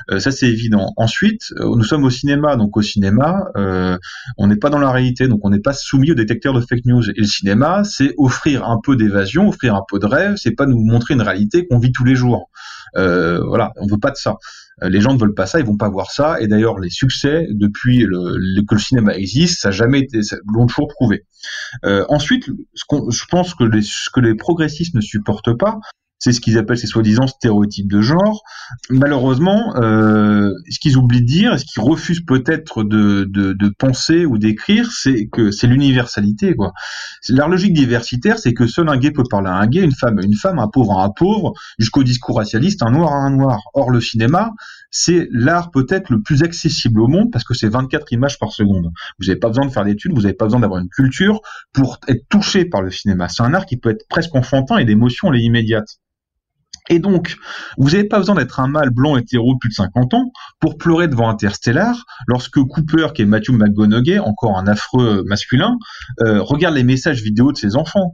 Euh, 0.10 0.20
ça 0.20 0.32
c'est 0.32 0.48
évident. 0.48 0.94
Ensuite 0.98 1.42
euh, 1.60 1.76
nous 1.76 1.84
sommes 1.84 2.04
au 2.04 2.10
cinéma. 2.10 2.56
Donc 2.56 2.78
au 2.78 2.82
cinéma 2.82 3.46
on 4.38 4.48
n'est 4.48 4.58
pas 4.58 4.70
dans 4.70 4.80
la 4.80 4.92
réalité. 4.92 5.28
Donc 5.28 5.42
on 5.44 5.50
n'est 5.50 5.60
pas 5.60 5.74
soumis 5.74 6.12
au 6.12 6.16
détecteur 6.16 6.54
de 6.54 6.62
fake 6.62 6.86
news. 6.86 7.10
Et 7.10 7.20
le 7.22 7.26
cinéma 7.26 7.84
c'est 7.84 8.14
offrir 8.18 8.66
un 8.66 8.80
peu 8.84 8.96
d'évasion 8.96 9.50
offrir 9.50 9.76
un 9.76 9.84
peu 9.90 10.00
de 10.00 10.06
rêve. 10.06 10.36
C'est 10.38 10.56
pas 10.56 10.66
nous 10.66 10.84
montrer 10.84 11.14
une 11.14 11.22
réalité 11.22 11.68
qu'on 11.68 11.80
vit 11.80 11.92
tous 11.92 12.04
les 12.06 12.16
jours 12.16 12.50
euh, 12.98 13.42
voilà, 13.46 13.72
on 13.78 13.88
veut 13.88 14.00
pas 14.00 14.12
de 14.12 14.16
ça. 14.16 14.38
Euh, 14.84 14.90
les 14.90 15.02
gens 15.02 15.14
ne 15.14 15.20
veulent 15.20 15.34
pas 15.34 15.46
ça, 15.46 15.60
ils 15.60 15.66
vont 15.66 15.78
pas 15.78 15.90
voir 15.90 16.12
ça. 16.12 16.40
Et 16.42 16.48
d'ailleurs, 16.48 16.80
les 16.80 16.90
succès 16.90 17.48
depuis 17.52 18.00
le, 18.00 18.36
le, 18.38 18.62
que 18.64 18.76
le 18.76 18.82
cinéma 18.82 19.16
existe, 19.16 19.62
ça 19.62 19.70
n'a 19.70 19.74
jamais 19.74 20.00
été, 20.00 20.20
l'ont 20.54 20.68
toujours 20.68 20.88
prouvé. 20.88 21.26
Euh, 21.86 22.06
ensuite, 22.10 22.46
ce 22.74 22.84
je 23.10 23.26
pense 23.30 23.56
que 23.56 23.64
les, 23.64 23.82
ce 23.82 24.10
que 24.10 24.20
les 24.20 24.36
progressistes 24.36 24.96
ne 24.96 25.02
supportent 25.02 25.58
pas, 25.58 25.80
c'est 26.22 26.34
ce 26.34 26.40
qu'ils 26.40 26.60
appellent 26.60 26.78
ces 26.78 26.88
soi-disant 26.88 27.26
stéréotypes 27.26 27.92
de 27.92 28.00
genre. 28.00 28.44
Malheureusement, 28.92 29.76
euh, 29.78 30.54
ce 30.70 30.80
qu'ils 30.80 30.96
oublient 30.96 31.24
de 31.24 31.26
dire, 31.26 31.60
ce 31.60 31.66
qu'ils 31.66 31.82
refusent 31.82 32.24
peut-être 32.24 32.84
de, 32.84 33.28
de, 33.28 33.54
de, 33.54 33.70
penser 33.70 34.26
ou 34.26 34.38
d'écrire, 34.38 34.92
c'est 34.92 35.28
que 35.32 35.50
c'est 35.50 35.66
l'universalité. 35.66 36.56
Leur 37.28 37.50
logique 37.50 37.74
diversitaire, 37.74 38.38
c'est 38.38 38.54
que 38.54 38.68
seul 38.68 38.88
un 38.88 38.98
gay 38.98 39.10
peut 39.10 39.24
parler 39.28 39.50
à 39.50 39.56
un 39.56 39.66
gay, 39.66 39.82
une 39.82 39.96
femme 39.96 40.20
à 40.20 40.22
une 40.22 40.36
femme, 40.36 40.60
un 40.60 40.68
pauvre 40.68 41.00
à 41.00 41.06
un 41.06 41.10
pauvre, 41.10 41.54
jusqu'au 41.80 42.04
discours 42.04 42.38
racialiste, 42.38 42.84
un 42.84 42.92
noir 42.92 43.14
à 43.14 43.18
un 43.18 43.32
noir. 43.32 43.60
Or, 43.74 43.90
le 43.90 44.00
cinéma, 44.00 44.52
c'est 44.92 45.28
l'art 45.32 45.72
peut-être 45.72 46.12
le 46.12 46.22
plus 46.22 46.44
accessible 46.44 47.02
au 47.02 47.08
monde 47.08 47.32
parce 47.32 47.46
que 47.46 47.56
c'est 47.56 47.70
24 47.70 48.12
images 48.14 48.38
par 48.38 48.52
seconde. 48.52 48.92
Vous 49.20 49.26
n'avez 49.26 49.40
pas 49.40 49.48
besoin 49.48 49.66
de 49.66 49.72
faire 49.72 49.86
d'études, 49.86 50.14
vous 50.14 50.22
n'avez 50.22 50.36
pas 50.36 50.46
besoin 50.46 50.60
d'avoir 50.60 50.82
une 50.82 50.90
culture 50.90 51.42
pour 51.74 51.98
être 52.08 52.28
touché 52.30 52.66
par 52.66 52.84
le 52.84 52.92
cinéma. 52.92 53.28
C'est 53.28 53.42
un 53.42 53.56
art 53.56 53.66
qui 53.66 53.78
peut 53.78 53.90
être 53.90 54.06
presque 54.08 54.36
enfantin 54.36 54.78
et 54.78 54.86
d'émotion, 54.86 55.34
elle 55.34 55.40
est 55.40 55.44
immédiate. 55.44 56.01
Et 56.90 57.00
donc, 57.00 57.38
vous 57.78 57.92
n'avez 57.92 58.04
pas 58.04 58.18
besoin 58.18 58.36
d'être 58.36 58.60
un 58.60 58.68
mâle 58.68 58.90
blanc 58.90 59.18
hétéro 59.18 59.54
de 59.54 59.60
plus 59.60 59.70
de 59.70 59.76
50 59.76 60.14
ans 60.14 60.32
pour 60.60 60.78
pleurer 60.78 61.08
devant 61.08 61.30
Interstellar 61.30 62.06
lorsque 62.28 62.60
Cooper, 62.60 63.10
qui 63.14 63.22
est 63.22 63.26
Matthew 63.26 63.52
McGonaghy, 63.52 64.20
encore 64.20 64.58
un 64.58 64.68
affreux 64.68 65.24
masculin, 65.26 65.78
euh, 66.22 66.42
regarde 66.42 66.76
les 66.76 66.84
messages 66.84 67.22
vidéo 67.22 67.52
de 67.52 67.58
ses 67.58 67.76
enfants. 67.76 68.14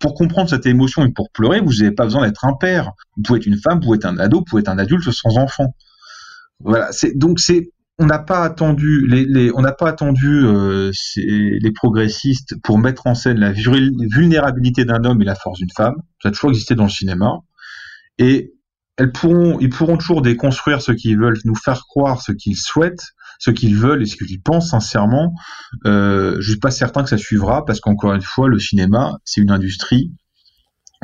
Pour 0.00 0.14
comprendre 0.14 0.48
cette 0.48 0.66
émotion 0.66 1.04
et 1.04 1.12
pour 1.12 1.30
pleurer, 1.30 1.60
vous 1.60 1.72
n'avez 1.74 1.92
pas 1.92 2.04
besoin 2.04 2.26
d'être 2.26 2.44
un 2.44 2.54
père. 2.54 2.92
Vous 3.16 3.22
pouvez 3.22 3.38
être 3.38 3.46
une 3.46 3.58
femme, 3.58 3.74
vous 3.74 3.86
pouvez 3.86 3.96
être 3.96 4.06
un 4.06 4.18
ado, 4.18 4.38
vous 4.38 4.44
pouvez 4.44 4.60
être 4.60 4.68
un 4.68 4.78
adulte 4.78 5.10
sans 5.10 5.36
enfant. 5.36 5.74
Voilà. 6.60 6.90
Donc 7.16 7.40
c'est 7.40 7.70
on 7.98 8.06
n'a 8.06 8.18
pas 8.18 8.42
attendu 8.42 9.06
les, 9.06 9.52
attendu 9.80 10.44
euh, 10.44 10.90
les 11.16 11.72
progressistes 11.72 12.56
pour 12.62 12.78
mettre 12.78 13.06
en 13.06 13.14
scène 13.14 13.38
la 13.38 13.52
vulnérabilité 13.52 14.84
d'un 14.84 15.04
homme 15.04 15.20
et 15.20 15.24
la 15.24 15.34
force 15.34 15.58
d'une 15.58 15.70
femme. 15.76 15.94
Ça 16.22 16.30
a 16.30 16.32
toujours 16.32 16.50
existé 16.50 16.74
dans 16.74 16.84
le 16.84 16.90
cinéma 16.90 17.38
et 18.22 18.54
ils 19.00 19.10
pourront 19.10 19.96
toujours 19.96 20.22
déconstruire 20.22 20.80
ce 20.80 20.92
qu'ils 20.92 21.18
veulent, 21.18 21.38
nous 21.44 21.56
faire 21.56 21.82
croire 21.88 22.22
ce 22.22 22.30
qu'ils 22.30 22.56
souhaitent, 22.56 23.04
ce 23.38 23.50
qu'ils 23.50 23.76
veulent 23.76 24.02
et 24.02 24.06
ce 24.06 24.16
qu'ils 24.16 24.40
pensent 24.40 24.70
sincèrement. 24.70 25.34
Euh, 25.86 26.36
je 26.38 26.50
suis 26.50 26.60
pas 26.60 26.70
certain 26.70 27.02
que 27.02 27.08
ça 27.08 27.18
suivra 27.18 27.64
parce 27.64 27.80
qu'encore 27.80 28.12
une 28.14 28.22
fois, 28.22 28.48
le 28.48 28.60
cinéma, 28.60 29.14
c'est 29.24 29.40
une 29.40 29.50
industrie 29.50 30.12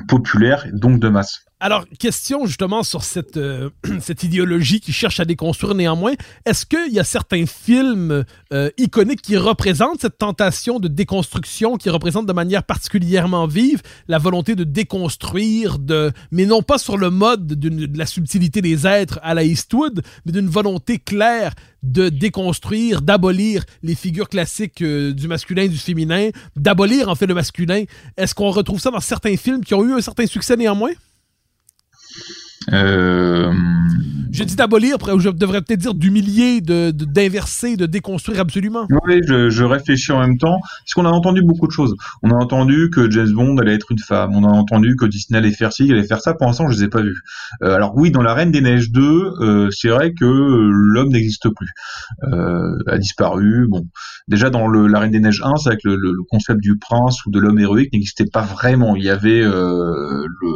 populaire, 0.07 0.67
donc 0.73 1.01
de 1.01 1.09
masse. 1.09 1.45
Alors, 1.61 1.87
question 1.99 2.47
justement 2.47 2.85
sur 2.85 3.03
cette, 3.03 3.37
euh, 3.37 3.71
cette 4.01 4.23
idéologie 4.23 4.79
qui 4.81 4.93
cherche 4.93 5.19
à 5.19 5.25
déconstruire 5.25 5.75
néanmoins. 5.75 6.13
Est-ce 6.47 6.65
qu'il 6.65 6.93
y 6.93 7.01
a 7.01 7.05
certains 7.05 7.47
films 7.47 8.25
euh, 8.53 8.71
iconiques 8.79 9.23
qui 9.23 9.37
représentent 9.37 10.01
cette 10.01 10.19
tentation 10.19 10.79
de 10.79 10.87
déconstruction, 10.87 11.77
qui 11.77 11.91
représentent 11.91 12.27
de 12.27 12.33
manière 12.33 12.63
particulièrement 12.63 13.49
vive 13.49 13.83
la 14.07 14.19
volonté 14.19 14.55
de 14.55 14.63
déconstruire, 14.63 15.81
de, 15.81 16.13
mais 16.31 16.47
non 16.47 16.63
pas 16.63 16.79
sur 16.79 16.97
le 16.97 17.11
mode 17.11 17.47
de 17.47 17.99
la 17.99 18.07
subtilité 18.07 18.63
des 18.63 18.87
êtres 18.87 19.19
à 19.25 19.35
la 19.35 19.43
Eastwood, 19.43 20.03
mais 20.27 20.33
d'une 20.33 20.49
volonté 20.49 20.99
claire 20.99 21.55
de 21.83 22.09
déconstruire, 22.09 23.03
d'abolir 23.03 23.65
les 23.83 23.97
figures 23.97 24.29
classiques 24.29 24.83
euh, 24.83 25.13
du 25.13 25.27
masculin 25.27 25.67
du 25.67 25.77
féminin, 25.77 26.31
d'abolir 26.55 27.09
en 27.09 27.17
fait 27.17 27.27
le 27.27 27.35
masculin? 27.35 27.83
Est-ce 28.17 28.35
qu'on 28.35 28.51
retrouve 28.51 28.79
ça 28.79 28.93
dans 28.93 29.01
certains 29.01 29.37
films 29.37 29.65
qui 29.65 29.75
ont 29.75 29.85
eu 29.85 29.93
un 29.95 30.01
certain 30.01 30.27
succès 30.27 30.57
néanmoins? 30.57 30.93
Euh... 32.73 33.53
Je 34.31 34.45
dis 34.45 34.57
d'abolir, 34.57 34.97
je 35.19 35.31
devrais 35.31 35.63
peut-être 35.63 35.81
dire 35.81 35.95
d'humilier, 35.95 36.61
de, 36.61 36.91
d'inverser, 36.91 37.77
de, 37.77 37.87
déconstruire 37.87 38.41
absolument. 38.41 38.87
Oui, 39.07 39.21
je, 39.27 39.51
je, 39.51 39.65
réfléchis 39.65 40.13
en 40.13 40.21
même 40.21 40.39
temps, 40.39 40.59
parce 40.61 40.95
qu'on 40.95 41.07
a 41.07 41.11
entendu 41.11 41.43
beaucoup 41.43 41.67
de 41.67 41.73
choses. 41.73 41.95
On 42.23 42.31
a 42.31 42.35
entendu 42.35 42.91
que 42.91 43.11
James 43.11 43.33
Bond 43.33 43.57
allait 43.59 43.75
être 43.75 43.91
une 43.91 43.99
femme, 43.99 44.33
on 44.35 44.45
a 44.45 44.53
entendu 44.53 44.97
que 44.97 45.07
Disney 45.07 45.39
allait 45.39 45.53
faire 45.53 45.73
ci, 45.73 45.91
allait 45.91 46.05
faire 46.05 46.21
ça, 46.21 46.35
pour 46.35 46.47
l'instant 46.47 46.69
je 46.69 46.79
les 46.79 46.85
ai 46.85 46.89
pas 46.89 47.03
vus. 47.03 47.21
Euh, 47.63 47.75
alors 47.75 47.97
oui, 47.97 48.11
dans 48.11 48.23
La 48.23 48.35
Reine 48.35 48.51
des 48.51 48.61
Neiges 48.61 48.91
2, 48.91 49.01
euh, 49.03 49.71
c'est 49.71 49.89
vrai 49.89 50.13
que 50.13 50.25
l'homme 50.25 51.09
n'existe 51.09 51.49
plus, 51.49 51.71
euh, 52.25 52.77
a 52.87 52.99
disparu. 52.99 53.67
Bon, 53.69 53.87
déjà 54.29 54.51
dans 54.51 54.69
le, 54.69 54.87
La 54.87 55.01
Reine 55.01 55.13
des 55.13 55.21
Neiges 55.21 55.43
1, 55.43 55.57
c'est 55.57 55.71
avec 55.71 55.85
le, 55.85 55.97
le, 55.97 56.13
le, 56.13 56.23
concept 56.29 56.61
du 56.61 56.79
prince 56.79 57.25
ou 57.25 57.31
de 57.31 57.39
l'homme 57.39 57.59
héroïque 57.59 57.93
n'existait 57.93 58.27
pas 58.31 58.43
vraiment. 58.43 58.95
Il 58.97 59.05
y 59.05 59.11
avait 59.11 59.41
euh, 59.41 60.27
le, 60.41 60.49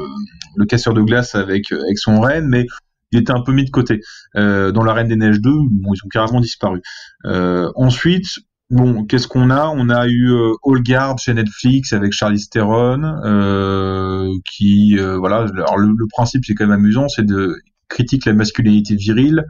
le 0.56 0.66
casseur 0.66 0.94
de 0.94 1.02
glace 1.02 1.34
avec, 1.34 1.72
avec 1.72 1.98
son 1.98 2.20
reine, 2.20 2.46
mais 2.48 2.66
il 3.12 3.20
était 3.20 3.32
un 3.32 3.42
peu 3.42 3.52
mis 3.52 3.64
de 3.64 3.70
côté. 3.70 4.00
Euh, 4.36 4.72
dans 4.72 4.84
la 4.84 4.94
Reine 4.94 5.08
des 5.08 5.16
Neiges 5.16 5.40
2, 5.40 5.50
bon, 5.50 5.94
ils 5.94 6.04
ont 6.04 6.08
carrément 6.10 6.40
disparu. 6.40 6.80
Euh, 7.26 7.70
ensuite, 7.76 8.26
bon, 8.70 9.04
qu'est-ce 9.04 9.28
qu'on 9.28 9.50
a? 9.50 9.68
On 9.68 9.90
a 9.90 10.06
eu 10.06 10.32
euh, 10.32 10.54
All 10.64 10.82
Guard 10.82 11.18
chez 11.18 11.34
Netflix 11.34 11.92
avec 11.92 12.12
Charlize 12.12 12.48
Theron, 12.48 13.02
euh, 13.24 14.28
qui, 14.50 14.96
voilà, 14.96 15.46
alors 15.54 15.78
le, 15.78 16.06
principe 16.10 16.44
c'est 16.44 16.54
quand 16.54 16.66
même 16.66 16.78
amusant, 16.78 17.08
c'est 17.08 17.26
de 17.26 17.54
critique 17.88 18.24
la 18.24 18.32
masculinité 18.32 18.96
virile, 18.96 19.44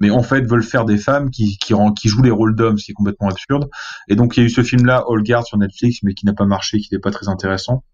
mais 0.00 0.10
en 0.10 0.22
fait 0.24 0.42
veulent 0.42 0.64
faire 0.64 0.84
des 0.84 0.98
femmes 0.98 1.30
qui 1.30 1.56
jouent 2.04 2.22
les 2.22 2.30
rôles 2.32 2.56
d'hommes, 2.56 2.78
ce 2.78 2.86
qui 2.86 2.90
est 2.90 2.94
complètement 2.94 3.28
absurde. 3.28 3.68
Et 4.08 4.16
donc 4.16 4.36
il 4.36 4.40
y 4.40 4.42
a 4.42 4.46
eu 4.46 4.50
ce 4.50 4.62
film-là, 4.62 5.04
All 5.08 5.22
Guard 5.22 5.46
sur 5.46 5.56
Netflix, 5.56 5.98
mais 6.02 6.14
qui 6.14 6.26
n'a 6.26 6.34
pas 6.34 6.46
marché, 6.46 6.78
qui 6.78 6.88
n'est 6.92 7.00
pas 7.00 7.12
très 7.12 7.28
intéressant. 7.28 7.84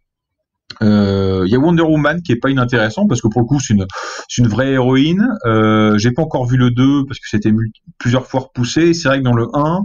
Euh, 0.83 1.43
Il 1.47 1.53
y 1.53 1.57
a 1.57 1.59
Wonder 1.59 1.83
Woman 1.83 2.23
qui 2.23 2.33
est 2.33 2.37
pas 2.37 2.51
inintéressant 2.51 3.07
parce 3.07 3.21
que 3.21 3.29
pour 3.29 3.41
le 3.41 3.47
coup 3.47 3.61
c'est 3.61 3.75
une 3.75 3.87
c'est 4.29 4.43
une 4.43 4.49
vraie 4.49 4.73
héroïne. 4.73 5.29
Euh, 5.47 5.99
J'ai 5.99 6.13
pas 6.13 6.23
encore 6.23 6.47
vu 6.47 6.57
le 6.57 6.71
2 6.71 7.05
parce 7.07 7.19
que 7.19 7.29
c'était 7.29 7.53
plusieurs 7.99 8.27
fois 8.27 8.41
repoussé. 8.41 8.95
C'est 8.95 9.09
vrai 9.09 9.19
que 9.19 9.25
dans 9.25 9.35
le 9.35 9.49
1, 9.55 9.83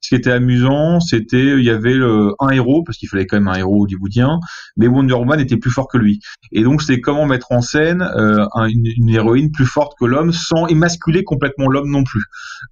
ce 0.00 0.08
qui 0.10 0.14
était 0.14 0.30
amusant, 0.32 1.00
c'était 1.00 1.58
il 1.58 1.64
y 1.64 1.70
avait 1.70 1.96
un 2.40 2.48
héros 2.50 2.82
parce 2.84 2.98
qu'il 2.98 3.08
fallait 3.08 3.26
quand 3.26 3.36
même 3.36 3.48
un 3.48 3.54
héros 3.54 3.84
hollywoodien, 3.84 4.38
mais 4.76 4.86
Wonder 4.86 5.14
Woman 5.14 5.40
était 5.40 5.56
plus 5.56 5.70
fort 5.70 5.88
que 5.88 5.98
lui. 5.98 6.20
Et 6.52 6.62
donc 6.62 6.82
c'était 6.82 7.00
comment 7.00 7.26
mettre 7.26 7.52
en 7.52 7.60
scène 7.60 8.02
euh, 8.02 8.46
un- 8.54 8.68
une, 8.68 9.08
héroïne 9.08 9.50
plus 9.50 9.66
forte 9.66 9.94
que 9.98 10.04
l'homme 10.04 10.32
sans 10.32 10.66
émasculer 10.66 11.24
complètement 11.24 11.68
l'homme 11.68 11.90
non 11.90 12.04
plus. 12.04 12.24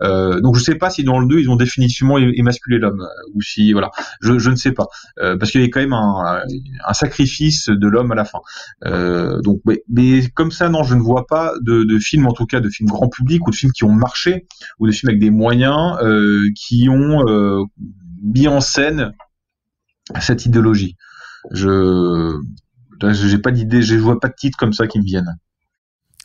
Euh, 0.02 0.40
donc 0.40 0.56
je 0.56 0.62
sais 0.62 0.74
pas 0.74 0.90
si 0.90 1.04
dans 1.04 1.18
le 1.18 1.26
2 1.26 1.40
ils 1.40 1.50
ont 1.50 1.56
définitivement 1.56 2.18
émasculé 2.18 2.78
l'homme 2.78 3.06
ou 3.34 3.42
si 3.42 3.72
voilà, 3.72 3.90
je, 4.20 4.50
ne 4.50 4.56
sais 4.56 4.72
pas 4.72 4.86
Euh, 5.20 5.36
parce 5.36 5.50
qu'il 5.50 5.60
y 5.60 5.64
a 5.64 5.68
quand 5.68 5.80
même 5.80 5.92
un, 5.92 6.42
sacrifice 6.92 7.68
de 7.68 7.88
l'homme 7.88 8.12
à 8.12 8.14
la 8.14 8.24
fin. 8.24 8.38
Donc 9.42 9.60
mais, 9.88 10.22
comme 10.34 10.50
ça 10.50 10.68
non, 10.68 10.82
je 10.82 10.94
ne 10.94 11.00
vois 11.00 11.26
pas 11.26 11.52
de, 11.60 11.84
de 11.84 11.98
films 11.98 12.26
en 12.26 12.32
tout 12.32 12.46
cas 12.46 12.60
de 12.60 12.68
films 12.68 12.88
grand 12.88 13.08
public 13.08 13.46
ou 13.46 13.50
de 13.50 13.56
films 13.56 13.72
qui 13.72 13.84
ont 13.84 13.92
marché 13.92 14.46
ou 14.78 14.86
de 14.86 14.92
films 14.92 15.10
avec 15.10 15.20
des 15.20 15.30
moyens 15.30 15.96
qui 16.54 16.88
ont 16.88 17.13
euh, 17.22 17.64
mis 18.22 18.48
en 18.48 18.60
scène 18.60 19.12
cette 20.20 20.46
idéologie. 20.46 20.96
Je 21.50 22.40
j'ai 23.12 23.38
pas 23.38 23.50
d'idée, 23.50 23.82
je 23.82 23.96
vois 23.96 24.18
pas 24.18 24.28
de 24.28 24.34
titres 24.34 24.56
comme 24.56 24.72
ça 24.72 24.86
qui 24.86 24.98
me 24.98 25.04
viennent. 25.04 25.36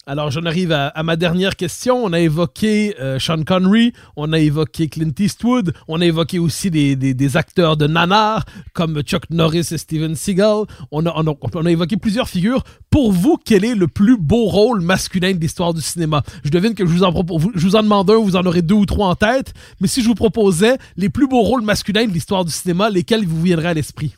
Alors, 0.06 0.32
j'en 0.32 0.44
arrive 0.46 0.72
à, 0.72 1.04
ma 1.04 1.16
dernière 1.16 1.56
question. 1.56 2.04
On 2.04 2.14
a 2.14 2.20
évoqué 2.20 2.96
euh, 3.00 3.20
Sean 3.20 3.44
Connery, 3.44 3.94
on 4.16 4.34
a 4.34 4.40
évoqué 4.40 4.88
Clint 4.88 5.12
Eastwood, 5.20 5.74
on 5.88 6.02
a 6.02 6.06
évoqué 6.06 6.40
aussi 6.40 6.72
des, 6.72 6.96
des, 6.96 7.38
acteurs 7.38 7.78
de 7.78 7.86
nanar 7.86 8.44
comme 8.74 9.02
Chuck 9.02 9.30
Norris 9.30 9.68
et 9.72 9.78
Steven 9.78 10.16
Seagal. 10.16 10.64
On 10.92 11.06
a, 11.06 11.14
on, 11.16 11.66
a, 11.66 11.72
évoqué 11.72 11.98
plusieurs 11.98 12.28
figures. 12.28 12.64
Pour 12.90 13.12
vous, 13.12 13.38
quel 13.44 13.64
est 13.64 13.76
le 13.76 13.88
plus 13.88 14.18
beau 14.18 14.46
rôle 14.46 14.82
masculin 14.82 15.34
de 15.34 15.40
l'histoire 15.40 15.76
du 15.76 15.82
cinéma? 15.82 16.24
Je 16.44 16.50
devine 16.50 16.74
que 16.74 16.88
je 16.88 16.92
vous 16.92 17.04
en, 17.04 17.12
vous 17.12 17.76
en 17.76 17.84
demande 17.84 18.10
un, 18.10 18.18
vous 18.18 18.36
en 18.36 18.46
aurez 18.46 18.64
deux 18.64 18.76
ou 18.76 18.88
trois 18.88 19.10
en 19.10 19.16
tête. 19.16 19.54
Mais 19.80 19.88
si 19.88 20.02
je 20.02 20.08
vous 20.08 20.16
proposais 20.16 20.78
les 20.98 21.10
plus 21.10 21.28
beaux 21.28 21.44
rôles 21.44 21.62
masculins 21.62 22.08
de 22.08 22.14
l'histoire 22.14 22.46
du 22.46 22.52
cinéma, 22.52 22.90
lesquels 22.90 23.28
vous 23.28 23.44
viendraient 23.44 23.68
à 23.68 23.74
l'esprit? 23.76 24.16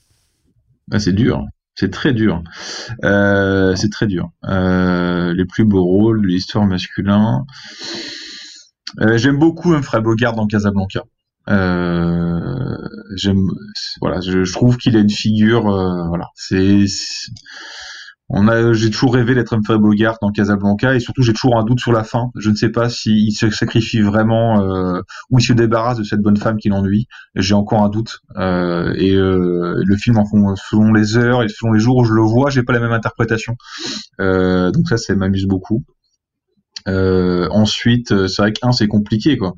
Ah, 0.90 1.00
c'est 1.00 1.14
dur. 1.14 1.46
C'est 1.76 1.92
très 1.92 2.14
dur. 2.14 2.44
Euh, 3.04 3.76
c'est 3.76 3.90
très 3.90 4.08
dur. 4.08 4.30
Euh, 4.46 5.34
les 5.34 5.46
plus 5.46 5.66
beaux 5.66 5.84
rôles 5.84 6.22
de 6.22 6.28
l'histoire 6.28 6.66
masculin. 6.66 7.46
Euh, 9.00 9.18
j'aime 9.18 9.40
beaucoup 9.40 9.74
Humphrey 9.74 10.02
Bogart 10.02 10.36
dans 10.36 10.48
Casablanca. 10.48 11.04
Euh, 11.50 12.78
j'aime, 13.16 13.50
voilà, 14.02 14.20
je, 14.22 14.44
je 14.44 14.54
trouve 14.54 14.78
qu'il 14.78 14.96
a 14.96 15.00
une 15.00 15.10
figure, 15.10 15.68
euh, 15.70 16.08
voilà, 16.08 16.28
c'est- 16.36 16.86
on 18.34 18.48
a, 18.48 18.72
j'ai 18.72 18.90
toujours 18.90 19.14
rêvé 19.14 19.36
d'être 19.36 19.54
Humphrey 19.54 19.78
Bogart 19.78 20.18
dans 20.22 20.32
Casablanca 20.32 20.96
et 20.96 21.02
surtout 21.02 21.22
j'ai 21.22 21.34
toujours 21.34 21.58
un 21.60 21.66
doute 21.66 21.82
sur 21.82 21.92
la 21.92 22.06
fin. 22.06 22.32
Je 22.38 22.50
ne 22.50 22.56
sais 22.56 22.70
pas 22.70 22.90
s'il 22.90 23.34
se 23.34 23.50
sacrifie 23.50 24.02
vraiment 24.02 24.62
euh, 24.62 25.02
ou 25.30 25.40
il 25.40 25.42
se 25.42 25.52
débarrasse 25.52 25.98
de 25.98 26.04
cette 26.04 26.22
bonne 26.22 26.38
femme 26.38 26.58
qui 26.58 26.70
l'ennuie. 26.70 27.08
J'ai 27.36 27.56
encore 27.56 27.84
un 27.84 27.90
doute. 27.90 28.22
Euh, 28.38 28.94
et 28.96 29.14
euh, 29.14 29.82
le 29.86 29.98
film, 29.98 30.18
selon 30.70 30.94
les 30.94 31.18
heures 31.18 31.44
et 31.44 31.50
selon 31.50 31.74
les 31.74 31.82
jours 31.82 31.98
où 31.98 32.06
je 32.06 32.14
le 32.14 32.22
vois, 32.22 32.50
j'ai 32.50 32.64
pas 32.64 32.72
la 32.72 32.80
même 32.80 32.94
interprétation. 32.94 33.56
Donc 34.18 34.88
ça, 34.88 34.96
ça 34.96 35.14
m'amuse 35.14 35.46
beaucoup. 35.46 35.84
Ensuite, 36.88 38.28
c'est 38.28 38.42
vrai 38.42 38.54
qu'un, 38.54 38.72
c'est 38.72 38.88
compliqué, 38.88 39.38
quoi. 39.38 39.56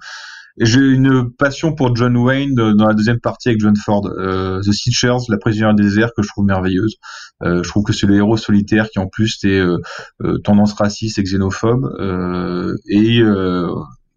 J'ai 0.59 0.81
une 0.81 1.31
passion 1.31 1.73
pour 1.73 1.95
John 1.95 2.15
Wayne 2.15 2.53
de- 2.53 2.73
dans 2.73 2.87
la 2.87 2.93
deuxième 2.93 3.19
partie 3.19 3.49
avec 3.49 3.59
John 3.59 3.75
Ford. 3.75 4.07
Euh, 4.07 4.61
The 4.61 4.71
Stitchers, 4.71 5.17
la 5.29 5.37
prisonnière 5.37 5.73
des 5.73 5.83
déserts, 5.83 6.11
que 6.15 6.21
je 6.21 6.27
trouve 6.27 6.45
merveilleuse. 6.45 6.95
Euh, 7.43 7.63
je 7.63 7.69
trouve 7.69 7.83
que 7.83 7.91
c'est 7.93 8.05
le 8.05 8.15
héros 8.15 8.37
solitaire 8.37 8.89
qui 8.89 8.99
en 8.99 9.07
plus 9.07 9.39
est 9.45 9.59
euh, 9.59 9.77
euh, 10.23 10.37
tendance 10.43 10.73
raciste 10.73 11.17
et 11.17 11.23
xénophobe. 11.23 11.85
Euh, 11.99 12.75
et 12.87 13.19
euh, 13.21 13.67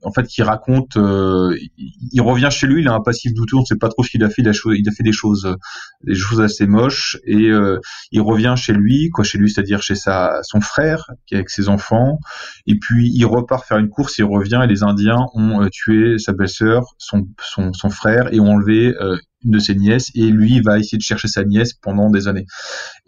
en 0.06 0.12
fait, 0.12 0.22
qui 0.28 0.40
raconte, 0.42 0.96
euh, 0.96 1.56
il, 2.12 2.20
revient 2.20 2.48
chez 2.52 2.68
lui, 2.68 2.80
il 2.80 2.86
a 2.86 2.92
un 2.92 3.00
passif 3.00 3.34
douteux, 3.34 3.56
on 3.56 3.62
ne 3.62 3.64
sait 3.64 3.76
pas 3.76 3.88
trop 3.88 4.04
ce 4.04 4.10
qu'il 4.10 4.22
a 4.22 4.30
fait, 4.30 4.40
il 4.40 4.48
a, 4.48 4.92
fait 4.92 5.02
des 5.02 5.10
choses, 5.10 5.46
euh, 5.46 5.56
des 6.04 6.14
choses 6.14 6.40
assez 6.40 6.68
moches, 6.68 7.18
et 7.24 7.48
euh, 7.48 7.80
il 8.12 8.20
revient 8.20 8.54
chez 8.56 8.72
lui, 8.72 9.10
quoi, 9.10 9.24
chez 9.24 9.36
lui, 9.36 9.50
c'est-à-dire 9.50 9.82
chez 9.82 9.96
sa, 9.96 10.38
son 10.44 10.60
frère, 10.60 11.10
qui 11.26 11.34
est 11.34 11.38
avec 11.38 11.50
ses 11.50 11.68
enfants, 11.68 12.20
et 12.68 12.78
puis 12.78 13.10
il 13.12 13.24
repart 13.24 13.66
faire 13.66 13.78
une 13.78 13.88
course, 13.88 14.16
il 14.18 14.24
revient, 14.24 14.60
et 14.62 14.68
les 14.68 14.84
Indiens 14.84 15.26
ont 15.34 15.68
tué 15.72 16.18
sa 16.18 16.32
belle-sœur, 16.32 16.84
son, 16.98 17.26
son, 17.42 17.72
son 17.72 17.90
frère, 17.90 18.32
et 18.32 18.38
ont 18.38 18.52
enlevé 18.52 18.94
une 19.44 19.50
de 19.50 19.58
ses 19.58 19.74
nièces, 19.74 20.12
et 20.14 20.28
lui, 20.28 20.60
va 20.60 20.78
essayer 20.78 20.98
de 20.98 21.02
chercher 21.02 21.26
sa 21.26 21.42
nièce 21.42 21.72
pendant 21.74 22.10
des 22.10 22.28
années. 22.28 22.46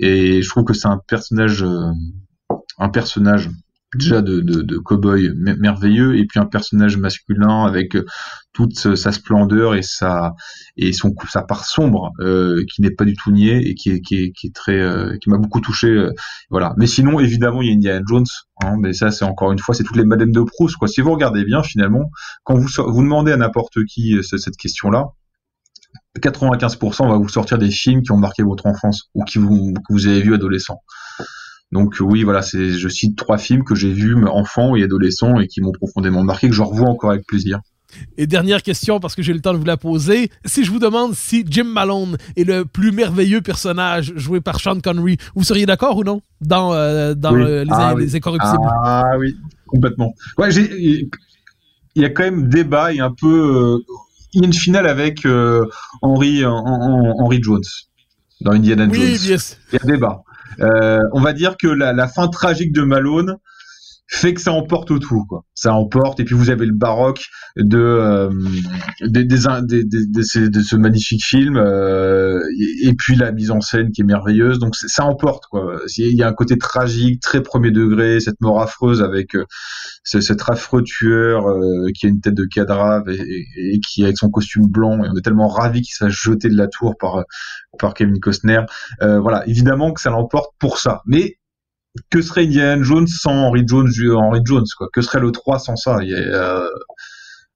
Et 0.01 0.43
je 0.43 0.49
trouve 0.49 0.65
que 0.65 0.75
c'est 0.75 0.89
un 0.89 1.01
personnage, 1.07 1.65
un 2.79 2.89
personnage 2.89 3.51
déjà 3.95 4.21
de, 4.21 4.41
cow-boy 4.79 5.31
me- 5.37 5.57
merveilleux 5.57 6.17
et 6.19 6.27
puis 6.27 6.39
un 6.39 6.45
personnage 6.47 6.97
masculin 6.99 7.65
avec 7.65 7.97
euh, 7.97 8.05
toute 8.53 8.75
sa 8.97 9.13
splendeur 9.13 9.75
et 9.75 9.83
sa 9.83 10.35
et 10.77 10.91
sa 10.93 11.43
part 11.43 11.65
sombre 11.65 12.11
euh, 12.21 12.65
qui 12.73 12.83
n'est 12.83 12.91
pas 12.91 13.05
du 13.05 13.15
tout 13.15 13.31
niée 13.33 13.69
et 13.69 13.75
qui 13.75 13.91
est 13.91 14.55
très 14.55 14.79
euh, 14.79 15.17
qui 15.23 15.31
m'a 15.31 15.39
beaucoup 15.39 15.61
touché 15.61 16.07
voilà. 16.51 16.75
Mais 16.77 16.87
sinon 16.87 17.19
évidemment 17.21 17.63
il 17.63 17.69
y 17.69 17.71
a 17.71 17.75
Indiana 17.75 18.05
Jones 18.07 18.27
hein, 18.63 18.75
mais 18.81 18.93
ça 18.93 19.11
c'est 19.11 19.25
encore 19.25 19.53
une 19.53 19.59
fois 19.59 19.75
c'est 19.75 19.85
toutes 19.85 19.97
les 19.97 20.05
Madeleines 20.05 20.33
de 20.33 20.43
Proust 20.43 20.77
quoi. 20.77 20.89
Si 20.89 21.01
vous 21.01 21.13
regardez 21.13 21.45
bien 21.45 21.63
finalement 21.63 22.11
quand 22.45 22.57
vous 22.57 22.69
vous 22.87 23.03
demandez 23.03 23.33
à 23.33 23.37
n'importe 23.37 23.85
qui 23.87 24.17
ce- 24.23 24.37
cette 24.39 24.57
question 24.57 24.91
là 24.91 25.07
95% 26.21 27.09
va 27.09 27.17
vous 27.17 27.29
sortir 27.29 27.59
des 27.59 27.71
films 27.71 28.03
qui 28.03 28.11
ont 28.13 28.17
marqué 28.17 28.43
votre 28.43 28.67
enfance 28.67 29.05
ou 29.15 29.25
que 29.25 29.39
vous 29.93 30.07
avez 30.07 30.21
vu 30.21 30.35
adolescent 30.35 30.81
donc 31.73 31.97
oui, 32.01 32.23
voilà, 32.23 32.43
c'est 32.43 32.71
je 32.71 32.89
cite 32.89 33.17
trois 33.17 33.39
films 33.39 33.65
que 33.65 33.75
j'ai 33.75 33.93
vus 33.93 34.17
enfant 34.27 34.75
et 34.77 34.83
adolescent 34.83 35.39
et 35.39 35.47
qui 35.47 35.61
m'ont 35.61 35.73
profondément 35.73 36.25
marqué, 36.25 36.49
que 36.49 36.55
je 36.55 36.63
revois 36.63 36.89
encore 36.89 37.11
avec 37.11 37.27
plaisir. 37.27 37.61
Et 38.19 38.27
dernière 38.27 38.63
question, 38.63 39.01
parce 39.01 39.15
que 39.15 39.23
j'ai 39.23 39.33
le 39.33 39.41
temps 39.41 39.55
de 39.55 39.59
vous 39.59 39.65
la 39.65 39.79
poser. 39.79 40.31
Si 40.45 40.63
je 40.63 40.71
vous 40.71 40.79
demande 40.79 41.15
si 41.15 41.45
Jim 41.49 41.65
Malone 41.65 42.19
est 42.37 42.45
le 42.45 42.67
plus 42.67 42.93
merveilleux 42.93 43.41
personnage 43.41 44.13
joué 44.15 44.41
par 44.43 44.61
Sean 44.61 44.79
Connery, 44.81 45.17
vous 45.35 45.43
seriez 45.43 45.65
d'accord 45.65 45.97
ou 45.97 46.05
non? 46.05 46.21
Dans, 46.43 46.75
euh, 46.75 47.15
dans 47.15 47.35
Oui. 47.35 47.43
euh, 47.43 47.65
les, 47.65 47.71
Ah 47.73 47.95
les 47.97 48.05
oui. 48.05 48.17
Incorruptibles? 48.17 48.69
Ah 48.85 49.13
oui, 49.19 49.37
complètement. 49.67 50.13
Ouais, 50.37 50.51
j'ai 50.51 50.71
il 51.95 52.03
y 52.03 52.05
a 52.05 52.11
quand 52.11 52.23
même 52.25 52.49
débat 52.49 52.93
et 52.93 53.01
un 53.01 53.11
peu 53.11 53.27
euh, 53.27 53.79
il 54.35 54.43
y 54.43 54.45
a 54.45 54.47
une 54.47 54.53
finale 54.53 54.87
avec 54.87 55.25
euh, 55.27 55.65
Henry 56.03 56.45
en- 56.45 56.53
en- 56.65 57.15
Henry 57.19 57.43
Jones 57.43 57.63
dans 58.43 58.53
Indiana 58.53 58.87
oui, 58.89 59.17
Jones. 59.17 59.31
yes. 59.31 59.59
Il 59.73 59.79
y 59.81 59.83
a 59.83 59.87
débat. 59.97 60.23
Euh, 60.61 61.03
on 61.13 61.21
va 61.21 61.33
dire 61.33 61.57
que 61.57 61.69
la, 61.69 61.93
la 61.93 62.09
fin 62.09 62.29
tragique 62.29 62.73
de 62.73 62.83
Malone 62.83 63.37
fait 64.11 64.33
que 64.33 64.41
ça 64.41 64.53
emporte 64.53 64.89
tout 65.01 65.25
quoi. 65.29 65.45
Ça 65.55 65.75
emporte 65.75 66.19
et 66.19 66.25
puis 66.25 66.35
vous 66.35 66.49
avez 66.49 66.65
le 66.65 66.73
baroque 66.73 67.27
de 67.57 67.79
euh, 67.79 68.31
des, 69.07 69.25
de, 69.25 70.23
ces- 70.23 70.49
de 70.49 70.61
ce 70.61 70.77
magnifique 70.77 71.23
film 71.25 71.57
euh, 71.59 72.41
et, 72.83 72.95
puis 72.95 73.17
la 73.17 73.33
mise 73.33 73.51
en 73.51 73.61
scène 73.61 73.91
qui 73.91 74.01
est 74.01 74.05
merveilleuse 74.05 74.59
donc 74.59 74.75
ça 74.77 75.05
emporte 75.05 75.45
quoi. 75.51 75.79
Il 75.99 76.17
y 76.17 76.23
a 76.23 76.29
un 76.29 76.33
côté 76.33 76.57
tragique 76.57 77.21
très 77.21 77.43
premier 77.43 77.71
degré 77.71 78.19
cette 78.21 78.41
mort 78.41 78.63
affreuse 78.63 79.03
avec 79.03 79.35
euh, 79.37 79.45
ce- 80.05 80.23
cet 80.23 80.41
affreux 80.49 80.83
tueur 80.83 81.47
euh, 81.47 81.89
qui 81.95 82.07
a 82.07 82.09
une 82.09 82.21
tête 82.21 82.35
de 82.35 82.45
cadrave 82.47 83.11
et, 83.11 83.21
et- 83.21 83.75
et 83.75 83.81
qui 83.81 84.05
avec 84.05 84.17
son 84.17 84.31
costume 84.31 84.67
blanc 84.69 85.05
et 85.05 85.09
on 85.13 85.17
est 85.17 85.23
tellement 85.23 85.49
ravi 85.49 85.83
qu'il 85.83 85.93
soit 85.95 86.09
jeté 86.09 86.49
de 86.49 86.57
la 86.57 86.67
tour 86.69 86.95
par 86.99 87.25
par 87.79 87.93
Kevin 87.93 88.19
Costner. 88.21 88.61
Euh, 89.03 89.21
voilà, 89.21 89.47
évidemment 89.47 89.93
que 89.93 90.01
ça 90.01 90.09
l'emporte 90.11 90.53
pour 90.59 90.79
ça. 90.79 91.03
Mais 91.07 91.35
que 92.11 92.23
serait 92.23 92.45
Indiana 92.45 92.83
Jones 92.83 93.07
sans 93.07 93.33
Henry 93.33 93.63
Jones, 93.67 93.91
Henry 94.15 94.41
Jones 94.45 94.65
quoi? 94.77 94.89
Que 94.93 95.01
serait 95.03 95.21
le 95.21 95.33
3 95.33 95.59
sans 95.59 95.77
ça? 95.77 95.99
Euh, 95.99 96.69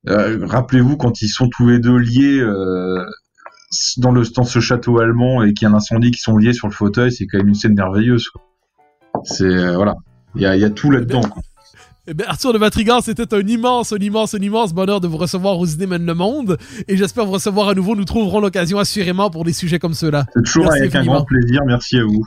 euh, 0.09 0.47
Rappelez-vous 0.47 0.97
quand 0.97 1.23
ils 1.23 1.29
sont 1.29 1.49
tous 1.49 1.69
les 1.69 1.79
deux 1.79 1.97
liés 1.97 2.41
euh, 2.41 3.05
dans 3.99 4.11
le 4.11 4.23
dans 4.35 4.45
ce 4.45 4.61
château 4.61 4.99
allemand 4.99 5.43
et 5.43 5.55
qu'il 5.55 5.67
y 5.67 5.71
a 5.71 5.73
un 5.73 5.77
incendie 5.77 6.11
qui 6.11 6.21
sont 6.21 6.37
liés 6.37 6.53
sur 6.53 6.69
le 6.69 6.73
fauteuil, 6.73 7.13
c'est 7.13 7.27
quand 7.27 7.39
même 7.39 7.49
une 7.49 7.55
scène 7.55 7.75
merveilleuse. 7.75 8.29
C'est 9.25 9.45
euh, 9.45 9.77
voilà, 9.77 9.95
il 10.35 10.43
y 10.43 10.47
a, 10.47 10.57
il 10.57 10.63
y 10.63 10.65
a 10.65 10.71
tout 10.71 10.91
là-dedans. 10.91 11.23
Eh 12.09 12.15
bien, 12.15 12.27
Arthur 12.29 12.53
de 12.53 12.59
Vatrigan, 12.59 13.01
c'était 13.01 13.33
un 13.33 13.47
immense, 13.47 13.93
un 13.93 13.99
immense, 13.99 14.35
un 14.35 14.41
immense 14.41 14.73
bonheur 14.75 15.01
de 15.01 15.07
vous 15.07 15.19
recevoir 15.19 15.57
aux 15.61 15.67
Idées 15.67 15.87
mènent 15.87 16.05
le 16.05 16.15
monde. 16.15 16.59
Et 16.89 16.97
j'espère 16.97 17.27
vous 17.27 17.33
recevoir 17.33 17.69
à 17.69 17.75
nouveau. 17.75 17.95
Nous 17.95 18.05
trouverons 18.05 18.41
l'occasion 18.41 18.81
assurément 18.81 19.31
pour 19.31 19.45
des 19.45 19.53
sujets 19.53 19.79
comme 19.79 19.95
ceux-là. 19.95 20.27
C'est 20.35 20.43
toujours 20.43 20.65
Merci 20.65 20.81
avec 20.81 20.95
un 20.97 21.05
grand 21.05 21.25
plaisir. 21.25 21.61
Merci 21.65 21.99
à 21.99 22.05
vous. 22.05 22.27